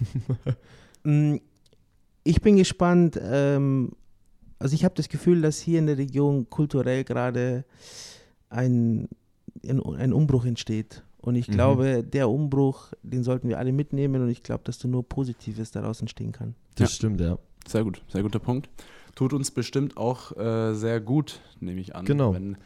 Mm, 1.03 1.37
Ich 2.25 2.41
bin 2.41 2.57
gespannt. 2.57 3.17
Ähm, 3.23 3.93
also 4.59 4.75
ich 4.75 4.83
habe 4.83 4.95
das 4.95 5.07
Gefühl, 5.07 5.41
dass 5.41 5.59
hier 5.59 5.79
in 5.79 5.87
der 5.87 5.97
Region 5.97 6.49
kulturell 6.49 7.05
gerade 7.05 7.63
ein, 8.49 9.07
ein, 9.65 9.81
ein 9.95 10.11
Umbruch 10.11 10.43
entsteht. 10.43 11.03
Und 11.21 11.35
ich 11.35 11.47
Mhm. 11.49 11.53
glaube, 11.53 12.03
der 12.03 12.29
Umbruch, 12.29 12.93
den 13.03 13.23
sollten 13.23 13.49
wir 13.49 13.57
alle 13.59 13.71
mitnehmen. 13.73 14.21
Und 14.21 14.29
ich 14.29 14.41
glaube, 14.43 14.63
dass 14.63 14.79
da 14.79 14.87
nur 14.87 15.07
Positives 15.07 15.71
daraus 15.71 15.99
entstehen 16.01 16.31
kann. 16.31 16.55
Das 16.75 16.91
Ja. 16.91 16.95
stimmt, 16.95 17.19
ja. 17.21 17.37
Sehr 17.67 17.83
gut, 17.83 18.01
sehr 18.07 18.23
guter 18.23 18.39
Punkt. 18.39 18.69
Tut 19.15 19.33
uns 19.33 19.51
bestimmt 19.51 19.97
auch 19.97 20.35
äh, 20.37 20.73
sehr 20.73 21.01
gut, 21.01 21.41
nehme 21.59 21.81
ich 21.81 21.95
an, 21.95 22.05
Genau. 22.05 22.33
wenn 22.33 22.57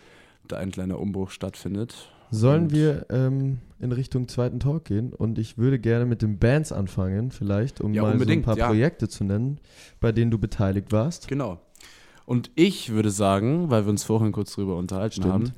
da 0.48 0.58
ein 0.58 0.72
kleiner 0.72 1.00
Umbruch 1.00 1.32
stattfindet. 1.32 2.10
Sollen 2.30 2.64
Und- 2.66 2.74
wir 2.74 3.06
ähm, 3.10 3.60
in 3.80 3.92
Richtung 3.92 4.28
zweiten 4.28 4.60
Talk 4.60 4.86
gehen? 4.86 5.14
Und 5.14 5.40
ich 5.40 5.58
würde 5.58 5.80
gerne 5.80 6.06
mit 6.06 6.22
den 6.22 6.38
Bands 6.38 6.72
anfangen, 6.72 7.32
vielleicht, 7.32 7.82
um 7.82 7.94
Ja, 7.94 8.04
mal 8.04 8.20
so 8.20 8.30
ein 8.30 8.42
paar 8.44 8.58
ja. 8.58 8.68
Projekte 8.68 9.08
zu 9.08 9.24
nennen, 9.24 9.60
bei 10.00 10.12
denen 10.12 10.30
du 10.32 10.38
beteiligt 10.38 10.92
warst. 10.92 11.28
Genau. 11.28 11.60
Und 12.26 12.52
ich 12.56 12.92
würde 12.92 13.10
sagen, 13.12 13.70
weil 13.70 13.86
wir 13.86 13.90
uns 13.90 14.04
vorhin 14.04 14.32
kurz 14.32 14.54
drüber 14.54 14.78
unterhalten 14.78 15.16
Stimmt. 15.22 15.34
haben, 15.34 15.52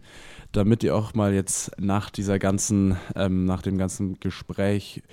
damit 0.56 0.84
ihr 0.84 0.96
auch 0.96 1.14
mal 1.14 1.34
jetzt 1.34 1.72
nach 1.80 2.10
dieser 2.10 2.40
ganzen, 2.40 2.98
ähm, 3.16 3.46
nach 3.46 3.62
dem 3.62 3.78
ganzen 3.78 4.20
Gespräch 4.20 5.04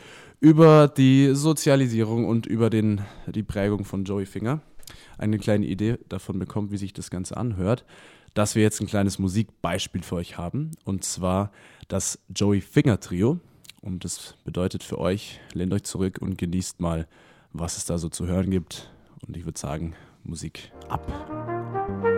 über 0.41 0.89
die 0.89 1.35
Sozialisierung 1.35 2.27
und 2.27 2.47
über 2.47 2.71
den, 2.71 3.01
die 3.27 3.43
Prägung 3.43 3.85
von 3.85 4.05
Joey 4.05 4.27
Finger 4.27 4.61
eine 5.19 5.39
kleine 5.39 5.67
Idee 5.67 5.99
davon 6.09 6.39
bekommt, 6.39 6.71
wie 6.71 6.77
sich 6.77 6.93
das 6.93 7.11
Ganze 7.11 7.37
anhört, 7.37 7.85
dass 8.35 8.55
wir 8.55 8.63
jetzt 8.63 8.81
ein 8.81 8.87
kleines 8.87 9.19
Musikbeispiel 9.19 10.03
für 10.03 10.17
euch 10.17 10.39
haben. 10.39 10.73
Und 10.85 11.05
zwar 11.05 11.53
das 11.89 12.19
Joey 12.35 12.61
Finger 12.61 13.01
Trio. 13.01 13.39
Und 13.81 14.05
das 14.05 14.37
bedeutet 14.45 14.85
für 14.85 14.99
euch, 14.99 15.41
lehnt 15.55 15.73
euch 15.73 15.83
zurück 15.83 16.19
und 16.21 16.39
genießt 16.39 16.81
mal, 16.81 17.09
was 17.53 17.77
es 17.77 17.85
da 17.85 17.99
so 17.99 18.09
zu 18.09 18.27
hören 18.27 18.51
gibt. 18.51 18.91
Und 19.27 19.37
ich 19.37 19.45
würde 19.45 19.59
sagen, 19.59 19.95
Musik 20.25 20.71
ab. 20.89 22.12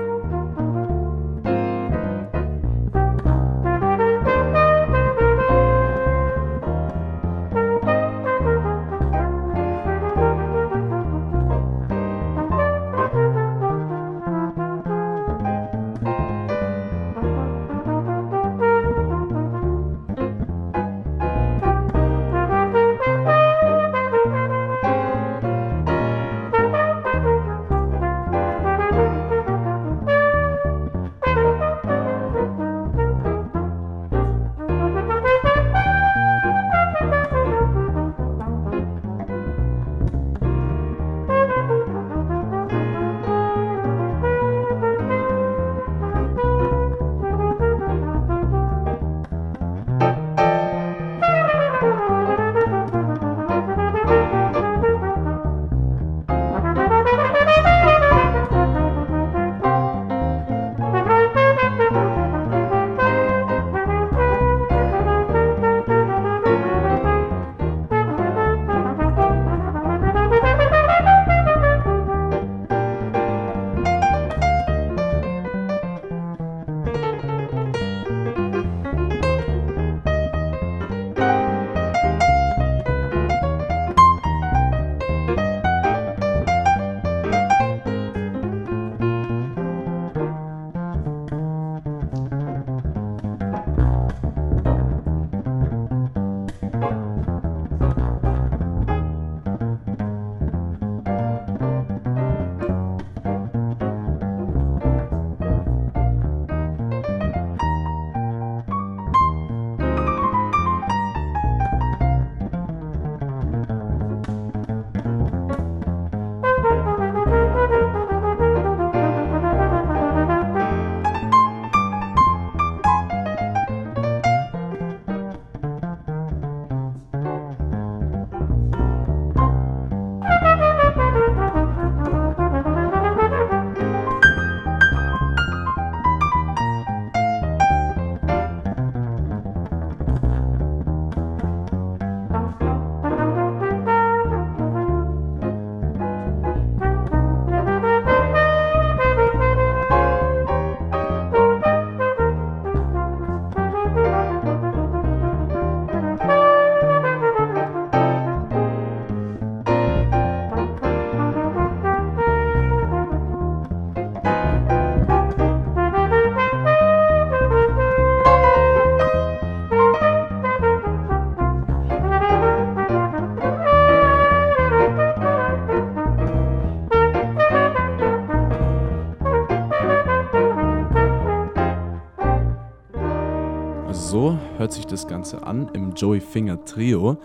Hört 184.64 184.72
sich 184.72 184.86
das 184.86 185.06
Ganze 185.06 185.42
an 185.42 185.68
im 185.74 185.92
Joey 185.92 186.20
Finger 186.20 186.64
Trio. 186.64 187.20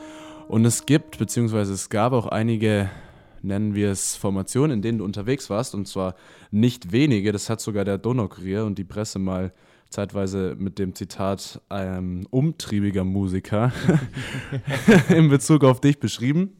Und 0.49 0.65
es 0.65 0.85
gibt, 0.85 1.19
beziehungsweise 1.19 1.71
es 1.71 1.87
gab 1.87 2.11
auch 2.11 2.27
einige, 2.27 2.89
nennen 3.41 3.75
wir 3.75 3.91
es 3.91 4.17
Formationen, 4.17 4.71
in 4.71 4.81
denen 4.81 4.97
du 4.97 5.05
unterwegs 5.05 5.49
warst. 5.49 5.73
Und 5.73 5.87
zwar 5.87 6.15
nicht 6.51 6.91
wenige. 6.91 7.31
Das 7.31 7.49
hat 7.49 7.61
sogar 7.61 7.85
der 7.85 7.97
Donaukurier 7.97 8.65
und 8.65 8.77
die 8.77 8.83
Presse 8.83 9.19
mal 9.19 9.53
zeitweise 9.89 10.57
mit 10.59 10.79
dem 10.79 10.95
Zitat 10.95 11.61
ähm, 11.69 12.27
umtriebiger 12.29 13.05
Musiker 13.05 13.71
in 15.07 15.29
Bezug 15.29 15.63
auf 15.63 15.79
dich 15.79 16.01
beschrieben. 16.01 16.57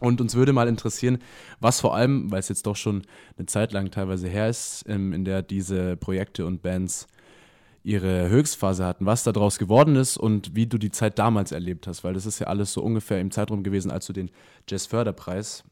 Und 0.00 0.20
uns 0.20 0.34
würde 0.34 0.52
mal 0.52 0.66
interessieren, 0.66 1.18
was 1.60 1.80
vor 1.80 1.94
allem, 1.94 2.32
weil 2.32 2.40
es 2.40 2.48
jetzt 2.48 2.66
doch 2.66 2.74
schon 2.74 3.02
eine 3.38 3.46
Zeit 3.46 3.70
lang 3.70 3.92
teilweise 3.92 4.26
her 4.26 4.48
ist, 4.48 4.84
ähm, 4.88 5.12
in 5.12 5.24
der 5.24 5.42
diese 5.42 5.96
Projekte 5.96 6.46
und 6.46 6.62
Bands 6.62 7.06
ihre 7.82 8.28
Höchstphase 8.28 8.84
hatten, 8.84 9.06
was 9.06 9.24
daraus 9.24 9.58
geworden 9.58 9.96
ist 9.96 10.16
und 10.16 10.54
wie 10.54 10.66
du 10.66 10.78
die 10.78 10.90
Zeit 10.90 11.18
damals 11.18 11.52
erlebt 11.52 11.86
hast, 11.86 12.04
weil 12.04 12.14
das 12.14 12.26
ist 12.26 12.38
ja 12.38 12.46
alles 12.46 12.72
so 12.72 12.82
ungefähr 12.82 13.20
im 13.20 13.30
Zeitraum 13.30 13.62
gewesen, 13.62 13.90
als 13.90 14.06
du 14.06 14.12
den 14.12 14.30
Jazz-Förderpreis 14.68 15.64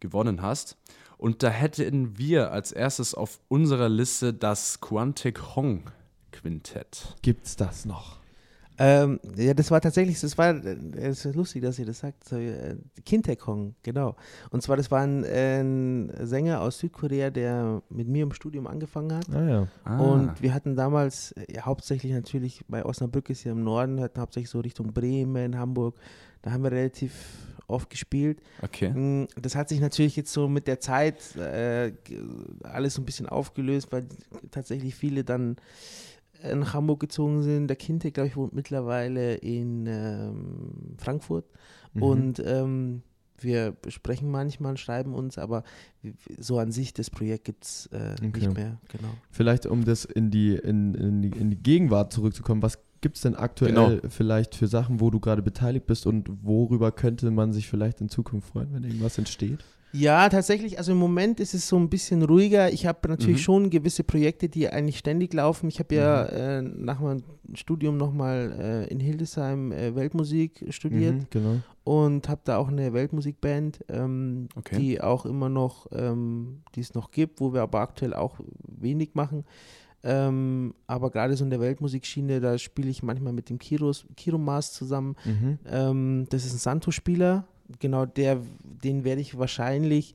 gewonnen 0.00 0.42
hast. 0.42 0.76
Und 1.16 1.42
da 1.42 1.48
hätten 1.48 2.18
wir 2.18 2.52
als 2.52 2.72
erstes 2.72 3.14
auf 3.14 3.40
unserer 3.48 3.88
Liste 3.88 4.34
das 4.34 4.80
Quantic 4.80 5.56
Hong 5.56 5.84
Quintett. 6.32 7.16
Gibt's 7.22 7.56
das 7.56 7.84
noch? 7.84 8.23
Ähm, 8.78 9.20
ja, 9.36 9.54
das 9.54 9.70
war 9.70 9.80
tatsächlich, 9.80 10.20
das 10.20 10.36
war, 10.36 10.54
es 10.96 11.24
ist 11.24 11.36
lustig, 11.36 11.62
dass 11.62 11.78
ihr 11.78 11.86
das 11.86 12.00
sagt, 12.00 12.24
so, 12.24 12.36
äh, 12.36 12.76
Hong, 13.46 13.74
genau. 13.82 14.16
Und 14.50 14.62
zwar, 14.62 14.76
das 14.76 14.90
war 14.90 15.02
ein, 15.02 15.24
ein, 15.24 16.12
Sänger 16.22 16.60
aus 16.60 16.78
Südkorea, 16.78 17.30
der 17.30 17.82
mit 17.88 18.08
mir 18.08 18.24
im 18.24 18.32
Studium 18.32 18.66
angefangen 18.66 19.16
hat. 19.16 19.28
Ah 19.32 19.48
ja. 19.48 19.68
Ah. 19.84 19.98
Und 19.98 20.42
wir 20.42 20.52
hatten 20.52 20.74
damals, 20.74 21.34
ja, 21.48 21.64
hauptsächlich 21.64 22.12
natürlich, 22.12 22.64
bei 22.68 22.84
Osnabrück 22.84 23.30
ist 23.30 23.44
ja 23.44 23.52
im 23.52 23.62
Norden, 23.62 24.00
hatten 24.00 24.20
hauptsächlich 24.20 24.50
so 24.50 24.60
Richtung 24.60 24.92
Bremen, 24.92 25.56
Hamburg, 25.56 25.94
da 26.42 26.50
haben 26.50 26.64
wir 26.64 26.72
relativ 26.72 27.12
oft 27.66 27.90
gespielt. 27.90 28.42
Okay. 28.62 28.90
Mm, 28.90 29.28
Das 29.40 29.54
hat 29.54 29.68
sich 29.68 29.80
natürlich 29.80 30.16
jetzt 30.16 30.32
so 30.32 30.48
mit 30.48 30.66
der 30.66 30.80
Zeit 30.80 31.36
äh, 31.36 31.92
alles 32.62 32.94
so 32.94 33.02
ein 33.02 33.04
bisschen 33.04 33.28
aufgelöst, 33.28 33.88
weil 33.90 34.06
tatsächlich 34.50 34.94
viele 34.94 35.24
dann 35.24 35.52
äh, 35.52 35.60
nach 36.54 36.74
Hamburg 36.74 37.00
gezogen 37.00 37.42
sind. 37.42 37.68
Der 37.68 37.76
Kinte, 37.76 38.10
glaube 38.12 38.28
ich, 38.28 38.36
wohnt 38.36 38.52
mittlerweile 38.52 39.34
in 39.36 39.86
ähm, 39.86 40.96
Frankfurt. 40.98 41.44
Mhm. 41.94 42.02
Und 42.02 42.42
ähm, 42.44 43.02
wir 43.38 43.76
sprechen 43.88 44.30
manchmal, 44.30 44.76
schreiben 44.76 45.14
uns, 45.14 45.38
aber 45.38 45.64
so 46.38 46.58
an 46.58 46.72
sich 46.72 46.94
das 46.94 47.10
Projekt 47.10 47.44
gibt 47.44 47.64
es 47.64 47.86
äh, 47.92 48.14
Okay. 48.14 48.30
nicht 48.34 48.54
mehr. 48.54 48.78
Genau. 48.88 49.08
Vielleicht, 49.30 49.66
um 49.66 49.84
das 49.84 50.04
in 50.04 50.30
die, 50.30 50.54
in, 50.54 50.94
in 50.94 51.22
die, 51.22 51.28
in 51.30 51.50
die 51.50 51.62
Gegenwart 51.62 52.12
zurückzukommen, 52.12 52.62
was 52.62 52.78
gibt 53.00 53.16
es 53.16 53.22
denn 53.22 53.34
aktuell 53.34 53.72
Genau. 53.74 54.08
vielleicht 54.08 54.54
für 54.54 54.66
Sachen, 54.66 55.00
wo 55.00 55.10
du 55.10 55.20
gerade 55.20 55.42
beteiligt 55.42 55.86
bist 55.86 56.06
und 56.06 56.30
worüber 56.42 56.90
könnte 56.90 57.30
man 57.30 57.52
sich 57.52 57.68
vielleicht 57.68 58.00
in 58.00 58.08
Zukunft 58.08 58.48
freuen, 58.48 58.72
wenn 58.72 58.82
irgendwas 58.82 59.18
entsteht? 59.18 59.62
Ja, 59.96 60.28
tatsächlich, 60.28 60.76
also 60.78 60.90
im 60.90 60.98
Moment 60.98 61.38
ist 61.38 61.54
es 61.54 61.68
so 61.68 61.76
ein 61.78 61.88
bisschen 61.88 62.22
ruhiger. 62.24 62.72
Ich 62.72 62.84
habe 62.84 63.08
natürlich 63.08 63.36
Mhm. 63.38 63.42
schon 63.44 63.70
gewisse 63.70 64.02
Projekte, 64.02 64.48
die 64.48 64.68
eigentlich 64.68 64.98
ständig 64.98 65.32
laufen. 65.32 65.68
Ich 65.68 65.78
habe 65.78 65.94
ja 65.94 66.24
äh, 66.24 66.62
nach 66.62 66.98
meinem 66.98 67.22
Studium 67.54 67.96
nochmal 67.96 68.86
äh, 68.88 68.92
in 68.92 68.98
Hildesheim 68.98 69.70
äh, 69.70 69.94
Weltmusik 69.94 70.64
studiert 70.70 71.14
Mhm, 71.14 71.26
genau. 71.30 71.60
und 71.84 72.28
habe 72.28 72.40
da 72.42 72.56
auch 72.56 72.68
eine 72.68 72.92
Weltmusikband, 72.92 73.84
ähm, 73.88 74.48
Okay. 74.56 74.76
die 74.76 75.00
auch 75.00 75.26
immer 75.26 75.48
noch, 75.48 75.86
ähm, 75.92 76.62
die 76.74 76.80
es 76.80 76.94
noch 76.94 77.12
gibt, 77.12 77.40
wo 77.40 77.54
wir 77.54 77.62
aber 77.62 77.78
aktuell 77.78 78.14
auch 78.14 78.40
wenig 78.66 79.10
machen. 79.14 79.44
Ähm, 80.06 80.74
aber 80.88 81.10
gerade 81.10 81.36
so 81.36 81.44
in 81.44 81.50
der 81.50 81.60
Weltmusikschiene, 81.60 82.40
da 82.40 82.58
spiele 82.58 82.90
ich 82.90 83.02
manchmal 83.04 83.32
mit 83.32 83.48
dem 83.48 83.58
Kiros, 83.58 84.06
Kiromas 84.16 84.72
zusammen. 84.72 85.14
Mhm. 85.24 85.58
Ähm, 85.66 86.26
das 86.30 86.44
ist 86.44 86.52
ein 86.54 86.58
Santo-Spieler. 86.58 87.46
Genau, 87.78 88.06
der, 88.06 88.40
den 88.62 89.04
werde 89.04 89.20
ich 89.20 89.38
wahrscheinlich, 89.38 90.14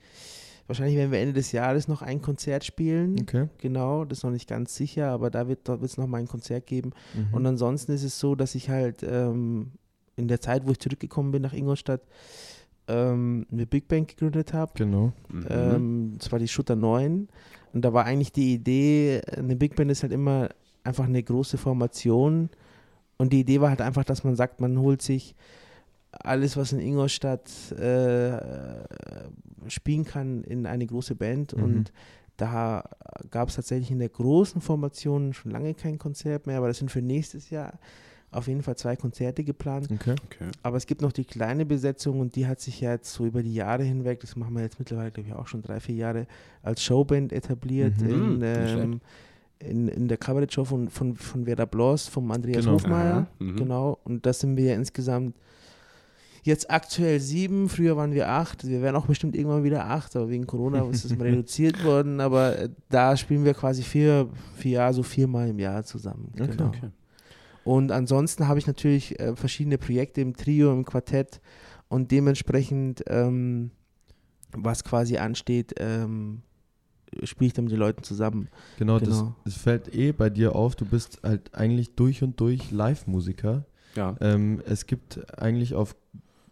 wahrscheinlich 0.67 0.95
werden 0.95 1.11
wir 1.11 1.19
Ende 1.19 1.33
des 1.33 1.51
Jahres 1.51 1.87
noch 1.87 2.01
ein 2.01 2.21
Konzert 2.21 2.63
spielen. 2.63 3.19
Okay. 3.21 3.47
Genau, 3.57 4.05
das 4.05 4.19
ist 4.19 4.23
noch 4.23 4.31
nicht 4.31 4.47
ganz 4.47 4.75
sicher, 4.75 5.09
aber 5.09 5.29
da 5.29 5.47
wird 5.47 5.67
es 5.67 5.97
noch 5.97 6.07
mal 6.07 6.19
ein 6.19 6.27
Konzert 6.27 6.67
geben. 6.67 6.91
Mhm. 7.13 7.33
Und 7.33 7.45
ansonsten 7.45 7.91
ist 7.91 8.03
es 8.03 8.19
so, 8.19 8.35
dass 8.35 8.55
ich 8.55 8.69
halt 8.69 9.03
ähm, 9.03 9.71
in 10.15 10.27
der 10.27 10.41
Zeit, 10.41 10.67
wo 10.67 10.71
ich 10.71 10.79
zurückgekommen 10.79 11.31
bin 11.31 11.41
nach 11.41 11.53
Ingolstadt, 11.53 12.01
ähm, 12.87 13.45
eine 13.51 13.65
Big 13.65 13.87
Band 13.87 14.09
gegründet 14.09 14.53
habe. 14.53 14.73
genau. 14.75 15.13
Mhm. 15.29 15.45
Ähm, 15.49 16.13
das 16.17 16.31
war 16.31 16.39
die 16.39 16.47
Schutter 16.47 16.75
9. 16.75 17.27
Und 17.71 17.85
da 17.85 17.93
war 17.93 18.05
eigentlich 18.05 18.31
die 18.31 18.53
Idee, 18.53 19.21
eine 19.35 19.55
Big 19.55 19.75
Band 19.75 19.91
ist 19.91 20.03
halt 20.03 20.11
immer 20.11 20.49
einfach 20.83 21.05
eine 21.05 21.21
große 21.21 21.57
Formation. 21.57 22.49
Und 23.17 23.33
die 23.33 23.41
Idee 23.41 23.61
war 23.61 23.69
halt 23.69 23.81
einfach, 23.81 24.03
dass 24.03 24.23
man 24.23 24.35
sagt, 24.35 24.59
man 24.59 24.79
holt 24.79 25.01
sich 25.01 25.35
alles, 26.11 26.57
was 26.57 26.73
in 26.73 26.79
Ingolstadt 26.79 27.71
äh, 27.71 28.39
spielen 29.67 30.05
kann, 30.05 30.43
in 30.43 30.65
eine 30.65 30.85
große 30.85 31.15
Band. 31.15 31.55
Mhm. 31.55 31.63
Und 31.63 31.93
da 32.37 32.83
gab 33.31 33.49
es 33.49 33.55
tatsächlich 33.55 33.91
in 33.91 33.99
der 33.99 34.09
großen 34.09 34.61
Formation 34.61 35.33
schon 35.33 35.51
lange 35.51 35.73
kein 35.73 35.97
Konzert 35.97 36.47
mehr, 36.47 36.57
aber 36.57 36.67
das 36.67 36.77
sind 36.77 36.89
für 36.89 37.01
nächstes 37.01 37.49
Jahr 37.49 37.79
auf 38.31 38.47
jeden 38.47 38.61
Fall 38.61 38.75
zwei 38.77 38.95
Konzerte 38.95 39.43
geplant. 39.43 39.89
Okay. 39.91 40.15
okay. 40.25 40.51
Aber 40.61 40.77
es 40.77 40.85
gibt 40.85 41.01
noch 41.01 41.11
die 41.11 41.25
kleine 41.25 41.65
Besetzung 41.65 42.19
und 42.19 42.35
die 42.35 42.45
hat 42.45 42.59
sich 42.59 42.79
ja 42.79 42.91
jetzt 42.91 43.11
so 43.11 43.25
über 43.25 43.41
die 43.41 43.53
Jahre 43.53 43.83
hinweg, 43.83 44.19
das 44.19 44.35
machen 44.35 44.53
wir 44.53 44.61
jetzt 44.61 44.77
mittlerweile, 44.77 45.11
glaube 45.11 45.29
ich, 45.29 45.35
auch 45.35 45.47
schon 45.47 45.61
drei, 45.63 45.79
vier 45.79 45.95
Jahre, 45.95 46.27
als 46.61 46.83
Showband 46.83 47.33
etabliert 47.33 47.99
Mhm. 47.99 48.07
Hm, 48.07 48.43
in, 48.43 48.63
nicht 48.63 48.77
ähm, 48.77 49.01
in, 49.59 49.87
in 49.87 50.07
der 50.07 50.17
Cabaret-Show 50.17 50.63
von, 50.63 50.89
von, 50.89 51.15
von 51.15 51.45
Werder 51.45 51.65
Bloss, 51.65 52.07
vom 52.07 52.29
Andreas 52.31 52.65
Genau. 52.65 52.75
Hofmeier. 52.75 53.27
Mhm. 53.39 53.55
Genau, 53.57 53.97
und 54.03 54.25
das 54.25 54.39
sind 54.39 54.55
wir 54.55 54.65
ja 54.65 54.75
insgesamt 54.75 55.35
jetzt 56.43 56.69
aktuell 56.71 57.19
sieben, 57.19 57.69
früher 57.69 57.97
waren 57.97 58.13
wir 58.13 58.29
acht, 58.29 58.67
wir 58.67 58.81
werden 58.81 58.95
auch 58.95 59.07
bestimmt 59.07 59.35
irgendwann 59.35 59.63
wieder 59.63 59.85
acht, 59.85 60.15
aber 60.15 60.29
wegen 60.29 60.47
Corona 60.47 60.83
ist 60.89 61.05
es 61.05 61.15
mal 61.17 61.27
reduziert 61.27 61.83
worden, 61.83 62.21
aber 62.21 62.57
äh, 62.57 62.69
da 62.89 63.15
spielen 63.17 63.45
wir 63.45 63.53
quasi 63.53 63.83
vier, 63.83 64.29
vier 64.55 64.71
Jahre, 64.71 64.93
so 64.93 65.03
viermal 65.03 65.49
im 65.49 65.59
Jahr 65.59 65.83
zusammen. 65.83 66.31
Okay. 66.33 66.47
Genau. 66.51 66.67
Okay. 66.67 66.89
Und 67.63 67.91
ansonsten 67.91 68.47
habe 68.47 68.57
ich 68.59 68.67
natürlich 68.67 69.19
äh, 69.19 69.35
verschiedene 69.35 69.77
Projekte 69.77 70.21
im 70.21 70.35
Trio, 70.35 70.71
im 70.73 70.85
Quartett 70.85 71.39
und 71.87 72.11
dementsprechend, 72.11 73.03
ähm, 73.07 73.71
was 74.53 74.83
quasi 74.83 75.17
ansteht, 75.17 75.73
ähm, 75.77 76.41
spiele 77.23 77.47
ich 77.47 77.53
dann 77.53 77.65
mit 77.65 77.71
den 77.71 77.79
Leuten 77.79 78.03
zusammen. 78.03 78.49
Genau, 78.77 78.99
Das, 78.99 79.09
Genau. 79.19 79.35
das 79.43 79.55
fällt 79.55 79.93
eh 79.93 80.11
bei 80.11 80.29
dir 80.29 80.55
auf. 80.55 80.75
Du 80.75 80.85
bist 80.85 81.19
halt 81.23 81.53
eigentlich 81.53 81.95
durch 81.95 82.23
und 82.23 82.39
durch 82.39 82.71
Live-Musiker. 82.71 83.65
Ja. 83.95 84.15
Ähm, 84.21 84.61
es 84.65 84.85
gibt 84.85 85.19
eigentlich 85.39 85.73
auf 85.73 85.95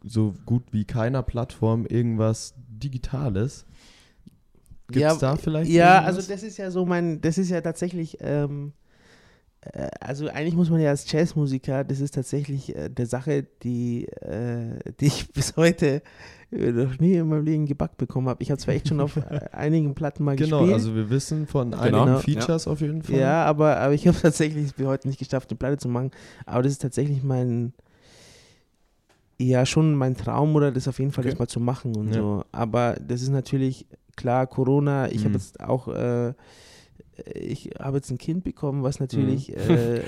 so 0.04 0.34
gut 0.46 0.64
wie 0.72 0.86
keiner 0.86 1.24
Plattform 1.24 1.86
irgendwas 1.86 2.54
Digitales. 2.70 3.66
Gibt 4.88 4.98
es 4.98 5.02
Ja, 5.02 5.16
da 5.16 5.36
vielleicht? 5.36 5.70
Ja, 5.72 5.96
irgendwas? 5.96 6.16
also 6.18 6.32
das 6.34 6.44
ist 6.44 6.58
ja 6.58 6.72
so 6.72 6.86
mein, 6.86 7.20
das 7.22 7.38
ist 7.38 7.50
ja 7.50 7.60
tatsächlich, 7.60 8.18
ähm, 8.22 8.72
äh, 9.62 9.90
also 10.00 10.30
eigentlich 10.30 10.56
muss 10.56 10.70
man 10.70 10.80
ja 10.80 10.92
als 10.92 11.12
Jazzmusiker, 11.12 11.84
das 11.84 12.00
ist 12.00 12.14
tatsächlich 12.14 12.74
äh, 12.76 12.90
der 12.90 13.06
Sache, 13.06 13.46
die, 13.64 14.06
äh, 14.08 14.80
die 15.02 15.08
ich 15.08 15.28
bis 15.34 15.58
heute 15.58 16.02
äh, 16.52 16.72
noch 16.72 17.00
nie 17.00 17.16
in 17.16 17.28
meinem 17.28 17.44
Leben 17.44 17.66
gebackt 17.66 17.98
bekommen 17.98 18.30
habe. 18.30 18.42
Ich 18.44 18.50
habe 18.50 18.60
zwar 18.62 18.76
echt 18.76 18.88
schon 18.88 19.02
auf 19.02 19.18
äh, 19.30 19.50
einigen 19.52 19.94
Platten 19.94 20.24
mal 20.24 20.38
Genau, 20.38 20.60
gespielt. 20.60 20.74
also 20.74 20.96
wir 20.96 21.10
wissen 21.10 21.48
von 21.48 21.72
Genau. 21.72 21.82
einigen 21.82 22.08
Ja. 22.08 22.20
Features 22.20 22.68
auf 22.68 22.80
jeden 22.80 23.02
Fall. 23.04 23.18
Ja, 23.20 23.44
aber, 23.44 23.78
aber 23.78 23.94
ich 23.94 24.08
habe 24.08 24.18
tatsächlich 24.18 24.74
bis 24.74 24.86
heute 24.88 25.10
nicht 25.10 25.20
geschafft, 25.20 25.50
eine 25.50 25.58
Platte 25.58 25.78
zu 25.78 25.90
machen. 25.90 26.12
Aber 26.46 26.64
das 26.64 26.72
ist 26.72 26.82
tatsächlich 26.82 27.24
mein, 27.24 27.74
ja, 29.40 29.66
schon 29.66 29.94
mein 29.96 30.16
Traum 30.16 30.56
oder 30.56 30.72
das 30.72 30.88
auf 30.88 31.00
jeden 31.00 31.12
Fall 31.12 31.24
Okay. 31.24 31.32
das 31.32 31.40
mal 31.40 31.48
zu 31.48 31.60
machen 31.60 31.96
und 31.96 32.08
Ja. 32.14 32.22
so. 32.22 32.44
Aber 32.52 32.96
das 33.06 33.22
ist 33.22 33.30
natürlich, 33.30 33.86
klar, 34.16 34.48
Corona, 34.48 35.12
ich 35.12 35.22
Mhm. 35.22 35.26
habe 35.26 35.34
jetzt 35.36 35.60
auch, 35.60 35.88
äh, 35.90 36.34
ich 37.34 37.72
habe 37.80 37.98
jetzt 37.98 38.12
ein 38.12 38.18
Kind 38.20 38.44
bekommen, 38.44 38.84
was 38.84 39.00
natürlich 39.00 39.50
Mhm. 39.50 39.56
äh, 39.56 40.04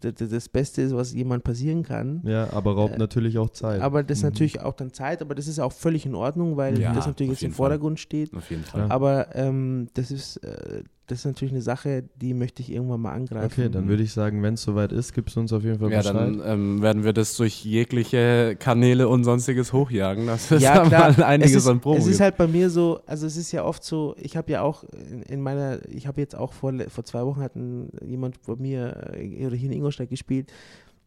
das 0.28 0.48
Beste 0.48 0.82
ist, 0.82 0.94
was 0.94 1.12
jemand 1.12 1.42
passieren 1.44 1.82
kann. 1.82 2.20
Ja, 2.24 2.52
aber 2.52 2.74
raubt 2.74 2.94
Äh, 2.94 2.98
natürlich 2.98 3.38
auch 3.38 3.50
Zeit. 3.50 3.80
Aber 3.80 4.02
das 4.02 4.18
ist 4.18 4.22
Mhm. 4.24 4.28
natürlich 4.30 4.60
auch 4.60 4.74
dann 4.74 4.92
Zeit, 4.92 5.20
aber 5.22 5.34
das 5.34 5.46
ist 5.48 5.58
auch 5.58 5.72
völlig 5.72 6.06
in 6.06 6.14
Ordnung, 6.14 6.56
weil 6.56 6.80
Ja, 6.80 6.92
das 6.94 7.06
natürlich 7.06 7.30
jetzt 7.30 7.42
im 7.42 7.46
jeden 7.46 7.54
Fall. 7.54 7.56
Vordergrund 7.66 7.98
steht. 8.00 8.32
Auf 8.34 8.50
jeden 8.50 8.64
Fall. 8.64 8.90
Aber 8.90 9.34
ähm, 9.34 9.88
das 9.94 10.10
ist 10.10 10.36
äh, 10.38 10.82
das 11.06 11.18
ist 11.20 11.24
natürlich 11.26 11.52
eine 11.52 11.60
Sache, 11.62 12.04
die 12.16 12.32
möchte 12.32 12.62
ich 12.62 12.72
irgendwann 12.72 13.00
mal 13.02 13.12
angreifen. 13.12 13.44
Okay, 13.52 13.68
dann 13.68 13.88
würde 13.88 14.02
ich 14.02 14.12
sagen, 14.12 14.42
wenn 14.42 14.54
es 14.54 14.62
soweit 14.62 14.90
ist, 14.92 15.12
gibst 15.12 15.36
du 15.36 15.40
uns 15.40 15.52
auf 15.52 15.62
jeden 15.62 15.78
Fall 15.78 15.90
Ja, 15.92 15.98
Bescheid. 15.98 16.14
dann 16.14 16.42
ähm, 16.44 16.80
werden 16.82 17.04
wir 17.04 17.12
das 17.12 17.36
durch 17.36 17.62
jegliche 17.64 18.56
Kanäle 18.58 19.08
und 19.08 19.24
sonstiges 19.24 19.72
hochjagen. 19.74 20.26
Das 20.26 20.50
ist 20.50 20.62
ja, 20.62 20.76
da 20.76 20.84
klar. 20.88 21.12
mal 21.12 21.22
einiges 21.24 21.52
es 21.52 21.62
ist, 21.64 21.68
an 21.68 21.80
Promo. 21.80 21.96
Es 21.98 22.04
ist 22.04 22.10
gibt. 22.12 22.20
halt 22.20 22.36
bei 22.38 22.46
mir 22.46 22.70
so, 22.70 23.00
also 23.06 23.26
es 23.26 23.36
ist 23.36 23.52
ja 23.52 23.64
oft 23.64 23.84
so, 23.84 24.14
ich 24.18 24.36
habe 24.36 24.50
ja 24.52 24.62
auch 24.62 24.84
in, 25.10 25.22
in 25.22 25.40
meiner, 25.42 25.78
ich 25.90 26.06
habe 26.06 26.20
jetzt 26.20 26.34
auch 26.36 26.52
vor, 26.54 26.72
vor 26.88 27.04
zwei 27.04 27.24
Wochen 27.26 27.40
hat 27.42 27.54
ein, 27.54 27.90
jemand 28.06 28.40
bei 28.42 28.56
mir 28.56 29.10
äh, 29.14 29.46
oder 29.46 29.56
hier 29.56 29.70
in 29.70 29.76
Ingolstadt 29.76 30.08
gespielt, 30.08 30.50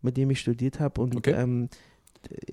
mit 0.03 0.15
dem 0.15 0.29
ich 0.29 0.39
studiert 0.39 0.79
habe 0.79 1.01
und 1.01 1.15
Okay. 1.15 1.31
ähm, 1.35 1.69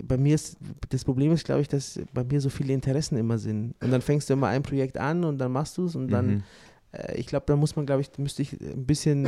bei 0.04 0.16
mir 0.18 0.34
ist, 0.34 0.56
das 0.90 1.04
Problem 1.04 1.32
ist, 1.32 1.44
glaube 1.44 1.60
ich, 1.62 1.68
dass 1.68 2.00
bei 2.12 2.22
mir 2.22 2.40
so 2.40 2.48
viele 2.48 2.72
Interessen 2.72 3.16
immer 3.16 3.38
sind. 3.38 3.74
Und 3.82 3.90
dann 3.90 4.02
fängst 4.02 4.28
du 4.28 4.34
immer 4.34 4.46
ein 4.48 4.62
Projekt 4.62 4.98
an 4.98 5.24
und 5.24 5.38
dann 5.38 5.52
machst 5.52 5.76
du 5.78 5.86
es 5.86 5.94
und 5.96 6.08
dann, 6.08 6.26
Mhm. 6.26 6.42
Äh, 6.94 7.16
ich 7.16 7.26
glaube, 7.26 7.44
da 7.46 7.56
muss 7.56 7.76
man, 7.76 7.86
glaube 7.86 8.00
ich, 8.02 8.10
müsste 8.18 8.42
ich 8.42 8.52
ein 8.60 8.86
bisschen 8.86 9.26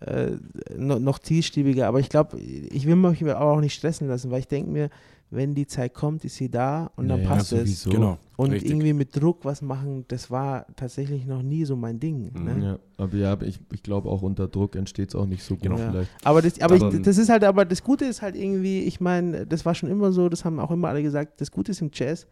äh, 0.00 0.32
noch, 0.76 0.98
noch 0.98 1.18
zielstrebiger. 1.18 1.86
Aber 1.86 2.00
ich 2.00 2.08
glaube, 2.08 2.38
ich 2.38 2.86
will 2.86 2.96
mich 2.96 3.24
auch 3.32 3.60
nicht 3.60 3.74
stressen 3.74 4.08
lassen, 4.08 4.30
weil 4.30 4.40
ich 4.40 4.48
denke 4.48 4.70
mir, 4.70 4.90
wenn 5.30 5.54
die 5.56 5.66
Zeit 5.66 5.92
kommt, 5.92 6.24
ist 6.24 6.36
sie 6.36 6.48
da 6.48 6.90
und 6.94 7.08
dann 7.08 7.22
Ja, 7.22 7.28
passt 7.28 7.52
es. 7.52 7.58
sowieso. 7.82 7.90
Genau. 7.90 8.18
Und 8.36 8.52
richtig. 8.52 8.70
irgendwie 8.70 8.92
mit 8.92 9.16
Druck 9.20 9.44
was 9.44 9.60
machen, 9.60 10.04
das 10.06 10.30
war 10.30 10.66
tatsächlich 10.76 11.26
noch 11.26 11.42
nie 11.42 11.64
so 11.64 11.74
mein 11.74 11.98
Ding. 11.98 12.30
Mhm. 12.32 12.44
Ne? 12.44 12.64
Ja, 12.64 12.78
aber 13.04 13.16
ja, 13.16 13.32
aber 13.32 13.46
ich, 13.46 13.58
ich 13.72 13.82
glaube 13.82 14.08
auch 14.08 14.22
unter 14.22 14.46
Druck 14.46 14.76
entsteht 14.76 15.08
es 15.08 15.14
auch 15.16 15.26
nicht 15.26 15.42
so 15.42 15.54
gut 15.54 15.64
Genau. 15.64 15.78
Ja. 15.78 15.90
vielleicht. 15.90 16.10
Aber, 16.22 16.42
das, 16.42 16.60
aber, 16.60 16.76
Aber- 16.76 16.94
ich, 16.94 17.02
das 17.02 17.18
ist 17.18 17.28
halt, 17.28 17.42
aber 17.42 17.64
das 17.64 17.82
Gute 17.82 18.04
ist 18.04 18.22
halt 18.22 18.36
irgendwie, 18.36 18.82
ich 18.82 19.00
meine, 19.00 19.46
das 19.46 19.64
war 19.66 19.74
schon 19.74 19.90
immer 19.90 20.12
so, 20.12 20.28
das 20.28 20.44
haben 20.44 20.60
auch 20.60 20.70
immer 20.70 20.88
alle 20.88 21.02
gesagt, 21.02 21.40
das 21.40 21.50
Gute 21.50 21.72
ist 21.72 21.80
im 21.80 21.90
Jazz, 21.92 22.28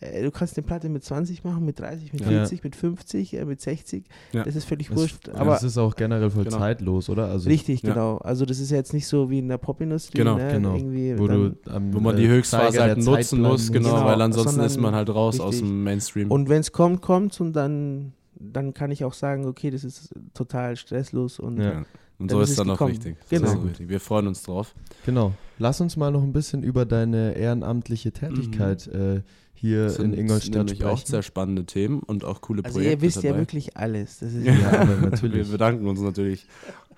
du 0.00 0.30
kannst 0.30 0.56
eine 0.58 0.66
Platte 0.66 0.88
mit 0.88 1.02
20 1.04 1.44
machen, 1.44 1.64
mit 1.64 1.78
30, 1.80 2.12
mit 2.12 2.22
Ja. 2.22 2.28
40, 2.28 2.62
mit 2.64 2.76
50, 2.76 3.34
äh, 3.34 3.44
mit 3.44 3.60
60, 3.60 4.04
Ja. 4.32 4.42
das 4.44 4.54
ist 4.56 4.64
völlig 4.66 4.88
Das, 4.88 4.96
wurscht. 4.96 5.28
ja, 5.28 5.34
Aber 5.34 5.52
das 5.52 5.62
ist 5.62 5.78
auch 5.78 5.94
generell 5.96 6.30
voll 6.30 6.44
Genau. 6.44 6.58
zeitlos, 6.58 7.08
oder? 7.08 7.28
Also 7.28 7.48
richtig, 7.48 7.82
Ja. 7.82 7.94
genau. 7.94 8.16
Also 8.18 8.44
das 8.44 8.58
ist 8.60 8.70
ja 8.70 8.76
jetzt 8.76 8.92
nicht 8.92 9.06
so 9.06 9.30
wie 9.30 9.38
in 9.38 9.48
der 9.48 9.58
Popindustrie, 9.58 10.18
Genau, 10.18 10.36
ne? 10.36 10.52
genau. 10.52 10.74
Irgendwie 10.74 11.18
wo, 11.18 11.26
dann, 11.26 11.56
du 11.64 11.70
am, 11.70 11.94
Wo 11.94 12.00
man 12.00 12.16
äh, 12.16 12.20
die 12.20 12.28
Höchstphase 12.28 12.76
Zeiger 12.78 12.94
halt 12.94 12.98
nutzen 13.04 13.40
muss, 13.40 13.72
genau, 13.72 13.94
Genau, 13.94 14.04
weil 14.06 14.20
ansonsten 14.20 14.60
ist 14.60 14.78
man 14.80 14.94
halt 14.94 15.08
raus 15.10 15.40
aus 15.40 15.54
richtig. 15.54 15.68
dem 15.70 15.82
Mainstream. 15.84 16.30
und 16.30 16.48
wenn 16.48 16.60
es 16.60 16.72
kommt, 16.72 17.00
kommt 17.00 17.40
und 17.40 17.52
dann, 17.54 18.12
dann 18.38 18.74
kann 18.74 18.90
ich 18.90 19.04
auch 19.04 19.14
sagen, 19.14 19.46
okay, 19.46 19.70
das 19.70 19.84
ist 19.84 20.12
total 20.34 20.76
stresslos 20.76 21.38
und 21.38 21.58
Ja. 21.58 21.64
ja. 21.72 21.84
Und 22.16 22.30
Dann 22.30 22.36
so 22.38 22.42
ist 22.42 22.50
ist 22.50 22.58
es 22.60 22.64
dann 22.64 22.70
auch 22.70 22.80
richtig. 22.86 23.16
Genau. 23.28 23.42
Das 23.46 23.54
ist 23.54 23.64
richtig. 23.64 23.88
Wir 23.88 23.98
freuen 23.98 24.28
uns 24.28 24.44
drauf. 24.44 24.72
Genau. 25.04 25.32
Lass 25.58 25.80
uns 25.80 25.96
mal 25.96 26.12
noch 26.12 26.22
ein 26.22 26.32
bisschen 26.32 26.62
über 26.62 26.84
deine 26.84 27.32
ehrenamtliche 27.36 28.12
Tätigkeit 28.12 28.86
äh, 28.86 29.22
hier 29.54 29.84
Das 29.84 29.96
in 29.98 30.10
sind 30.12 30.18
Ingolstadt 30.18 30.54
nämlich 30.54 30.78
sprechen. 30.78 30.90
auch 30.92 31.06
sehr 31.06 31.22
spannende 31.22 31.64
Themen 31.64 32.00
und 32.00 32.24
auch 32.24 32.40
coole 32.40 32.64
also 32.64 32.74
Projekte 32.78 32.92
ihr 32.96 33.00
wisst 33.02 33.16
dabei. 33.18 33.28
ja 33.28 33.36
wirklich 33.38 33.76
alles. 33.76 34.18
Das 34.18 34.32
ist 34.34 34.44
Ja, 34.46 34.80
aber 34.80 35.00
Wir 35.00 35.10
natürlich. 35.10 35.50
bedanken 35.50 35.86
uns 35.86 36.00
natürlich. 36.00 36.46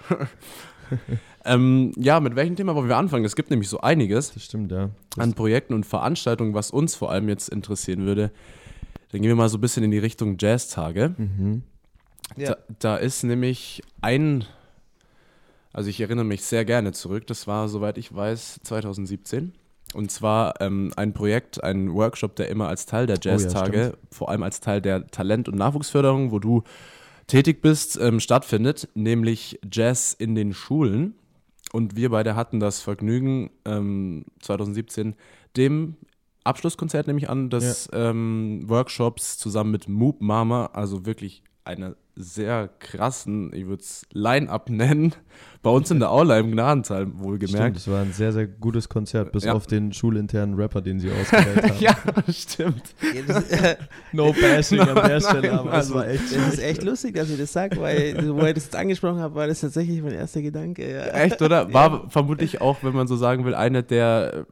ähm, 1.44 1.92
ja, 1.96 2.20
mit 2.20 2.36
welchem 2.36 2.56
Thema 2.56 2.74
wollen 2.74 2.88
wir 2.88 2.96
anfangen? 2.96 3.24
Es 3.24 3.36
gibt 3.36 3.50
nämlich 3.50 3.68
so 3.68 3.80
einiges 3.80 4.32
Das 4.32 4.44
stimmt, 4.44 4.72
ja. 4.72 4.90
Das, 5.14 5.22
an 5.24 5.34
Projekten 5.34 5.74
und 5.74 5.84
Veranstaltungen, 5.86 6.54
was 6.54 6.70
uns 6.70 6.94
vor 6.94 7.10
allem 7.10 7.28
jetzt 7.28 7.48
interessieren 7.48 8.04
würde. 8.06 8.30
Dann 9.12 9.20
gehen 9.22 9.28
wir 9.28 9.36
mal 9.36 9.48
so 9.48 9.58
ein 9.58 9.60
bisschen 9.60 9.84
in 9.84 9.90
die 9.90 9.98
Richtung 9.98 10.36
Jazztage. 10.40 11.14
mhm. 11.16 11.62
Ja. 12.36 12.54
Da, 12.54 12.56
da 12.80 12.96
ist 12.96 13.22
nämlich 13.22 13.82
ein, 14.00 14.44
also 15.72 15.88
ich 15.88 16.00
erinnere 16.00 16.24
mich 16.24 16.42
sehr 16.42 16.64
gerne 16.64 16.90
zurück, 16.90 17.24
das 17.28 17.46
war, 17.46 17.68
soweit 17.68 17.98
ich 17.98 18.12
weiß, 18.12 18.58
2017. 18.64 19.52
Und 19.94 20.10
zwar 20.10 20.60
ähm, 20.60 20.92
ein 20.96 21.12
Projekt, 21.12 21.62
ein 21.62 21.94
Workshop, 21.94 22.36
der 22.36 22.48
immer 22.48 22.68
als 22.68 22.86
Teil 22.86 23.06
der 23.06 23.16
Oh 23.16 23.20
ja, 23.24 23.32
Jazztage, 23.32 23.96
vor 24.10 24.30
allem 24.30 24.42
als 24.42 24.60
Teil 24.60 24.80
der 24.80 25.06
Talent- 25.06 25.48
und 25.48 25.56
Nachwuchsförderung, 25.56 26.32
wo 26.32 26.38
du 26.38 26.64
tätig 27.26 27.62
bist, 27.62 27.98
ähm, 28.00 28.20
stattfindet, 28.20 28.88
nämlich 28.94 29.58
Jazz 29.70 30.12
in 30.12 30.34
den 30.34 30.52
Schulen. 30.52 31.14
Und 31.72 31.96
wir 31.96 32.10
beide 32.10 32.36
hatten 32.36 32.60
das 32.60 32.80
Vergnügen, 32.80 33.50
ähm, 33.64 34.24
2017 34.40 35.14
dem 35.56 35.96
Abschlusskonzert 36.44 37.06
nehme 37.06 37.18
ich 37.18 37.28
an, 37.28 37.50
des 37.50 37.88
ähm, 37.92 38.62
Workshops 38.66 39.36
zusammen 39.36 39.72
mit 39.72 39.88
Moop 39.88 40.20
Mama, 40.22 40.66
also 40.66 41.04
wirklich 41.04 41.42
einer 41.66 41.94
sehr 42.18 42.70
krassen, 42.78 43.52
ich 43.52 43.66
würde 43.66 43.82
es 43.82 44.06
Line-Up 44.12 44.70
nennen, 44.70 45.12
bei 45.62 45.68
uns 45.70 45.90
in 45.90 45.98
der 45.98 46.10
Aula 46.10 46.38
im 46.38 46.50
Gnadental 46.52 47.02
Stimmt, 47.02 47.20
wohlgemerkt. 47.20 47.76
das 47.76 47.88
war 47.90 48.00
ein 48.00 48.12
sehr, 48.12 48.32
sehr 48.32 48.46
gutes 48.46 48.88
Konzert, 48.88 49.32
bis 49.32 49.44
Ja. 49.44 49.52
auf 49.52 49.66
den 49.66 49.92
schulinternen 49.92 50.54
Rapper, 50.54 50.80
den 50.80 50.98
sie 50.98 51.10
ausgewählt 51.10 51.62
haben. 51.70 51.74
ja, 51.80 51.94
stimmt. 52.32 52.94
Ja, 53.28 53.38
äh, 53.40 53.76
No 54.12 54.32
bashing 54.32 54.80
an 54.80 54.86
der 54.94 54.94
Nein, 55.08 55.20
Stelle, 55.20 55.52
aber 55.52 55.72
also, 55.72 55.90
es 55.90 55.94
war 55.94 56.08
echt 56.08 56.24
das 56.34 56.54
ist 56.54 56.62
echt 56.62 56.82
lustig, 56.84 57.14
dass 57.16 57.28
ich 57.28 57.38
das 57.38 57.52
sage, 57.52 57.78
weil, 57.80 58.34
wo 58.34 58.44
ich 58.46 58.54
das 58.54 58.64
jetzt 58.64 58.76
angesprochen 58.76 59.18
habe, 59.18 59.34
war 59.34 59.46
das 59.46 59.60
tatsächlich 59.60 60.00
mein 60.02 60.12
erster 60.14 60.40
Gedanke. 60.40 60.90
Ja. 60.90 61.06
Echt, 61.08 61.42
oder? 61.42 61.70
War 61.74 62.08
vermutlich 62.08 62.62
auch, 62.62 62.78
wenn 62.82 62.94
man 62.94 63.06
so 63.08 63.16
sagen 63.16 63.44
will, 63.44 63.54
eine 63.54 63.82
der 63.82 64.46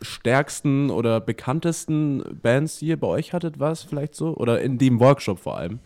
stärksten 0.00 0.90
oder 0.90 1.20
bekanntesten 1.20 2.22
Bands, 2.42 2.78
die 2.78 2.86
ihr 2.86 2.98
bei 2.98 3.06
euch 3.06 3.32
hattet, 3.32 3.60
war 3.60 3.70
es 3.72 3.82
vielleicht 3.82 4.14
so? 4.14 4.34
Oder 4.36 4.60
in 4.60 4.78
dem 4.78 4.98
Workshop 5.00 5.38
vor 5.38 5.56
allem? 5.58 5.78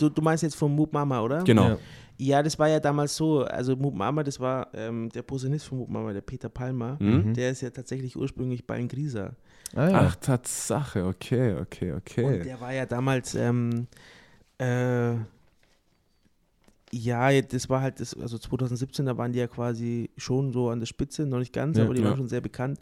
Du, 0.00 0.08
du 0.08 0.22
meinst 0.22 0.42
jetzt 0.42 0.56
von 0.56 0.74
Moop 0.74 0.92
Mama, 0.92 1.20
oder? 1.20 1.44
Genau. 1.44 1.68
Ja. 1.68 1.78
Ja, 2.22 2.42
das 2.42 2.58
war 2.58 2.68
ja 2.68 2.80
damals 2.80 3.16
so. 3.16 3.44
Also 3.44 3.76
Moop 3.76 3.94
Mama, 3.94 4.22
das 4.22 4.38
war 4.38 4.68
ähm, 4.74 5.08
der 5.08 5.22
Posaunist 5.22 5.66
von 5.66 5.78
Moop 5.78 5.88
Mama, 5.88 6.12
der 6.12 6.20
Peter 6.20 6.50
Palmer. 6.50 6.98
Hm? 6.98 7.32
Der 7.32 7.50
ist 7.50 7.62
ja 7.62 7.70
tatsächlich 7.70 8.14
ursprünglich 8.14 8.66
bei 8.66 8.82
Grieser. 8.82 9.36
Ah, 9.74 9.88
ja. 9.88 10.00
Ach, 10.00 10.16
Tatsache, 10.16 11.06
okay, 11.06 11.54
okay, 11.54 11.92
Und 11.92 11.98
okay. 11.98 12.42
der 12.42 12.60
war 12.60 12.74
ja 12.74 12.84
damals, 12.84 13.34
ähm, 13.34 13.86
äh, 14.58 15.14
ja, 17.10 17.42
das 17.42 17.68
war 17.68 17.80
halt, 17.82 18.00
das, 18.00 18.14
also 18.18 18.38
2017, 18.38 19.06
da 19.06 19.16
waren 19.18 19.32
die 19.32 19.38
ja 19.38 19.46
quasi 19.46 20.10
schon 20.16 20.52
so 20.52 20.68
an 20.70 20.78
der 20.80 20.86
Spitze, 20.86 21.26
noch 21.26 21.38
nicht 21.38 21.52
ganz, 21.52 21.76
Ja, 21.78 21.84
aber 21.84 21.94
die 21.94 22.00
ja. 22.02 22.08
waren 22.08 22.16
schon 22.16 22.28
sehr 22.28 22.40
bekannt. 22.40 22.78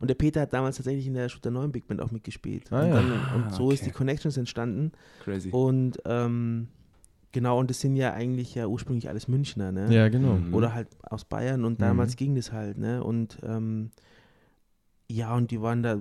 Und 0.00 0.08
der 0.08 0.14
Peter 0.14 0.40
hat 0.42 0.52
damals 0.52 0.76
tatsächlich 0.76 1.06
in 1.06 1.14
der 1.14 1.28
Shooter 1.28 1.50
9 1.50 1.72
Big 1.72 1.86
Band 1.86 2.00
auch 2.00 2.10
mitgespielt. 2.10 2.72
Ah, 2.72 2.82
und, 2.82 2.88
ja. 2.88 2.94
dann, 2.96 3.12
Ah, 3.12 3.34
und 3.36 3.54
so 3.54 3.70
ist 3.70 3.80
okay. 3.82 3.90
die 3.90 3.96
Connections 3.96 4.36
entstanden. 4.36 4.92
Crazy. 5.24 5.50
Und 5.50 5.98
ähm, 6.06 6.68
genau, 7.32 7.58
und 7.58 7.68
das 7.70 7.80
sind 7.80 7.96
ja 7.96 8.12
eigentlich 8.14 8.54
ja 8.54 8.66
ursprünglich 8.66 9.08
alles 9.08 9.28
Münchner, 9.28 9.72
ne? 9.72 9.92
ja, 9.94 10.08
genau. 10.08 10.34
Mhm. 10.36 10.54
Oder 10.54 10.74
halt 10.74 10.88
aus 11.02 11.24
Bayern 11.24 11.64
und 11.64 11.80
damals 11.82 12.12
Mhm. 12.12 12.16
ging 12.16 12.34
das 12.34 12.50
halt, 12.52 12.78
ne? 12.78 13.02
Und 13.04 13.38
ähm, 13.42 13.90
ja, 15.10 15.34
und 15.34 15.50
die 15.50 15.60
waren 15.60 15.82
da, 15.82 15.98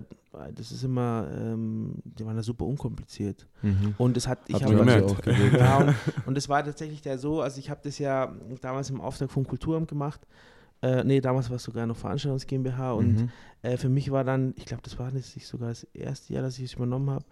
das 0.53 0.71
ist 0.71 0.83
immer, 0.83 1.27
ähm, 1.33 1.95
die 2.03 2.25
waren 2.25 2.35
da 2.35 2.43
super 2.43 2.65
unkompliziert. 2.65 3.47
Mhm. 3.63 3.95
Und 3.97 4.15
es 4.17 4.27
hat, 4.27 4.39
ich 4.47 4.63
habe 4.63 4.75
gemerkt. 4.75 5.09
auch 5.09 5.21
gewirkt. 5.21 5.57
ja, 5.57 5.95
und, 6.25 6.37
es 6.37 6.47
war 6.47 6.63
tatsächlich 6.63 7.03
ja 7.03 7.17
so, 7.17 7.41
also 7.41 7.59
ich 7.59 7.69
habe 7.69 7.81
das 7.83 7.97
ja 7.97 8.31
damals 8.61 8.89
im 8.91 9.01
Auftrag 9.01 9.31
vom 9.31 9.47
Kulturamt 9.47 9.87
gemacht. 9.87 10.21
Äh, 10.81 11.03
nee, 11.03 11.19
damals 11.21 11.49
war 11.49 11.55
es 11.57 11.63
sogar 11.63 11.87
noch 11.87 11.97
Veranstaltungs 11.97 12.45
GmbH 12.45 12.93
und 12.93 13.13
Mhm. 13.21 13.29
äh, 13.63 13.77
für 13.77 13.89
mich 13.89 14.11
war 14.11 14.23
dann, 14.23 14.53
ich 14.57 14.65
glaube, 14.65 14.83
das 14.83 14.97
war 14.99 15.11
nicht 15.11 15.45
sogar 15.45 15.69
das 15.69 15.83
erste 15.93 16.33
Jahr, 16.33 16.43
dass 16.43 16.57
ich 16.59 16.65
es 16.65 16.73
übernommen 16.73 17.09
habe. 17.09 17.25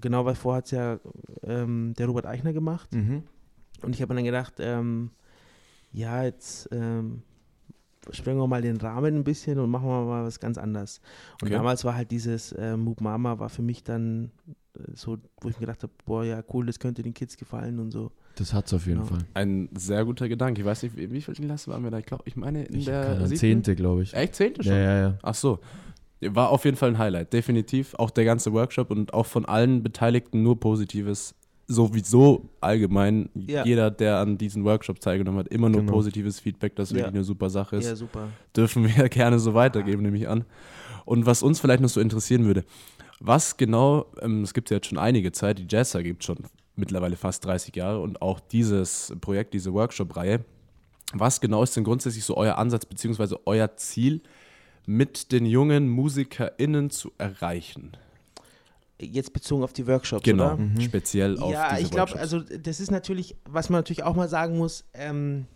Genau, 0.00 0.24
weil 0.24 0.34
vorher 0.34 0.58
hat 0.58 0.66
es 0.66 0.70
ja 0.72 1.00
ähm, 1.42 1.94
der 1.98 2.06
Robert 2.06 2.26
Eichner 2.26 2.52
gemacht. 2.52 2.92
Mhm. 2.94 3.22
Und 3.82 3.94
ich 3.94 4.02
habe 4.02 4.12
mir 4.12 4.18
dann 4.18 4.24
gedacht, 4.26 4.54
ähm, 4.58 5.10
ja, 5.92 6.22
jetzt 6.22 6.68
ähm, 6.70 7.22
sprengen 8.10 8.40
wir 8.40 8.46
mal 8.46 8.62
den 8.62 8.76
Rahmen 8.78 9.16
ein 9.16 9.24
bisschen 9.24 9.58
und 9.58 9.70
machen 9.70 9.86
wir 9.88 10.04
mal 10.04 10.24
was 10.24 10.40
ganz 10.40 10.58
anderes. 10.58 11.00
Und 11.40 11.48
Okay. 11.48 11.52
damals 11.54 11.84
war 11.84 11.94
halt 11.94 12.10
dieses 12.10 12.52
äh, 12.52 12.76
Moop 12.76 13.00
Mama 13.00 13.38
war 13.38 13.48
für 13.48 13.62
mich 13.62 13.82
dann 13.84 14.30
äh, 14.76 14.80
so, 14.94 15.18
wo 15.40 15.48
ich 15.48 15.56
mir 15.56 15.66
gedacht 15.66 15.82
habe, 15.82 15.92
boah, 16.04 16.24
ja, 16.24 16.42
cool, 16.52 16.66
das 16.66 16.78
könnte 16.78 17.02
den 17.02 17.14
Kids 17.14 17.36
gefallen 17.36 17.78
und 17.78 17.90
so. 17.90 18.10
Das 18.36 18.52
hat's 18.54 18.72
auf 18.72 18.86
jeden 18.86 19.00
Ja. 19.00 19.06
Fall. 19.06 19.18
Ein 19.34 19.68
sehr 19.76 20.04
guter 20.04 20.28
Gedanke. 20.28 20.60
Ich 20.62 20.66
weiß 20.66 20.82
nicht, 20.84 20.96
wie, 20.96 21.10
wie 21.10 21.20
viel 21.20 21.34
Klasse 21.34 21.70
waren 21.70 21.84
wir 21.84 21.90
da? 21.90 21.98
Ich 21.98 22.06
glaube, 22.06 22.24
ich 22.26 22.34
meine 22.36 22.64
in 22.64 22.76
Ich 22.76 22.86
der? 22.86 23.26
Zehnte, 23.26 23.76
glaube 23.76 24.02
ich. 24.02 24.14
Echt 24.14 24.34
Zehnte 24.34 24.62
schon? 24.64 24.72
Ja, 24.72 24.78
ja, 24.80 24.98
ja. 25.00 25.18
Ach 25.22 25.34
so. 25.34 25.58
War 26.24 26.50
auf 26.50 26.64
jeden 26.64 26.76
Fall 26.76 26.90
ein 26.90 26.98
Highlight, 26.98 27.32
definitiv. 27.32 27.94
Auch 27.94 28.10
der 28.10 28.24
ganze 28.24 28.52
Workshop 28.52 28.90
und 28.90 29.12
auch 29.12 29.26
von 29.26 29.44
allen 29.44 29.82
Beteiligten 29.82 30.42
nur 30.42 30.58
Positives. 30.58 31.34
Sowieso 31.74 32.48
allgemein, 32.60 33.28
Ja. 33.34 33.64
jeder, 33.64 33.90
der 33.90 34.18
an 34.18 34.38
diesen 34.38 34.64
Workshop 34.64 35.00
teilgenommen 35.00 35.40
hat, 35.40 35.48
immer 35.48 35.68
nur 35.68 35.80
Genau. 35.80 35.92
positives 35.92 36.38
Feedback, 36.40 36.76
das 36.76 36.90
Ja. 36.90 36.96
wirklich 36.96 37.14
eine 37.14 37.24
super 37.24 37.50
Sache 37.50 37.76
ist. 37.76 37.86
Ja, 37.86 37.96
super. 37.96 38.28
Dürfen 38.56 38.84
wir 38.84 39.08
gerne 39.08 39.38
so 39.38 39.54
weitergeben, 39.54 40.02
nehme 40.02 40.16
ich 40.16 40.28
an. 40.28 40.44
Und 41.04 41.26
was 41.26 41.42
uns 41.42 41.60
vielleicht 41.60 41.80
noch 41.80 41.88
so 41.88 42.00
interessieren 42.00 42.44
würde, 42.44 42.64
was 43.20 43.56
genau, 43.56 44.06
ähm, 44.20 44.42
es 44.42 44.52
gibt 44.54 44.70
ja 44.70 44.76
jetzt 44.76 44.86
schon 44.88 44.98
einige 44.98 45.32
Zeit, 45.32 45.58
die 45.58 45.66
Jazzer 45.68 46.02
gibt 46.02 46.24
schon 46.24 46.38
mittlerweile 46.76 47.16
fast 47.16 47.44
30 47.44 47.74
Jahre 47.76 48.00
und 48.00 48.22
auch 48.22 48.40
dieses 48.40 49.14
Projekt, 49.20 49.54
diese 49.54 49.72
Workshop-Reihe. 49.72 50.44
Was 51.14 51.40
genau 51.40 51.62
ist 51.62 51.76
denn 51.76 51.84
grundsätzlich 51.84 52.24
so 52.24 52.36
euer 52.36 52.56
Ansatz 52.58 52.86
beziehungsweise 52.86 53.38
euer 53.46 53.76
Ziel, 53.76 54.22
mit 54.86 55.30
den 55.30 55.46
jungen 55.46 55.88
MusikerInnen 55.88 56.90
zu 56.90 57.12
erreichen? 57.18 57.92
Jetzt 59.00 59.32
bezogen 59.32 59.64
auf 59.64 59.72
die 59.72 59.86
Workshops, 59.86 60.22
Genau, 60.22 60.54
oder? 60.54 60.56
Mhm. 60.58 60.80
speziell 60.80 61.38
auf 61.38 61.50
Ja, 61.50 61.78
ich 61.78 61.90
glaube, 61.90 62.16
also 62.18 62.40
das 62.40 62.78
ist 62.78 62.90
natürlich, 62.90 63.36
was 63.44 63.68
man 63.68 63.78
natürlich 63.78 64.04
auch 64.04 64.14
mal 64.14 64.28
sagen 64.28 64.58
muss, 64.58 64.84
ähm, 64.94 65.46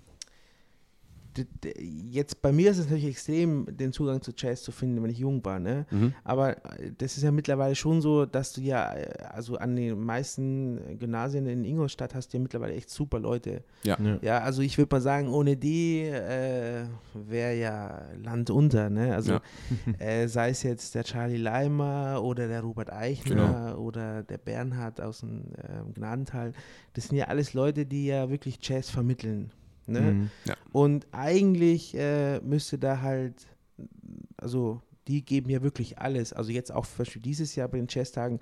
jetzt 2.11 2.41
bei 2.43 2.53
mir 2.53 2.71
ist 2.71 2.79
es 2.79 2.85
natürlich 2.87 3.07
extrem, 3.07 3.67
den 3.77 3.93
Zugang 3.93 4.23
zu 4.23 4.33
Jazz 4.37 4.63
zu 4.63 4.73
finden, 4.73 5.03
wenn 5.03 5.11
ich 5.11 5.19
jung 5.19 5.45
war, 5.45 5.59
ne? 5.59 5.87
Mhm. 5.91 6.15
Aber 6.25 6.57
äh, 6.79 6.93
das 6.97 7.17
ist 7.17 7.23
ja 7.23 7.31
mittlerweile 7.33 7.75
schon 7.75 8.01
so, 8.01 8.27
dass 8.27 8.53
du 8.53 8.61
ja, 8.61 8.95
äh, 8.95 9.07
also 9.31 9.57
an 9.57 9.77
den 9.77 9.99
meisten 10.01 10.99
Gymnasien 10.99 11.47
in 11.47 11.65
Ingolstadt 11.65 12.15
hast 12.15 12.33
du 12.33 12.39
ja 12.39 12.43
mittlerweile 12.43 12.75
echt 12.75 12.91
super 12.91 13.19
Leute. 13.19 13.63
Ja. 13.83 13.97
Ja. 14.03 14.19
Ja, 14.23 14.39
also 14.41 14.63
ich 14.63 14.79
würde 14.79 14.95
mal 14.95 15.01
sagen, 15.01 15.29
ohne 15.29 15.57
die 15.57 16.03
äh, 16.03 16.85
wäre 17.15 17.55
ja 17.57 18.03
Land 18.23 18.51
unter, 18.51 18.91
ne? 18.91 19.15
Also 19.15 19.33
Ja. 19.33 19.43
äh, 19.99 20.29
sei 20.29 20.51
es 20.51 20.63
jetzt 20.63 20.95
der 20.95 21.05
Charlie 21.05 21.37
Leimer 21.37 22.23
oder 22.23 22.49
der 22.49 22.61
Robert 22.63 22.93
Eichner 22.93 23.27
Genau. 23.71 23.79
oder 23.79 24.23
der 24.23 24.39
Bernhard 24.39 25.01
aus 25.01 25.21
dem 25.21 25.45
ähm, 25.69 25.95
Gnadental, 25.95 26.53
das 26.95 27.09
sind 27.09 27.17
ja 27.19 27.27
alles 27.27 27.55
Leute, 27.55 27.87
die 27.87 28.07
ja 28.07 28.31
wirklich 28.31 28.59
Jazz 28.63 28.91
vermitteln. 28.91 29.51
Ne? 29.87 30.01
Mhm. 30.01 30.31
Und 30.73 31.07
eigentlich 31.13 31.95
äh, 31.95 32.41
müsste 32.41 32.79
da 32.79 33.01
halt, 33.01 33.47
also 34.37 34.81
die 35.09 35.25
geben 35.25 35.51
ja 35.51 35.63
wirklich 35.63 35.99
alles. 35.99 36.33
Also 36.33 36.51
jetzt 36.51 36.73
auch 36.73 36.87
zum 36.87 36.99
Beispiel 36.99 37.23
dieses 37.23 37.55
Jahr 37.55 37.69
bei 37.69 37.79
den 37.79 37.87
Jazztagen, 37.89 38.41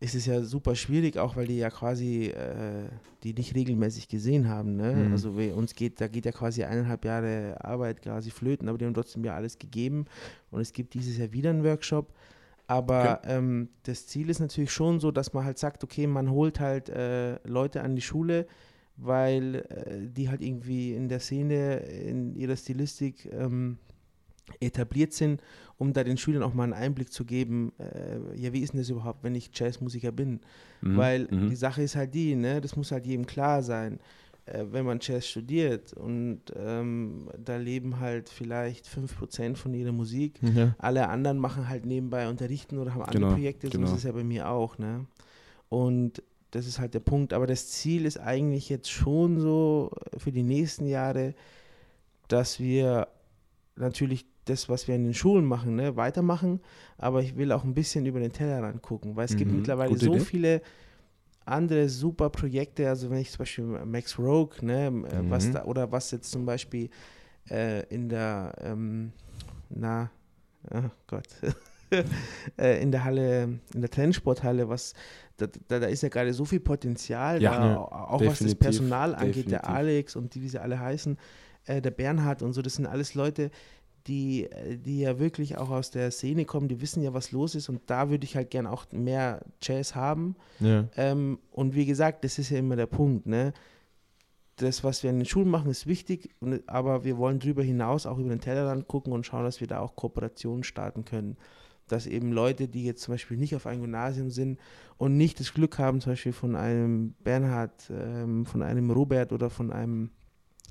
ist 0.00 0.14
es 0.14 0.26
ja 0.26 0.42
super 0.42 0.76
schwierig, 0.76 1.18
auch 1.18 1.36
weil 1.36 1.48
die 1.48 1.58
ja 1.58 1.70
quasi 1.70 2.26
äh, 2.26 2.88
die 3.24 3.34
nicht 3.34 3.54
regelmäßig 3.54 4.08
gesehen 4.08 4.48
haben. 4.48 4.76
Ne? 4.76 4.92
Mhm. 4.92 5.12
Also 5.12 5.30
uns 5.30 5.74
geht, 5.74 6.00
da 6.00 6.06
geht 6.06 6.24
ja 6.24 6.32
quasi 6.32 6.62
eineinhalb 6.62 7.04
Jahre 7.04 7.56
Arbeit 7.64 8.02
quasi 8.02 8.30
flöten, 8.30 8.68
aber 8.68 8.78
die 8.78 8.86
haben 8.86 8.94
trotzdem 8.94 9.24
ja 9.24 9.34
alles 9.34 9.58
gegeben 9.58 10.06
und 10.50 10.60
es 10.60 10.72
gibt 10.72 10.94
dieses 10.94 11.18
Jahr 11.18 11.32
wieder 11.32 11.50
einen 11.50 11.64
Workshop. 11.64 12.12
Aber 12.68 13.22
ähm, 13.24 13.70
das 13.84 14.06
Ziel 14.06 14.28
ist 14.28 14.40
natürlich 14.40 14.70
schon 14.70 15.00
so, 15.00 15.10
dass 15.10 15.32
man 15.32 15.44
halt 15.44 15.58
sagt, 15.58 15.82
okay, 15.82 16.06
man 16.06 16.30
holt 16.30 16.60
halt 16.60 16.90
äh, 16.90 17.38
Leute 17.48 17.82
an 17.82 17.96
die 17.96 18.02
Schule, 18.02 18.46
weil 18.98 19.64
äh, 19.68 20.08
die 20.10 20.28
halt 20.28 20.42
irgendwie 20.42 20.92
in 20.94 21.08
der 21.08 21.20
Szene, 21.20 21.78
in 21.78 22.34
ihrer 22.34 22.56
Stilistik 22.56 23.28
ähm, 23.32 23.78
etabliert 24.60 25.12
sind, 25.12 25.42
um 25.76 25.92
da 25.92 26.04
den 26.04 26.16
Schülern 26.16 26.42
auch 26.42 26.54
mal 26.54 26.64
einen 26.64 26.72
Einblick 26.72 27.12
zu 27.12 27.24
geben, 27.24 27.72
äh, 27.78 28.36
ja, 28.36 28.52
wie 28.52 28.60
ist 28.60 28.72
denn 28.72 28.80
das 28.80 28.90
überhaupt, 28.90 29.22
wenn 29.22 29.34
ich 29.34 29.50
Jazzmusiker 29.54 30.10
bin? 30.10 30.40
Mhm. 30.80 30.96
Weil 30.96 31.28
mhm. 31.30 31.50
die 31.50 31.56
Sache 31.56 31.82
ist 31.82 31.96
halt 31.96 32.14
die, 32.14 32.34
ne, 32.34 32.60
das 32.60 32.76
muss 32.76 32.90
halt 32.90 33.06
jedem 33.06 33.26
klar 33.26 33.62
sein, 33.62 34.00
äh, 34.46 34.64
wenn 34.70 34.84
man 34.84 34.98
Jazz 35.00 35.26
studiert 35.26 35.92
und 35.92 36.40
ähm, 36.56 37.28
da 37.38 37.56
leben 37.56 38.00
halt 38.00 38.28
vielleicht 38.28 38.86
5% 38.86 39.56
von 39.56 39.74
ihrer 39.74 39.92
Musik, 39.92 40.40
Ja. 40.42 40.74
alle 40.78 41.08
anderen 41.08 41.38
machen 41.38 41.68
halt 41.68 41.86
nebenbei 41.86 42.28
Unterrichten 42.28 42.78
oder 42.78 42.94
haben 42.94 43.02
andere 43.02 43.18
Genau, 43.18 43.32
Projekte, 43.34 43.68
so 43.68 43.72
genau. 43.78 43.86
ist 43.86 43.98
es 43.98 44.02
ja 44.04 44.12
bei 44.12 44.24
mir 44.24 44.48
auch, 44.48 44.78
ne? 44.78 45.06
Und 45.68 46.22
das 46.50 46.66
ist 46.66 46.78
halt 46.78 46.94
der 46.94 47.00
Punkt. 47.00 47.32
Aber 47.32 47.46
das 47.46 47.68
Ziel 47.68 48.06
ist 48.06 48.18
eigentlich 48.18 48.68
jetzt 48.68 48.90
schon 48.90 49.38
so 49.40 49.90
für 50.16 50.32
die 50.32 50.42
nächsten 50.42 50.86
Jahre, 50.86 51.34
dass 52.28 52.58
wir 52.60 53.08
natürlich 53.76 54.26
das, 54.44 54.68
was 54.68 54.88
wir 54.88 54.94
in 54.94 55.04
den 55.04 55.14
Schulen 55.14 55.44
machen, 55.44 55.76
ne, 55.76 55.96
weitermachen. 55.96 56.60
Aber 56.96 57.22
ich 57.22 57.36
will 57.36 57.52
auch 57.52 57.64
ein 57.64 57.74
bisschen 57.74 58.06
über 58.06 58.20
den 58.20 58.32
Tellerrand 58.32 58.82
gucken, 58.82 59.14
weil 59.16 59.26
es 59.26 59.36
gibt 59.36 59.50
Mhm, 59.50 59.56
mittlerweile 59.56 59.90
gute 59.90 60.04
so 60.06 60.12
Idee. 60.14 60.24
viele 60.24 60.62
andere 61.44 61.88
super 61.88 62.30
Projekte. 62.30 62.88
Also 62.88 63.10
wenn 63.10 63.18
ich 63.18 63.30
zum 63.30 63.38
Beispiel 63.38 63.64
Max 63.64 64.18
Rogue, 64.18 64.56
ne, 64.62 64.86
äh, 64.86 65.30
was 65.30 65.46
Mhm. 65.48 65.52
da, 65.52 65.64
oder 65.64 65.92
was 65.92 66.10
jetzt 66.10 66.30
zum 66.30 66.44
Beispiel 66.46 66.90
äh, 67.50 67.84
in 67.88 68.08
der, 68.08 68.54
ähm, 68.60 69.12
na, 69.70 70.10
oh 70.72 70.82
Gott, 71.06 71.28
äh, 72.58 72.82
in 72.82 72.90
der 72.90 73.04
Halle, 73.04 73.58
in 73.74 73.80
der 73.80 73.90
Trennsporthalle, 73.90 74.68
was, 74.68 74.94
da, 75.38 75.46
da, 75.68 75.78
da 75.78 75.86
ist 75.86 76.02
ja 76.02 76.08
gerade 76.08 76.34
so 76.34 76.44
viel 76.44 76.60
Potenzial, 76.60 77.40
Ja, 77.40 77.58
da, 77.58 77.76
auch 77.78 78.20
was 78.24 78.40
das 78.40 78.54
Personal 78.54 79.14
angeht, 79.14 79.50
der 79.50 79.60
definitiv. 79.60 79.68
Alex 79.68 80.16
und 80.16 80.34
die, 80.34 80.42
wie 80.42 80.48
sie 80.48 80.60
alle 80.60 80.78
heißen, 80.78 81.16
äh, 81.64 81.80
der 81.80 81.92
Bernhard 81.92 82.42
und 82.42 82.52
so, 82.52 82.60
das 82.60 82.74
sind 82.74 82.86
alles 82.86 83.14
Leute, 83.14 83.50
die, 84.06 84.44
äh, 84.44 84.76
die 84.76 85.00
ja 85.00 85.18
wirklich 85.18 85.56
auch 85.56 85.70
aus 85.70 85.90
der 85.90 86.10
Szene 86.10 86.44
kommen, 86.44 86.68
die 86.68 86.80
wissen 86.80 87.02
ja, 87.02 87.14
was 87.14 87.30
los 87.30 87.54
ist 87.54 87.68
und 87.68 87.82
da 87.86 88.10
würde 88.10 88.24
ich 88.24 88.36
halt 88.36 88.50
gern 88.50 88.66
auch 88.66 88.86
mehr 88.90 89.40
Jazz 89.62 89.94
haben. 89.94 90.34
Ja. 90.60 90.88
Ähm, 90.96 91.38
und 91.52 91.74
wie 91.74 91.86
gesagt, 91.86 92.24
das 92.24 92.38
ist 92.38 92.50
ja 92.50 92.58
immer 92.58 92.76
der 92.76 92.86
Punkt, 92.86 93.26
ne? 93.26 93.52
Das, 94.56 94.82
was 94.82 95.04
wir 95.04 95.10
in 95.10 95.20
den 95.20 95.24
Schulen 95.24 95.48
machen, 95.48 95.70
ist 95.70 95.86
wichtig, 95.86 96.30
aber 96.66 97.04
wir 97.04 97.16
wollen 97.16 97.38
darüber 97.38 97.62
hinaus 97.62 98.06
auch 98.06 98.18
über 98.18 98.30
den 98.30 98.40
Tellerrand 98.40 98.88
gucken 98.88 99.12
und 99.12 99.24
schauen, 99.24 99.44
dass 99.44 99.60
wir 99.60 99.68
da 99.68 99.78
auch 99.78 99.94
Kooperationen 99.94 100.64
starten 100.64 101.04
können. 101.04 101.36
Dass 101.88 102.06
eben 102.06 102.32
Leute, 102.32 102.68
die 102.68 102.84
jetzt 102.84 103.02
zum 103.02 103.14
Beispiel 103.14 103.36
nicht 103.36 103.54
auf 103.56 103.66
einem 103.66 103.80
Gymnasium 103.82 104.30
sind 104.30 104.58
und 104.96 105.16
nicht 105.16 105.40
das 105.40 105.52
Glück 105.54 105.78
haben, 105.78 106.00
zum 106.00 106.12
Beispiel 106.12 106.32
von 106.32 106.54
einem 106.56 107.14
Bernhard, 107.24 107.90
ähm, 107.90 108.46
von 108.46 108.62
einem 108.62 108.90
Robert 108.90 109.32
oder 109.32 109.50
von 109.50 109.72
einem 109.72 110.10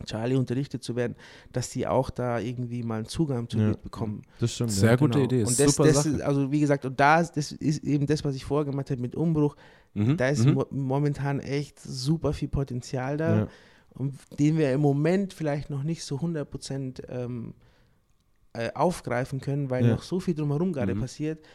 Charlie 0.05 0.36
unterrichtet 0.36 0.84
zu 0.84 0.95
werden, 0.95 1.15
dass 1.53 1.72
die 1.72 1.88
auch 1.88 2.11
da 2.11 2.38
irgendwie 2.39 2.84
mal 2.84 2.97
einen 2.97 3.05
Zugang 3.07 3.49
zu 3.49 3.57
Ja. 3.57 3.74
Bekommen. 3.76 4.22
Das 4.39 4.53
stimmt. 4.53 4.72
Sehr 4.72 4.91
ja. 4.91 4.95
gute 4.95 5.13
Genau. 5.13 5.26
Idee, 5.26 5.43
Und 5.43 5.59
das, 5.59 5.72
super 5.76 5.88
das 5.88 6.03
Sache. 6.03 6.09
ist, 6.09 6.22
also 6.22 6.51
wie 6.51 6.59
gesagt, 6.59 6.86
und 6.86 6.99
da 6.99 7.20
ist, 7.20 7.36
das 7.36 7.51
ist 7.51 7.84
eben 7.84 8.05
das, 8.05 8.24
was 8.24 8.36
ich 8.36 8.45
vorher 8.45 8.65
gemacht 8.70 8.91
habe 8.91 9.01
mit 9.01 9.15
Umbruch, 9.15 9.55
Mhm. 9.95 10.15
da 10.18 10.30
ist 10.30 10.45
mhm. 10.45 10.53
mo 10.53 10.65
momentan 10.70 11.39
echt 11.39 11.80
super 11.80 12.32
viel 12.34 12.47
Potenzial 12.49 13.18
da, 13.18 13.38
Ja. 13.39 13.47
und 13.95 14.13
den 14.38 14.57
wir 14.59 14.72
im 14.72 14.82
Moment 14.82 15.34
vielleicht 15.34 15.72
noch 15.72 15.82
nicht 15.82 16.03
so 16.03 16.18
100% 16.20 17.01
ähm, 17.09 17.55
äh, 18.53 18.69
aufgreifen 18.73 19.39
können, 19.41 19.69
weil 19.69 19.85
Ja. 19.85 19.91
noch 19.95 20.03
so 20.03 20.19
viel 20.19 20.33
drumherum 20.35 20.73
gerade 20.73 20.95
Mhm. 20.95 21.01
passiert. 21.01 21.45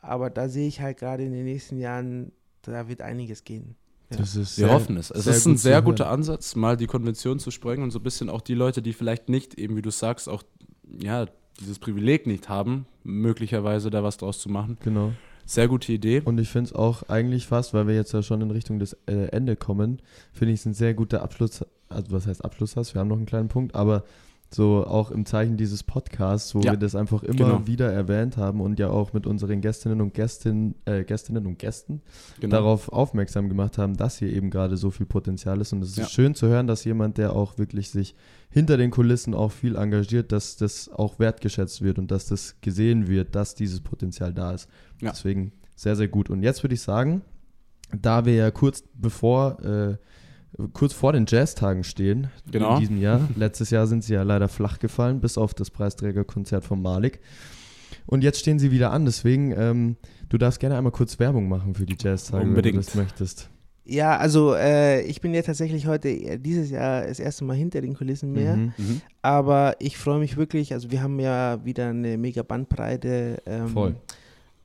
Aber 0.00 0.30
da 0.30 0.48
sehe 0.48 0.68
ich 0.68 0.80
halt 0.80 0.98
gerade 0.98 1.24
in 1.24 1.32
den 1.32 1.44
nächsten 1.44 1.78
Jahren, 1.78 2.32
da 2.62 2.88
wird 2.88 3.02
einiges 3.02 3.44
gehen. 3.44 3.74
Das 4.10 4.36
ist 4.36 4.56
Wir 4.58 4.66
sehr- 4.66 4.72
hoffen 4.74 4.96
es. 4.96 5.10
Es 5.10 5.26
ist 5.26 5.44
ein 5.46 5.56
sehr 5.58 5.74
hören. 5.76 5.84
guter 5.84 6.08
Ansatz, 6.08 6.56
mal 6.56 6.76
die 6.76 6.86
Konvention 6.86 7.38
zu 7.38 7.50
sprengen 7.50 7.82
und 7.82 7.90
so 7.90 7.98
ein 7.98 8.02
bisschen 8.02 8.30
auch 8.30 8.40
die 8.40 8.54
Leute, 8.54 8.80
die 8.80 8.92
vielleicht 8.94 9.28
nicht, 9.28 9.58
eben 9.58 9.76
wie 9.76 9.82
du 9.82 9.90
sagst, 9.90 10.28
auch 10.28 10.42
ja, 11.00 11.26
dieses 11.60 11.78
Privileg 11.78 12.26
nicht 12.26 12.48
haben, 12.48 12.86
möglicherweise 13.04 13.90
da 13.90 14.02
was 14.02 14.16
draus 14.16 14.38
zu 14.40 14.48
machen. 14.48 14.78
Genau. 14.82 15.12
Sehr 15.44 15.68
gute 15.68 15.92
Idee. 15.92 16.22
Und 16.24 16.38
ich 16.38 16.48
finde 16.48 16.68
es 16.68 16.72
auch 16.74 17.02
eigentlich 17.08 17.46
fast, 17.46 17.74
weil 17.74 17.86
wir 17.86 17.94
jetzt 17.94 18.12
ja 18.12 18.22
schon 18.22 18.40
in 18.40 18.50
Richtung 18.50 18.78
des 18.78 18.94
äh, 19.06 19.26
Ende 19.32 19.56
kommen, 19.56 20.00
finde 20.32 20.52
ich 20.54 20.60
es 20.60 20.66
ein 20.66 20.74
sehr 20.74 20.94
guter 20.94 21.22
Abschluss. 21.22 21.64
Also 21.88 22.12
was 22.12 22.26
heißt 22.26 22.44
Abschluss 22.44 22.76
hast? 22.76 22.94
Wir 22.94 23.00
haben 23.00 23.08
noch 23.08 23.16
einen 23.16 23.26
kleinen 23.26 23.48
Punkt, 23.48 23.74
aber 23.74 24.04
so 24.50 24.86
auch 24.86 25.10
im 25.10 25.26
Zeichen 25.26 25.58
dieses 25.58 25.82
Podcasts, 25.82 26.54
wo 26.54 26.60
Ja, 26.60 26.72
wir 26.72 26.78
das 26.78 26.94
einfach 26.94 27.22
immer 27.22 27.34
genau. 27.36 27.66
wieder 27.66 27.92
erwähnt 27.92 28.38
haben 28.38 28.62
und 28.62 28.78
ja 28.78 28.88
auch 28.88 29.12
mit 29.12 29.26
unseren 29.26 29.60
Gästinnen 29.60 30.00
und 30.00 30.14
Gästen, 30.14 30.74
äh, 30.86 31.04
Gästinnen 31.04 31.46
und 31.46 31.58
Gästen 31.58 32.00
Genau. 32.40 32.56
darauf 32.56 32.88
aufmerksam 32.90 33.50
gemacht 33.50 33.76
haben, 33.76 33.96
dass 33.96 34.18
hier 34.18 34.32
eben 34.32 34.48
gerade 34.50 34.78
so 34.78 34.90
viel 34.90 35.04
Potenzial 35.04 35.60
ist. 35.60 35.74
Und 35.74 35.82
es 35.82 35.90
ist 35.90 35.96
Ja. 35.98 36.06
schön 36.06 36.34
zu 36.34 36.46
hören, 36.48 36.66
dass 36.66 36.84
jemand, 36.84 37.18
der 37.18 37.34
auch 37.36 37.58
wirklich 37.58 37.90
sich 37.90 38.14
hinter 38.48 38.78
den 38.78 38.90
Kulissen 38.90 39.34
auch 39.34 39.52
viel 39.52 39.76
engagiert, 39.76 40.32
dass 40.32 40.56
das 40.56 40.88
auch 40.88 41.18
wertgeschätzt 41.18 41.82
wird 41.82 41.98
und 41.98 42.10
dass 42.10 42.24
das 42.26 42.56
gesehen 42.62 43.06
wird, 43.08 43.34
dass 43.34 43.54
dieses 43.54 43.80
Potenzial 43.82 44.32
da 44.32 44.52
ist. 44.52 44.68
Ja. 45.02 45.10
Deswegen 45.10 45.52
sehr, 45.76 45.94
sehr 45.94 46.08
gut. 46.08 46.30
Und 46.30 46.42
jetzt 46.42 46.62
würde 46.64 46.74
ich 46.74 46.80
sagen, 46.80 47.20
da 48.00 48.24
wir 48.24 48.34
ja 48.34 48.50
kurz 48.50 48.82
bevor, 48.94 49.62
äh, 49.62 49.96
kurz 50.72 50.92
vor 50.92 51.12
den 51.12 51.26
Jazztagen 51.28 51.84
stehen 51.84 52.28
Genau. 52.50 52.74
in 52.74 52.80
diesem 52.80 52.98
Jahr, 53.00 53.28
letztes 53.36 53.70
Jahr 53.70 53.86
sind 53.86 54.02
sie 54.04 54.14
ja 54.14 54.22
leider 54.22 54.48
flach 54.48 54.78
gefallen, 54.78 55.20
bis 55.20 55.38
auf 55.38 55.54
das 55.54 55.70
Preisträgerkonzert 55.70 56.64
von 56.64 56.80
Malik. 56.82 57.20
Und 58.06 58.22
jetzt 58.24 58.40
stehen 58.40 58.58
sie 58.58 58.70
wieder 58.70 58.90
an, 58.92 59.04
deswegen, 59.04 59.52
ähm, 59.52 59.96
du 60.28 60.38
darfst 60.38 60.60
gerne 60.60 60.76
einmal 60.76 60.92
kurz 60.92 61.18
Werbung 61.18 61.48
machen 61.48 61.74
für 61.74 61.86
die 61.86 61.96
Jazztage, 61.98 62.54
wenn 62.54 62.62
du 62.62 62.72
das 62.72 62.94
möchtest. 62.94 63.50
Ja, 63.84 64.18
also 64.18 64.54
äh, 64.54 65.00
ich 65.02 65.22
bin 65.22 65.32
ja 65.32 65.40
tatsächlich 65.40 65.86
heute 65.86 66.10
äh, 66.10 66.38
dieses 66.38 66.70
Jahr 66.70 67.06
das 67.06 67.20
erste 67.20 67.44
Mal 67.44 67.56
hinter 67.56 67.80
den 67.80 67.94
Kulissen 67.94 68.32
mehr. 68.32 68.54
Mhm. 68.56 68.72
Mhm. 68.76 69.00
Aber 69.22 69.76
ich 69.78 69.96
freue 69.96 70.18
mich 70.18 70.36
wirklich, 70.36 70.74
also 70.74 70.90
wir 70.90 71.02
haben 71.02 71.18
ja 71.20 71.64
wieder 71.64 71.88
eine 71.88 72.18
mega 72.18 72.42
Bandbreite. 72.42 73.42
Ähm, 73.46 73.68
Voll. 73.68 73.96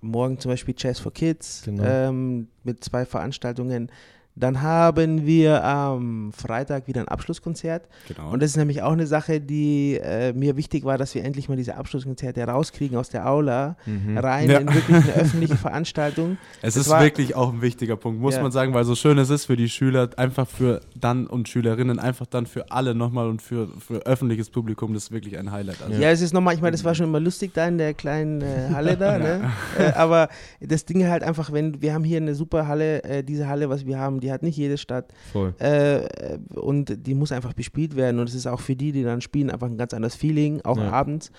Morgen 0.02 0.38
zum 0.40 0.52
Beispiel 0.52 0.76
Jazz 0.78 1.00
for 1.00 1.14
Kids 1.14 1.62
Genau. 1.64 1.84
ähm, 1.86 2.48
mit 2.66 2.84
zwei 2.84 3.06
Veranstaltungen. 3.06 3.90
Dann 4.36 4.62
haben 4.64 5.28
wir 5.28 5.64
am 5.64 6.32
Freitag 6.34 6.88
wieder 6.88 7.02
ein 7.02 7.08
Abschlusskonzert. 7.08 7.84
Genau. 8.08 8.32
Und 8.32 8.42
das 8.42 8.52
ist 8.52 8.58
nämlich 8.58 8.82
auch 8.82 8.92
eine 8.94 9.06
Sache, 9.06 9.40
die 9.40 10.00
äh, 10.02 10.34
mir 10.34 10.58
wichtig 10.58 10.86
war, 10.86 10.98
dass 10.98 11.14
wir 11.14 11.24
endlich 11.24 11.50
mal 11.50 11.56
diese 11.56 11.76
Abschlusskonzerte 11.78 12.44
rauskriegen 12.44 12.98
aus 12.98 13.10
der 13.10 13.30
Aula, 13.30 13.76
Mhm. 13.86 14.18
rein 14.18 14.50
Ja. 14.50 14.58
in 14.60 14.74
wirklich 14.74 14.98
eine 14.98 15.14
öffentliche 15.16 15.56
Veranstaltung. 15.56 16.38
es 16.64 16.74
das 16.74 16.86
ist 16.88 16.90
war- 16.92 17.02
wirklich 17.04 17.36
auch 17.36 17.54
ein 17.54 17.62
wichtiger 17.62 17.96
Punkt, 17.96 18.20
muss 18.20 18.36
Ja. 18.36 18.42
man 18.42 18.52
sagen, 18.52 18.74
weil 18.74 18.86
so 18.86 18.96
schön 18.96 19.18
es 19.20 19.30
ist 19.30 19.46
für 19.46 19.56
die 19.56 19.70
Schüler, 19.70 20.10
einfach 20.18 20.48
für 20.48 20.82
dann 20.96 21.28
und 21.28 21.48
Schülerinnen, 21.48 22.00
einfach 22.00 22.26
dann 22.26 22.48
für 22.48 22.72
alle 22.72 22.96
nochmal 22.96 23.28
und 23.30 23.42
für, 23.42 23.68
für 23.80 24.06
öffentliches 24.08 24.50
Publikum, 24.50 24.94
das 24.96 25.04
ist 25.04 25.12
wirklich 25.12 25.38
ein 25.38 25.52
Highlight. 25.52 25.82
Also, 25.84 26.02
Ja, 26.02 26.10
es 26.10 26.22
ist 26.22 26.34
nochmal, 26.34 26.56
ich 26.56 26.62
meine, 26.62 26.72
das 26.72 26.84
war 26.84 26.96
schon 26.96 27.06
immer 27.08 27.20
lustig 27.20 27.52
da 27.54 27.68
in 27.68 27.78
der 27.78 27.94
kleinen 27.94 28.42
äh, 28.42 28.70
Halle 28.74 28.98
da, 28.98 29.20
ne? 29.20 29.52
äh, 29.78 29.92
aber 29.94 30.30
das 30.60 30.86
Ding 30.86 31.08
halt 31.08 31.22
einfach, 31.22 31.52
wenn, 31.52 31.82
wir 31.84 31.94
haben 31.94 32.04
hier 32.04 32.18
eine 32.18 32.34
super 32.34 32.68
Halle, 32.68 33.04
äh, 33.04 33.24
diese 33.24 33.48
Halle, 33.48 33.70
was 33.70 33.86
wir 33.86 34.00
haben, 34.00 34.22
die 34.24 34.32
hat 34.32 34.42
nicht 34.42 34.58
jede 34.58 34.78
Stadt 34.78 35.14
Voll. 35.32 35.54
äh, 35.60 36.38
und 36.56 37.06
die 37.06 37.14
muss 37.14 37.32
einfach 37.32 37.54
bespielt 37.54 37.96
werden 37.96 38.20
und 38.20 38.28
es 38.30 38.34
ist 38.36 38.48
auch 38.48 38.60
für 38.62 38.76
die, 38.76 38.92
die 38.92 39.04
dann 39.04 39.22
spielen, 39.22 39.52
einfach 39.52 39.68
ein 39.68 39.78
ganz 39.78 39.94
anderes 39.94 40.16
Feeling, 40.16 40.62
auch 40.64 40.78
Ja. 40.78 40.90
abends. 40.92 41.32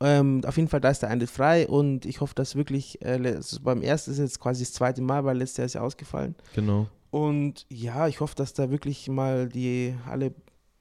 Ähm, 0.00 0.42
auf 0.46 0.56
jeden 0.56 0.68
Fall, 0.68 0.80
da 0.80 0.90
ist 0.90 1.02
der 1.02 1.10
Eintritt 1.10 1.28
frei 1.30 1.66
und 1.66 2.06
ich 2.06 2.20
hoffe, 2.20 2.34
dass 2.36 2.54
wirklich, 2.54 3.02
äh, 3.04 3.40
beim 3.62 3.82
ersten 3.82 4.12
ist 4.12 4.18
jetzt 4.18 4.38
quasi 4.38 4.62
das 4.62 4.72
zweite 4.72 5.02
Mal, 5.02 5.24
weil 5.24 5.36
letztes 5.36 5.56
Jahr 5.58 5.66
ist 5.66 5.74
ja 5.74 5.80
ausgefallen. 5.80 6.36
Genau. 6.54 6.86
Und 7.10 7.66
ja, 7.68 8.06
ich 8.06 8.20
hoffe, 8.20 8.36
dass 8.36 8.52
da 8.54 8.70
wirklich 8.70 9.08
mal 9.08 9.48
die 9.48 9.94
Halle 10.06 10.32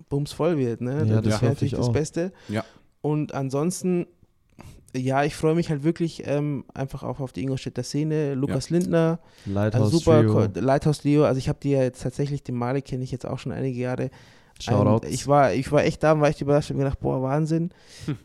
bumsvoll 0.10 0.58
wird. 0.60 0.82
Ne? 0.82 1.00
Ja, 1.00 1.22
das 1.22 1.24
das 1.34 1.42
wäre 1.42 1.52
natürlich 1.54 1.74
ich 1.74 1.80
das. 1.80 1.92
Beste. 1.92 2.32
Ja. 2.48 2.64
Und 3.02 3.34
ansonsten, 3.34 4.06
ja, 4.98 5.24
ich 5.24 5.36
freue 5.36 5.56
mich 5.56 5.70
halt 5.70 5.84
wirklich 5.84 6.24
ähm, 6.26 6.66
einfach 6.74 7.04
auch 7.04 7.20
auf 7.20 7.32
die 7.34 7.42
Ingolstädter 7.44 7.84
Szene. 7.84 8.34
Lukas 8.34 8.70
Lindner, 8.70 9.20
Lighthouse 9.46 9.82
also 9.84 9.98
super. 9.98 10.24
Ko- 10.26 10.60
Lighthouse 10.60 11.04
Leo. 11.04 11.24
Also 11.26 11.38
ich 11.40 11.50
habe 11.50 11.60
die 11.62 11.72
ja 11.72 11.82
jetzt 11.84 12.02
tatsächlich, 12.04 12.44
den 12.44 12.56
Malik 12.56 12.86
kenne 12.86 13.04
ich 13.04 13.12
jetzt 13.12 13.26
auch 13.26 13.40
schon 13.40 13.52
einige 13.52 13.80
Jahre. 13.80 14.10
Shoutouts. 14.60 15.06
Ähm, 15.08 15.14
ich, 15.14 15.28
war, 15.28 15.54
ich 15.54 15.72
war 15.72 15.84
echt 15.84 16.02
da, 16.04 16.20
war 16.20 16.30
echt 16.30 16.42
überrascht 16.42 16.72
und 16.72 16.78
gedacht, 16.80 17.00
boah, 17.00 17.22
Wahnsinn, 17.22 17.70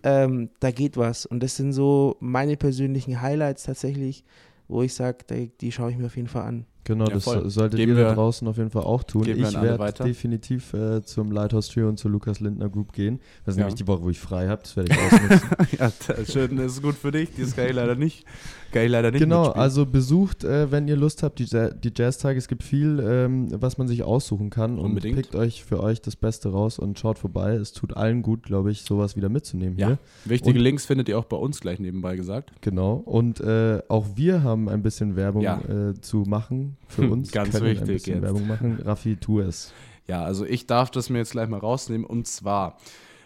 ähm, 0.03 0.49
da 0.61 0.71
geht 0.71 0.97
was. 0.97 1.27
Und 1.27 1.43
das 1.43 1.57
sind 1.57 1.73
so 1.73 2.17
meine 2.21 2.57
persönlichen 2.57 3.21
Highlights 3.21 3.65
tatsächlich, 3.65 4.25
wo 4.69 4.83
ich 4.83 4.95
sage, 4.95 5.19
die 5.61 5.73
schaue 5.73 5.91
ich 5.91 5.99
mir 5.99 6.07
auf 6.07 6.17
jeden 6.17 6.29
Fall 6.29 6.45
an. 6.45 6.67
Genau, 6.85 7.07
Ja, 7.07 7.15
das 7.15 7.25
voll. 7.25 7.43
so- 7.45 7.49
solltet 7.49 7.79
Geben 7.79 7.97
ihr 7.97 8.03
da 8.05 8.15
draußen 8.15 8.47
auf 8.49 8.57
jeden 8.57 8.71
Fall 8.71 8.83
auch 8.83 9.05
tun. 9.05 9.25
Ich 9.29 9.39
werde 9.63 9.93
definitiv 10.05 10.75
äh, 10.75 11.03
zum 11.05 11.31
Lighthouse 11.31 11.69
Trio 11.69 11.89
und 11.89 11.97
zur 11.99 12.11
Lukas 12.11 12.41
Lindner 12.41 12.69
Group 12.69 12.93
gehen. 12.93 13.21
Das 13.45 13.55
ist 13.55 13.59
Ja. 13.59 13.65
nämlich 13.67 13.77
die 13.77 13.87
Woche, 13.87 14.03
wo 14.03 14.11
ich 14.11 14.19
frei 14.19 14.49
habe. 14.49 14.63
Das 14.63 14.77
werde 14.77 14.93
ich 14.93 14.99
ausnutzen. 15.13 15.49
ja, 15.79 15.93
das 16.09 16.19
ist 16.19 16.33
schön, 16.33 16.57
das 16.57 16.73
ist 16.73 16.83
gut 16.83 16.97
für 16.97 17.13
dich. 17.13 17.31
Kann 17.55 17.67
ich 17.69 17.73
leider 17.75 17.95
nicht. 17.95 18.25
Kann 18.73 18.85
ich 18.85 18.91
leider 18.91 19.11
nicht 19.11 19.21
genau, 19.21 19.43
mitspielen. 19.43 19.63
also 19.63 19.87
besucht, 19.87 20.45
äh, 20.45 20.71
wenn 20.73 20.89
ihr 20.89 20.97
Lust 20.97 21.23
habt, 21.23 21.39
die, 21.39 21.45
die 21.47 21.93
Jazztage. 21.97 22.39
Es 22.39 22.49
gibt 22.49 22.63
viel, 22.63 23.01
ähm, 23.07 23.49
was 23.61 23.79
man 23.79 23.87
sich 23.89 24.03
aussuchen 24.03 24.51
kann. 24.51 24.79
Unbedingt. 24.79 25.17
Und 25.17 25.23
pickt 25.23 25.35
euch 25.37 25.63
für 25.65 25.83
euch 25.83 26.01
das 26.01 26.17
Beste 26.17 26.49
raus 26.51 26.79
und 26.79 26.99
schaut 26.99 27.19
vorbei. 27.19 27.55
Es 27.55 27.73
tut 27.73 27.97
allen 27.97 28.23
gut, 28.23 28.43
glaube 28.45 28.71
ich, 28.71 28.83
sowas 28.83 29.15
wieder 29.17 29.29
mitzunehmen 29.29 29.79
Ja. 29.79 29.87
hier. 29.89 29.99
Wichtige 30.25 30.59
und- 30.59 30.63
Links 30.65 30.87
findet 30.87 31.09
ihr 31.09 31.19
auch 31.19 31.25
bei 31.27 31.37
uns 31.37 31.61
gleich 31.61 31.79
nebenbei 31.79 32.17
gesagt. 32.17 32.51
Genau. 32.63 32.95
Und 32.95 33.41
äh, 33.41 33.81
auch 33.89 34.07
wir 34.17 34.43
haben 34.43 34.69
ein 34.69 34.83
bisschen 34.83 35.17
Werbung 35.17 35.43
Ja. 35.43 35.61
äh, 35.61 36.01
zu 36.01 36.25
machen 36.27 36.77
für 36.89 37.03
uns. 37.11 37.31
ganz 37.31 37.51
können 37.53 37.67
ein 37.67 37.71
wichtig 37.73 37.87
bisschen 37.89 38.15
jetzt. 38.15 38.23
Werbung 38.23 38.47
machen. 38.47 38.79
Raffi, 38.83 39.17
tu 39.17 39.41
es. 39.41 39.73
Ja, 40.09 40.25
also 40.25 40.45
ich 40.45 40.67
darf 40.67 40.91
das 40.91 41.11
mir 41.11 41.19
jetzt 41.19 41.33
gleich 41.33 41.49
mal 41.49 41.61
rausnehmen. 41.61 42.05
Und 42.07 42.27
zwar, 42.27 42.77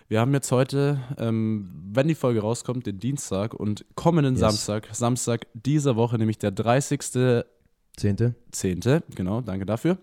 wir 0.08 0.20
haben 0.20 0.32
jetzt 0.34 0.52
heute, 0.52 1.00
ähm, 1.18 1.68
wenn 1.92 2.08
die 2.08 2.14
Folge 2.14 2.40
rauskommt, 2.40 2.86
den 2.86 2.98
Dienstag 2.98 3.54
und 3.54 3.84
kommenden 3.94 4.34
Yes. 4.34 4.40
Samstag, 4.40 4.88
Samstag 4.92 5.46
dieser 5.54 5.96
Woche, 5.96 6.18
nämlich 6.18 6.38
der 6.38 6.52
30. 6.52 7.44
Zehnte. 7.96 8.34
10., 8.52 8.80
genau, 9.14 9.40
danke 9.40 9.66
dafür, 9.66 9.98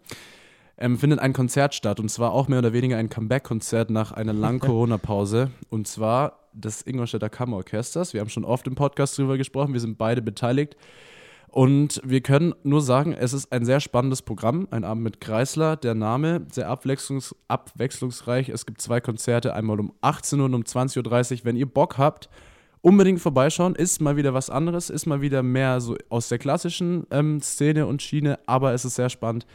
ähm, 0.77 0.97
findet 0.97 1.19
ein 1.19 1.33
Konzert 1.33 1.75
statt. 1.75 1.99
Und 1.99 2.09
zwar 2.09 2.31
auch 2.31 2.47
mehr 2.47 2.59
oder 2.59 2.73
weniger 2.73 2.97
ein 2.97 3.09
Comeback-Konzert 3.09 3.89
nach 3.91 4.11
einer 4.11 4.33
langen 4.33 4.59
Corona-Pause. 4.59 5.51
Und 5.69 5.87
zwar 5.87 6.39
des 6.53 6.81
Ingolstädter 6.85 7.29
Kammerorchesters. 7.29 8.13
Wir 8.13 8.21
haben 8.21 8.29
schon 8.29 8.45
oft 8.45 8.67
im 8.67 8.75
Podcast 8.75 9.17
drüber 9.17 9.37
gesprochen, 9.37 9.73
wir 9.73 9.79
sind 9.79 9.97
beide 9.97 10.21
beteiligt. 10.21 10.75
Und 11.53 12.01
wir 12.03 12.21
können 12.21 12.55
nur 12.63 12.81
sagen, 12.81 13.13
es 13.13 13.31
ist 13.31 13.51
ein 13.51 13.63
sehr 13.63 13.79
spannendes 13.79 14.23
Programm. 14.23 14.67
Ein 14.71 14.83
Abend 14.83 15.03
mit 15.03 15.21
Kreisler, 15.21 15.75
der 15.75 15.93
Name, 15.93 16.47
sehr 16.51 16.67
abwechslungs 16.67 17.35
abwechslungsreich. 17.47 18.49
Es 18.49 18.65
gibt 18.65 18.81
zwei 18.81 18.99
Konzerte, 18.99 19.53
einmal 19.53 19.79
um 19.79 19.93
18 20.01 20.39
Uhr 20.39 20.45
und 20.47 20.55
um 20.55 20.63
20.30 20.63 21.31
Uhr. 21.31 21.39
Wenn 21.43 21.55
ihr 21.55 21.67
Bock 21.67 21.99
habt, 21.99 22.27
unbedingt 22.81 23.19
vorbeischauen. 23.19 23.75
Ist 23.75 24.01
mal 24.01 24.17
wieder 24.17 24.33
was 24.33 24.49
anderes, 24.49 24.89
ist 24.89 25.05
mal 25.05 25.21
wieder 25.21 25.43
mehr 25.43 25.79
so 25.79 25.95
aus 26.09 26.27
der 26.27 26.39
klassischen 26.39 27.05
ähm, 27.11 27.39
Szene 27.39 27.85
und 27.85 28.01
Schiene, 28.01 28.39
aber 28.47 28.73
es 28.73 28.83
ist 28.83 28.95
sehr 28.95 29.11
spannend. 29.11 29.45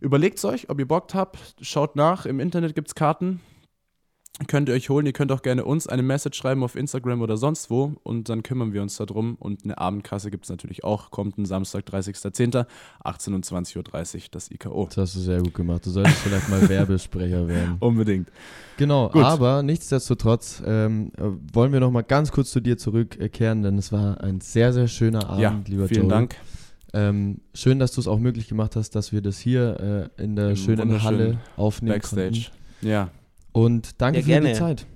Überlegt 0.00 0.44
euch, 0.44 0.68
ob 0.68 0.80
ihr 0.80 0.88
Bock 0.88 1.14
habt. 1.14 1.38
Schaut 1.60 1.94
nach. 1.94 2.26
Im 2.26 2.40
Internet 2.40 2.74
gibt 2.74 2.88
es 2.88 2.96
Karten. 2.96 3.40
Könnt 4.48 4.68
ihr 4.68 4.74
euch 4.74 4.90
holen. 4.90 5.06
Ihr 5.06 5.14
könnt 5.14 5.32
auch 5.32 5.40
gerne 5.40 5.64
uns 5.64 5.86
eine 5.86 6.02
Message 6.02 6.36
schreiben 6.36 6.62
auf 6.62 6.76
Instagram 6.76 7.22
oder 7.22 7.38
sonst 7.38 7.70
wo 7.70 7.94
und 8.02 8.28
dann 8.28 8.42
kümmern 8.42 8.74
wir 8.74 8.82
uns 8.82 8.96
darum. 8.98 9.36
Und 9.36 9.64
eine 9.64 9.78
Abendkasse 9.78 10.30
gibt 10.30 10.44
es 10.44 10.50
natürlich 10.50 10.84
auch. 10.84 11.10
Kommt 11.10 11.38
ein 11.38 11.46
Samstag, 11.46 11.84
30.10., 11.88 12.66
18 13.02 13.32
und 13.34 13.46
20.30 13.46 13.76
Uhr, 14.16 14.22
das 14.30 14.50
IKO. 14.50 14.86
Das 14.88 14.96
hast 14.98 15.16
du 15.16 15.20
sehr 15.20 15.40
gut 15.40 15.54
gemacht. 15.54 15.86
Du 15.86 15.90
solltest 15.90 16.18
vielleicht 16.18 16.50
mal 16.50 16.60
Werbesprecher 16.68 17.48
werden. 17.48 17.76
Unbedingt. 17.80 18.28
Genau, 18.76 19.08
Gut. 19.08 19.24
aber 19.24 19.62
nichtsdestotrotz 19.62 20.62
ähm, 20.66 21.12
äh, 21.16 21.22
wollen 21.54 21.72
wir 21.72 21.80
noch 21.80 21.90
mal 21.90 22.02
ganz 22.02 22.30
kurz 22.30 22.50
zu 22.50 22.60
dir 22.60 22.76
zurückkehren, 22.76 23.62
denn 23.62 23.78
es 23.78 23.90
war 23.90 24.20
ein 24.20 24.42
sehr, 24.42 24.74
sehr 24.74 24.86
schöner 24.86 25.30
Abend, 25.30 25.40
ja, 25.40 25.60
lieber 25.66 25.88
vielen 25.88 26.02
Joel. 26.02 26.10
Dank. 26.10 26.36
Ähm, 26.92 27.40
schön, 27.54 27.78
dass 27.78 27.92
du 27.92 28.02
es 28.02 28.06
auch 28.06 28.18
möglich 28.18 28.48
gemacht 28.48 28.76
hast, 28.76 28.90
dass 28.90 29.12
wir 29.12 29.22
das 29.22 29.38
hier 29.38 30.10
äh, 30.18 30.22
in 30.22 30.36
der 30.36 30.50
Im 30.50 30.56
schönen 30.56 31.02
Halle 31.02 31.38
aufnehmen 31.56 31.94
Backstage. 31.94 32.50
konnten. 32.80 32.86
Ja, 32.86 33.10
Und 33.56 34.02
danke 34.02 34.18
Ja, 34.18 34.22
für 34.22 34.26
die 34.26 34.32
gerne. 34.32 34.52
Zeit. 34.52 34.86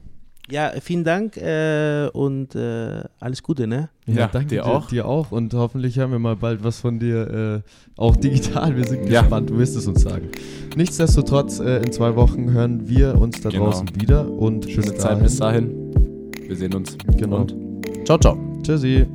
Ja, 0.50 0.72
vielen 0.82 1.04
Dank 1.04 1.36
äh, 1.38 2.08
und 2.12 2.54
äh, 2.56 3.04
alles 3.20 3.42
Gute, 3.42 3.66
ne? 3.66 3.88
Ja, 4.06 4.26
danke 4.26 4.48
dir 4.48 4.66
auch. 4.66 4.88
Dir 4.88 5.06
auch 5.06 5.30
und 5.30 5.54
hoffentlich 5.54 5.96
hören 5.96 6.10
wir 6.10 6.18
mal 6.18 6.36
bald 6.36 6.62
was 6.62 6.80
von 6.80 6.98
dir, 6.98 7.62
äh, 7.64 7.70
auch 7.96 8.16
digital. 8.16 8.76
Wir 8.76 8.84
sind 8.84 9.08
Ja. 9.08 9.20
gespannt, 9.22 9.48
du 9.48 9.56
wirst 9.58 9.76
es 9.76 9.86
uns 9.86 10.02
sagen. 10.02 10.28
Nichtsdestotrotz, 10.76 11.60
äh, 11.60 11.78
in 11.78 11.90
zwei 11.92 12.16
Wochen 12.16 12.50
hören 12.50 12.86
wir 12.88 13.18
uns 13.18 13.40
da 13.40 13.48
Genau. 13.48 13.66
draußen 13.66 13.88
wieder 13.98 14.28
und 14.30 14.68
schöne 14.68 14.90
bis 14.90 14.98
Zeit 15.00 15.22
bis 15.22 15.36
dahin. 15.38 15.92
Wir 16.46 16.56
sehen 16.56 16.74
uns. 16.74 16.98
Genau. 17.16 17.36
Und 17.42 17.54
ciao, 18.04 18.18
ciao. 18.18 18.36
Tschüssi. 18.62 19.06